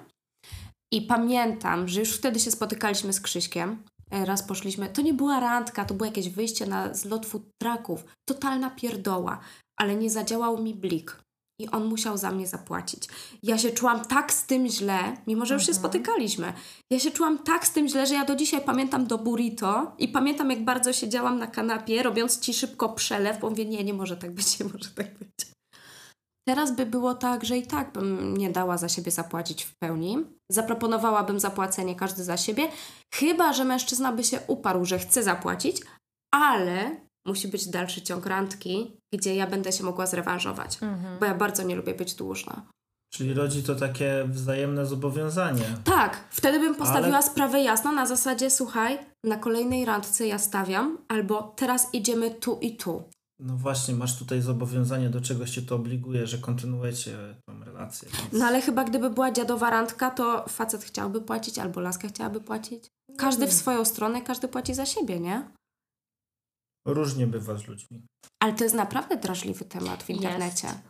I 0.92 1.02
pamiętam, 1.02 1.88
że 1.88 2.00
już 2.00 2.12
wtedy 2.16 2.40
się 2.40 2.50
spotykaliśmy 2.50 3.12
z 3.12 3.20
Krzyśkiem. 3.20 3.82
E, 4.10 4.24
Raz 4.24 4.42
poszliśmy, 4.42 4.88
to 4.88 5.02
nie 5.02 5.14
była 5.14 5.40
randka, 5.40 5.84
to 5.84 5.94
było 5.94 6.06
jakieś 6.06 6.28
wyjście 6.28 6.66
na 6.66 6.94
zlot 6.94 7.26
food 7.26 7.42
trucków. 7.62 8.04
Totalna 8.28 8.70
pierdoła, 8.70 9.40
ale 9.76 9.94
nie 9.96 10.10
zadziałał 10.10 10.62
mi 10.62 10.74
blik. 10.74 11.22
I 11.60 11.68
on 11.70 11.84
musiał 11.86 12.16
za 12.16 12.30
mnie 12.30 12.46
zapłacić. 12.46 13.08
Ja 13.42 13.58
się 13.58 13.70
czułam 13.70 14.04
tak 14.04 14.32
z 14.32 14.46
tym 14.46 14.68
źle, 14.68 15.16
mimo 15.26 15.46
że 15.46 15.54
już 15.54 15.62
się 15.62 15.72
Mhm. 15.72 15.82
spotykaliśmy. 15.82 16.52
Ja 16.92 16.98
się 16.98 17.10
czułam 17.10 17.38
tak 17.38 17.66
z 17.66 17.70
tym 17.72 17.88
źle, 17.88 18.06
że 18.06 18.14
ja 18.14 18.24
do 18.24 18.36
dzisiaj 18.36 18.60
pamiętam 18.64 19.06
do 19.06 19.18
burrito 19.18 19.92
i 19.98 20.08
pamiętam, 20.08 20.50
jak 20.50 20.64
bardzo 20.64 20.92
siedziałam 20.92 21.38
na 21.38 21.46
kanapie, 21.46 22.02
robiąc 22.02 22.40
ci 22.40 22.54
szybko 22.54 22.88
przelew, 22.88 23.40
bo 23.40 23.50
mówię, 23.50 23.64
nie, 23.64 23.84
nie 23.84 23.94
może 23.94 24.16
tak 24.16 24.34
być, 24.34 24.58
nie 24.60 24.66
może 24.66 24.90
tak 24.90 25.18
być. 25.18 25.30
Teraz 26.50 26.76
by 26.76 26.86
było 26.86 27.14
tak, 27.14 27.44
że 27.44 27.56
i 27.58 27.66
tak 27.66 27.92
bym 27.92 28.36
nie 28.36 28.50
dała 28.50 28.78
za 28.78 28.88
siebie 28.88 29.10
zapłacić 29.10 29.64
w 29.64 29.76
pełni. 29.78 30.18
Zaproponowałabym 30.52 31.40
zapłacenie 31.40 31.94
każdy 31.94 32.24
za 32.24 32.36
siebie, 32.36 32.68
chyba 33.14 33.52
że 33.52 33.64
mężczyzna 33.64 34.12
by 34.12 34.24
się 34.24 34.40
uparł, 34.46 34.84
że 34.84 34.98
chce 34.98 35.22
zapłacić, 35.22 35.76
ale 36.34 36.96
musi 37.26 37.48
być 37.48 37.68
dalszy 37.68 38.02
ciąg 38.02 38.26
randki, 38.26 38.96
gdzie 39.14 39.34
ja 39.34 39.46
będę 39.46 39.72
się 39.72 39.84
mogła 39.84 40.06
zrewanżować, 40.06 40.78
Mhm. 40.82 41.18
bo 41.18 41.26
ja 41.26 41.34
bardzo 41.34 41.62
nie 41.62 41.76
lubię 41.76 41.94
być 41.94 42.14
dłużna. 42.14 42.62
Czyli 43.12 43.34
rodzi 43.34 43.62
to 43.62 43.74
takie 43.74 44.24
wzajemne 44.28 44.86
zobowiązanie. 44.86 45.64
Tak, 45.84 46.24
wtedy 46.30 46.60
bym 46.60 46.74
postawiła 46.74 47.16
Ale- 47.18 47.26
sprawę 47.26 47.60
jasno 47.62 47.92
na 47.92 48.06
zasadzie, 48.06 48.50
słuchaj, 48.50 48.98
na 49.24 49.36
kolejnej 49.36 49.84
randce 49.84 50.26
ja 50.26 50.38
stawiam, 50.38 50.98
albo 51.08 51.52
teraz 51.56 51.94
idziemy 51.94 52.30
tu 52.30 52.58
i 52.60 52.76
tu. 52.76 53.02
No 53.42 53.56
właśnie, 53.56 53.94
masz 53.94 54.18
tutaj 54.18 54.42
zobowiązanie, 54.42 55.10
do 55.10 55.20
czegoś 55.20 55.50
cię 55.50 55.62
to 55.62 55.74
obliguje, 55.76 56.26
że 56.26 56.38
kontynuujecie 56.38 57.34
tą 57.48 57.64
relację. 57.64 58.08
Więc... 58.12 58.32
No 58.32 58.46
ale 58.46 58.60
chyba 58.62 58.84
gdyby 58.84 59.10
była 59.10 59.32
dziadowa 59.32 59.70
randka, 59.70 60.10
to 60.10 60.44
facet 60.48 60.84
chciałby 60.84 61.20
płacić, 61.20 61.58
albo 61.58 61.80
laska 61.80 62.08
chciałaby 62.08 62.40
płacić. 62.40 62.88
Każdy 63.18 63.46
w 63.46 63.52
swoją 63.52 63.84
stronę, 63.84 64.22
każdy 64.22 64.48
płaci 64.48 64.74
za 64.74 64.86
siebie, 64.86 65.20
nie? 65.20 65.50
Różnie 66.86 67.26
bywa 67.26 67.56
z 67.56 67.66
ludźmi. 67.66 68.06
Ale 68.42 68.52
to 68.52 68.64
jest 68.64 68.76
naprawdę 68.76 69.16
drażliwy 69.16 69.64
temat 69.64 70.02
w 70.02 70.10
internecie. 70.10 70.66
Jest 70.66 70.89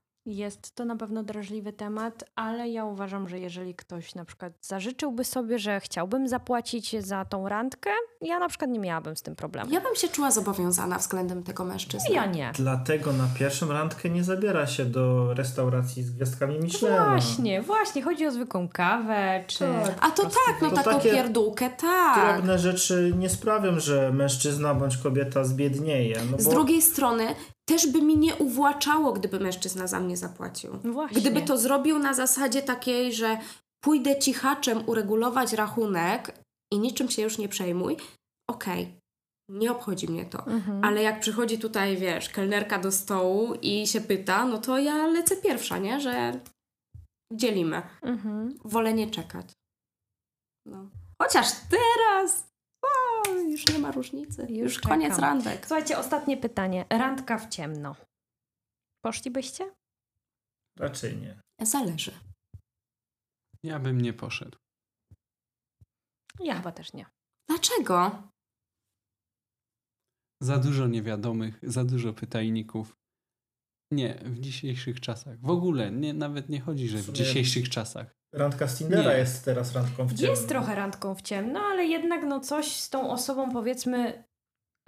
to 0.74 0.84
na 0.84 0.97
pewno 0.97 1.22
drażliwy 1.22 1.72
temat, 1.72 2.24
ale 2.34 2.68
ja 2.68 2.84
uważam, 2.84 3.28
że 3.28 3.38
jeżeli 3.38 3.74
ktoś 3.74 4.14
na 4.14 4.24
przykład 4.24 4.52
zażyczyłby 4.60 5.24
sobie, 5.24 5.59
że 5.59 5.80
chciałbym 5.80 6.28
zapłacić 6.28 6.97
za 7.06 7.24
tą 7.24 7.48
randkę, 7.48 7.90
ja 8.20 8.38
na 8.38 8.48
przykład 8.48 8.70
nie 8.70 8.78
miałabym 8.78 9.16
z 9.16 9.22
tym 9.22 9.36
problemu. 9.36 9.70
Ja 9.70 9.80
bym 9.80 9.94
się 9.94 10.09
czuła 10.09 10.30
zobowiązana 10.30 10.98
względem 10.98 11.42
tego 11.42 11.64
mężczyzny. 11.64 12.14
Ja 12.14 12.26
nie. 12.26 12.52
Dlatego 12.55 13.12
na 13.12 13.28
pierwszą 13.38 13.68
randkę 13.68 14.10
nie 14.10 14.24
zabiera 14.24 14.66
się 14.66 14.84
do 14.84 15.34
restauracji 15.34 16.02
z 16.02 16.10
gwiazdkami 16.10 16.59
Michelina. 16.59 17.09
Właśnie, 17.09 17.62
właśnie. 17.62 18.02
Chodzi 18.02 18.26
o 18.26 18.30
zwykłą 18.30 18.68
kawę, 18.68 19.44
czy... 19.47 19.59
Tak. 19.59 19.94
A 20.01 20.10
to 20.10 20.22
tak, 20.22 20.62
no 20.62 20.70
to 20.70 20.76
taką 20.76 21.01
pierdółkę, 21.01 21.70
tak. 21.70 22.34
Drobne 22.34 22.59
rzeczy 22.59 23.12
nie 23.18 23.28
sprawią, 23.28 23.80
że 23.80 24.12
mężczyzna 24.12 24.74
bądź 24.74 24.97
kobieta 24.97 25.44
zbiednieje. 25.44 26.16
No 26.30 26.38
Z 26.38 26.44
bo 26.44 26.51
drugiej 26.51 26.82
strony 26.82 27.34
też 27.70 27.86
by 27.86 28.02
mi 28.02 28.16
nie 28.16 28.36
uwłaczało, 28.36 29.12
gdyby 29.12 29.40
mężczyzna 29.40 29.86
za 29.86 30.01
mnie 30.01 30.16
zapłacił. 30.16 30.78
No 30.84 30.92
Właśnie. 30.92 31.20
Gdyby 31.20 31.42
to 31.42 31.59
zrobił 31.59 31.98
na 31.98 32.14
zasadzie 32.14 32.62
takiej, 32.62 33.12
że 33.12 33.38
pójdę 33.84 34.18
cichaczem 34.18 34.82
uregulować 34.86 35.52
rachunek 35.52 36.44
i 36.72 36.78
niczym 36.78 37.09
się 37.09 37.22
już 37.22 37.38
nie 37.38 37.48
przejmuj, 37.48 37.97
okej, 38.51 39.01
nie 39.48 39.72
obchodzi 39.72 40.09
mnie 40.09 40.24
to. 40.24 40.47
Mhm. 40.47 40.84
Ale 40.84 41.02
jak 41.02 41.20
przychodzi 41.20 41.59
tutaj, 41.59 41.97
wiesz, 41.97 42.28
kelnerka 42.28 42.78
do 42.78 42.92
stołu 42.92 43.55
i 43.62 43.86
się 43.86 44.01
pyta, 44.01 44.44
no 44.47 44.59
to 44.59 44.78
ja 44.78 45.06
lecę 45.06 45.36
pierwsza, 45.36 45.78
nie? 45.78 46.01
Że 46.01 46.40
dzielimy. 47.32 47.82
Mhm. 48.02 48.59
Wolę 48.64 48.94
nie 48.94 49.10
czekać. 49.10 49.52
No. 50.66 50.90
Chociaż 51.22 51.47
teraz 51.70 52.49
już 53.51 53.68
nie 53.68 53.78
ma 53.78 53.92
różnicy. 53.92 54.42
Już 54.42 54.74
Już, 54.74 54.80
koniec 54.80 55.18
randek. 55.18 55.66
Słuchajcie, 55.66 55.98
ostatnie 55.98 56.36
pytanie. 56.36 56.84
Randka 56.90 57.38
w 57.38 57.48
ciemno. 57.48 57.97
Poszlibyście? 59.05 59.74
raczej 60.78 61.16
nie. 61.16 61.40
Zależy. 61.62 62.12
Ja 63.62 63.78
bym 63.78 64.01
nie 64.01 64.12
poszedł. 64.12 64.59
Ja 66.40 66.55
chyba 66.55 66.72
też 66.72 66.92
nie. 66.92 67.06
Dlaczego? 67.48 68.22
Za 70.42 70.59
dużo 70.59 70.86
niewiadomych, 70.88 71.59
za 71.62 71.84
dużo 71.84 72.12
pytajników. 72.12 72.97
Nie, 73.92 74.14
w 74.14 74.40
dzisiejszych 74.40 75.01
czasach. 75.01 75.40
W 75.40 75.51
ogóle, 75.51 75.90
nie, 75.92 76.14
nawet 76.14 76.48
nie 76.48 76.60
chodzi, 76.60 76.88
że 76.88 76.98
W 76.98 77.12
dzisiejszych 77.12 77.68
czasach. 77.68 78.19
Randka 78.32 78.69
z 78.69 78.78
Tindera 78.78 79.12
Nie. 79.12 79.19
jest 79.19 79.44
teraz 79.44 79.73
randką 79.73 80.07
w 80.07 80.15
ciemno. 80.15 80.31
Jest 80.31 80.48
trochę 80.48 80.74
randką 80.74 81.15
w 81.15 81.23
ciemno, 81.23 81.61
ale 81.61 81.85
jednak 81.85 82.23
no 82.24 82.40
coś 82.40 82.73
z 82.77 82.90
tą 82.90 83.11
osobą 83.11 83.51
powiedzmy 83.52 84.24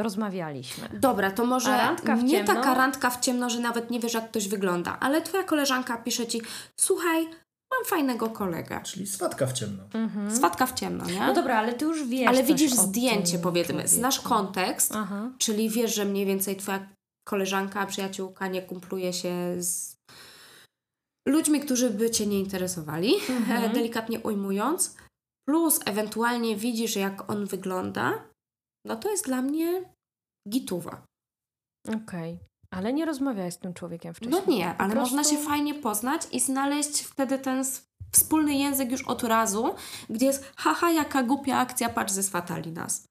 rozmawialiśmy. 0.01 0.89
Dobra, 1.01 1.31
to 1.31 1.47
może 1.47 1.75
A 1.75 1.77
randka 1.77 2.17
w 2.17 2.25
nie 2.25 2.31
ciemno? 2.31 2.55
taka 2.55 2.75
randka 2.75 3.11
w 3.11 3.21
ciemno, 3.21 3.51
że 3.51 3.61
nawet 3.61 3.91
nie 3.91 4.01
wiesz, 4.01 4.15
jak 4.15 4.29
ktoś 4.31 4.49
wygląda, 4.49 4.97
ale 5.01 5.23
twoja 5.23 5.43
koleżanka 5.45 5.97
pisze 5.97 6.27
ci, 6.27 6.43
słuchaj, 6.77 7.25
mam 7.71 7.85
fajnego 7.87 8.31
kolegę. 8.31 8.81
Czyli 8.85 9.07
swatka 9.07 9.47
w 9.47 9.53
ciemno. 9.53 9.83
Mhm. 9.95 10.37
Swatka 10.37 10.67
w 10.67 10.75
ciemno, 10.75 11.05
nie? 11.07 11.21
No 11.21 11.35
dobra, 11.35 11.59
ale 11.59 11.73
ty 11.73 11.85
już 11.85 12.05
wiesz 12.09 12.29
ale 12.29 12.43
widzisz 12.43 12.73
zdjęcie, 12.73 13.39
powiedzmy, 13.39 13.75
człowieku. 13.75 13.95
znasz 13.95 14.21
kontekst, 14.21 14.93
Aha. 14.97 15.31
czyli 15.39 15.71
wiesz, 15.71 15.95
że 15.95 16.05
mniej 16.05 16.27
więcej 16.27 16.57
twoja 16.57 16.89
koleżanka, 17.25 17.87
przyjaciółka 17.87 18.47
nie 18.49 18.63
kumpluje 18.63 19.13
się 19.13 19.33
z 19.63 19.97
ludźmi, 21.29 21.61
którzy 21.61 21.91
by 21.91 22.11
cię 22.11 22.27
nie 22.27 22.41
interesowali, 22.41 23.15
Mhm. 23.29 23.73
delikatnie 23.79 24.21
ujmując, 24.21 24.97
plus 25.49 25.81
ewentualnie 25.87 26.57
widzisz, 26.57 26.97
jak 26.97 27.31
on 27.31 27.47
wygląda, 27.47 28.25
no 28.87 28.97
to 28.97 29.11
jest 29.11 29.25
dla 29.27 29.43
mnie 29.43 29.95
gituwa. 30.49 31.03
Okej. 32.03 32.39
Ale 32.71 32.93
nie 32.93 33.05
rozmawiałeś 33.05 33.55
z 33.55 33.59
tym 33.59 33.75
człowiekiem 33.75 34.15
wcześniej. 34.15 34.41
No 34.47 34.53
nie, 34.53 34.77
ale 34.77 34.93
prostu- 34.95 35.17
można 35.17 35.31
się 35.37 35.43
fajnie 35.45 35.75
poznać 35.75 36.23
i 36.33 36.41
znaleźć 36.41 37.03
wtedy 37.03 37.39
ten 37.39 37.65
wspólny 38.13 38.55
język 38.55 38.91
już 38.91 39.03
od 39.03 39.23
razu, 39.23 39.75
gdzie 40.11 40.27
jest 40.27 40.53
haha, 40.57 40.91
jaka 40.91 41.23
głupia 41.23 41.59
akcja, 41.59 41.89
patrz, 41.89 42.13
zeswatali 42.13 42.73
nas. 42.73 43.07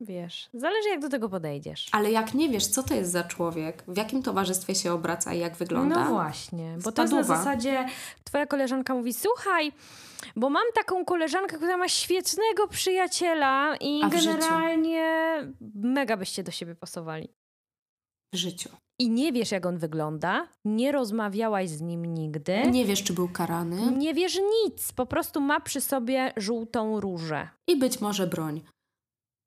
Wiesz, 0.00 0.48
zależy 0.54 0.88
jak 0.88 1.00
do 1.00 1.08
tego 1.08 1.28
podejdziesz. 1.28 1.86
Ale 1.92 2.10
jak 2.10 2.34
nie 2.34 2.48
wiesz, 2.48 2.66
co 2.66 2.82
to 2.82 2.94
jest 2.94 3.10
za 3.12 3.24
człowiek, 3.24 3.84
w 3.88 3.96
jakim 3.96 4.22
towarzystwie 4.22 4.74
się 4.74 4.92
obraca 4.92 5.34
i 5.34 5.38
jak 5.38 5.56
wygląda, 5.56 6.04
No 6.04 6.10
właśnie, 6.10 6.76
bo 6.84 6.92
to 6.92 7.02
jest 7.02 7.14
na 7.14 7.22
zasadzie 7.22 7.86
twoja 8.24 8.46
koleżanka 8.46 8.94
mówi, 8.94 9.14
słuchaj, 9.14 9.72
bo 10.36 10.50
mam 10.50 10.62
taką 10.74 11.04
koleżankę, 11.04 11.56
która 11.56 11.76
ma 11.76 11.88
świetnego 11.88 12.68
przyjaciela 12.68 13.76
i 13.76 14.00
w 14.10 14.12
życiu? 14.14 14.26
generalnie 14.26 15.36
mega 15.74 16.16
byście 16.16 16.42
do 16.42 16.50
siebie 16.50 16.74
pasowali. 16.74 17.28
w 18.34 18.36
życiu. 18.36 18.68
I 18.98 19.10
nie 19.10 19.32
wiesz, 19.32 19.50
jak 19.52 19.66
on 19.66 19.78
wygląda, 19.78 20.48
nie 20.64 20.92
rozmawiałaś 20.92 21.68
z 21.68 21.80
nim 21.80 22.04
nigdy, 22.14 22.62
Nie 22.70 22.84
wiesz, 22.84 23.02
czy 23.02 23.12
był 23.12 23.28
karany 23.28 23.92
nie 23.96 24.14
wiesz 24.14 24.38
nic, 24.64 24.92
po 24.92 25.06
prostu 25.06 25.40
ma 25.40 25.60
przy 25.60 25.80
sobie 25.80 26.32
żółtą 26.36 27.00
różę. 27.00 27.48
i 27.68 27.76
być 27.76 28.00
może 28.00 28.26
broń. 28.26 28.60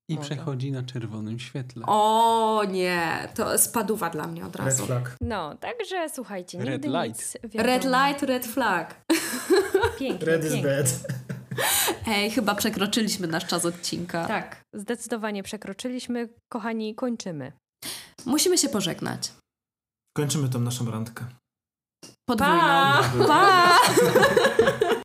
I 0.10 0.16
Może. 0.16 0.30
przechodzi 0.36 0.72
na 0.72 0.84
czerwonym 0.84 1.40
świetle. 1.40 1.84
O 1.88 2.64
nie, 2.70 3.30
to 3.36 3.58
spaduwa 3.58 4.10
dla 4.10 4.28
mnie 4.28 4.46
od 4.46 4.56
Red 4.56 4.66
razu. 4.66 4.86
flag. 4.86 5.16
No, 5.22 5.56
także 5.56 6.10
słuchajcie, 6.10 6.58
Red 6.60 6.70
nigdy 6.84 6.88
light. 6.88 7.08
nic 7.08 7.38
wiadomo. 7.44 7.64
Red 7.64 7.84
light, 7.84 8.24
red 8.24 8.46
flag. 8.48 8.96
Pięknie, 10.00 10.26
Red 10.28 10.46
is 10.46 10.52
pięknie. 10.54 10.72
bad. 10.78 10.88
Ej, 12.08 12.32
chyba 12.32 12.56
przekroczyliśmy 12.56 13.28
nasz 13.28 13.46
czas 13.46 13.66
odcinka. 13.66 14.26
Tak, 14.26 14.62
zdecydowanie 14.74 15.44
przekroczyliśmy. 15.44 16.30
Kochani, 16.50 16.96
kończymy. 16.96 17.52
Musimy 18.26 18.58
się 18.58 18.70
pożegnać. 18.70 19.32
Kończymy 20.18 20.50
tą 20.50 20.60
naszą 20.60 20.92
randkę. 20.92 21.26
Podwójną. 22.30 22.58
Pa! 22.62 23.04
pa! 23.28 23.78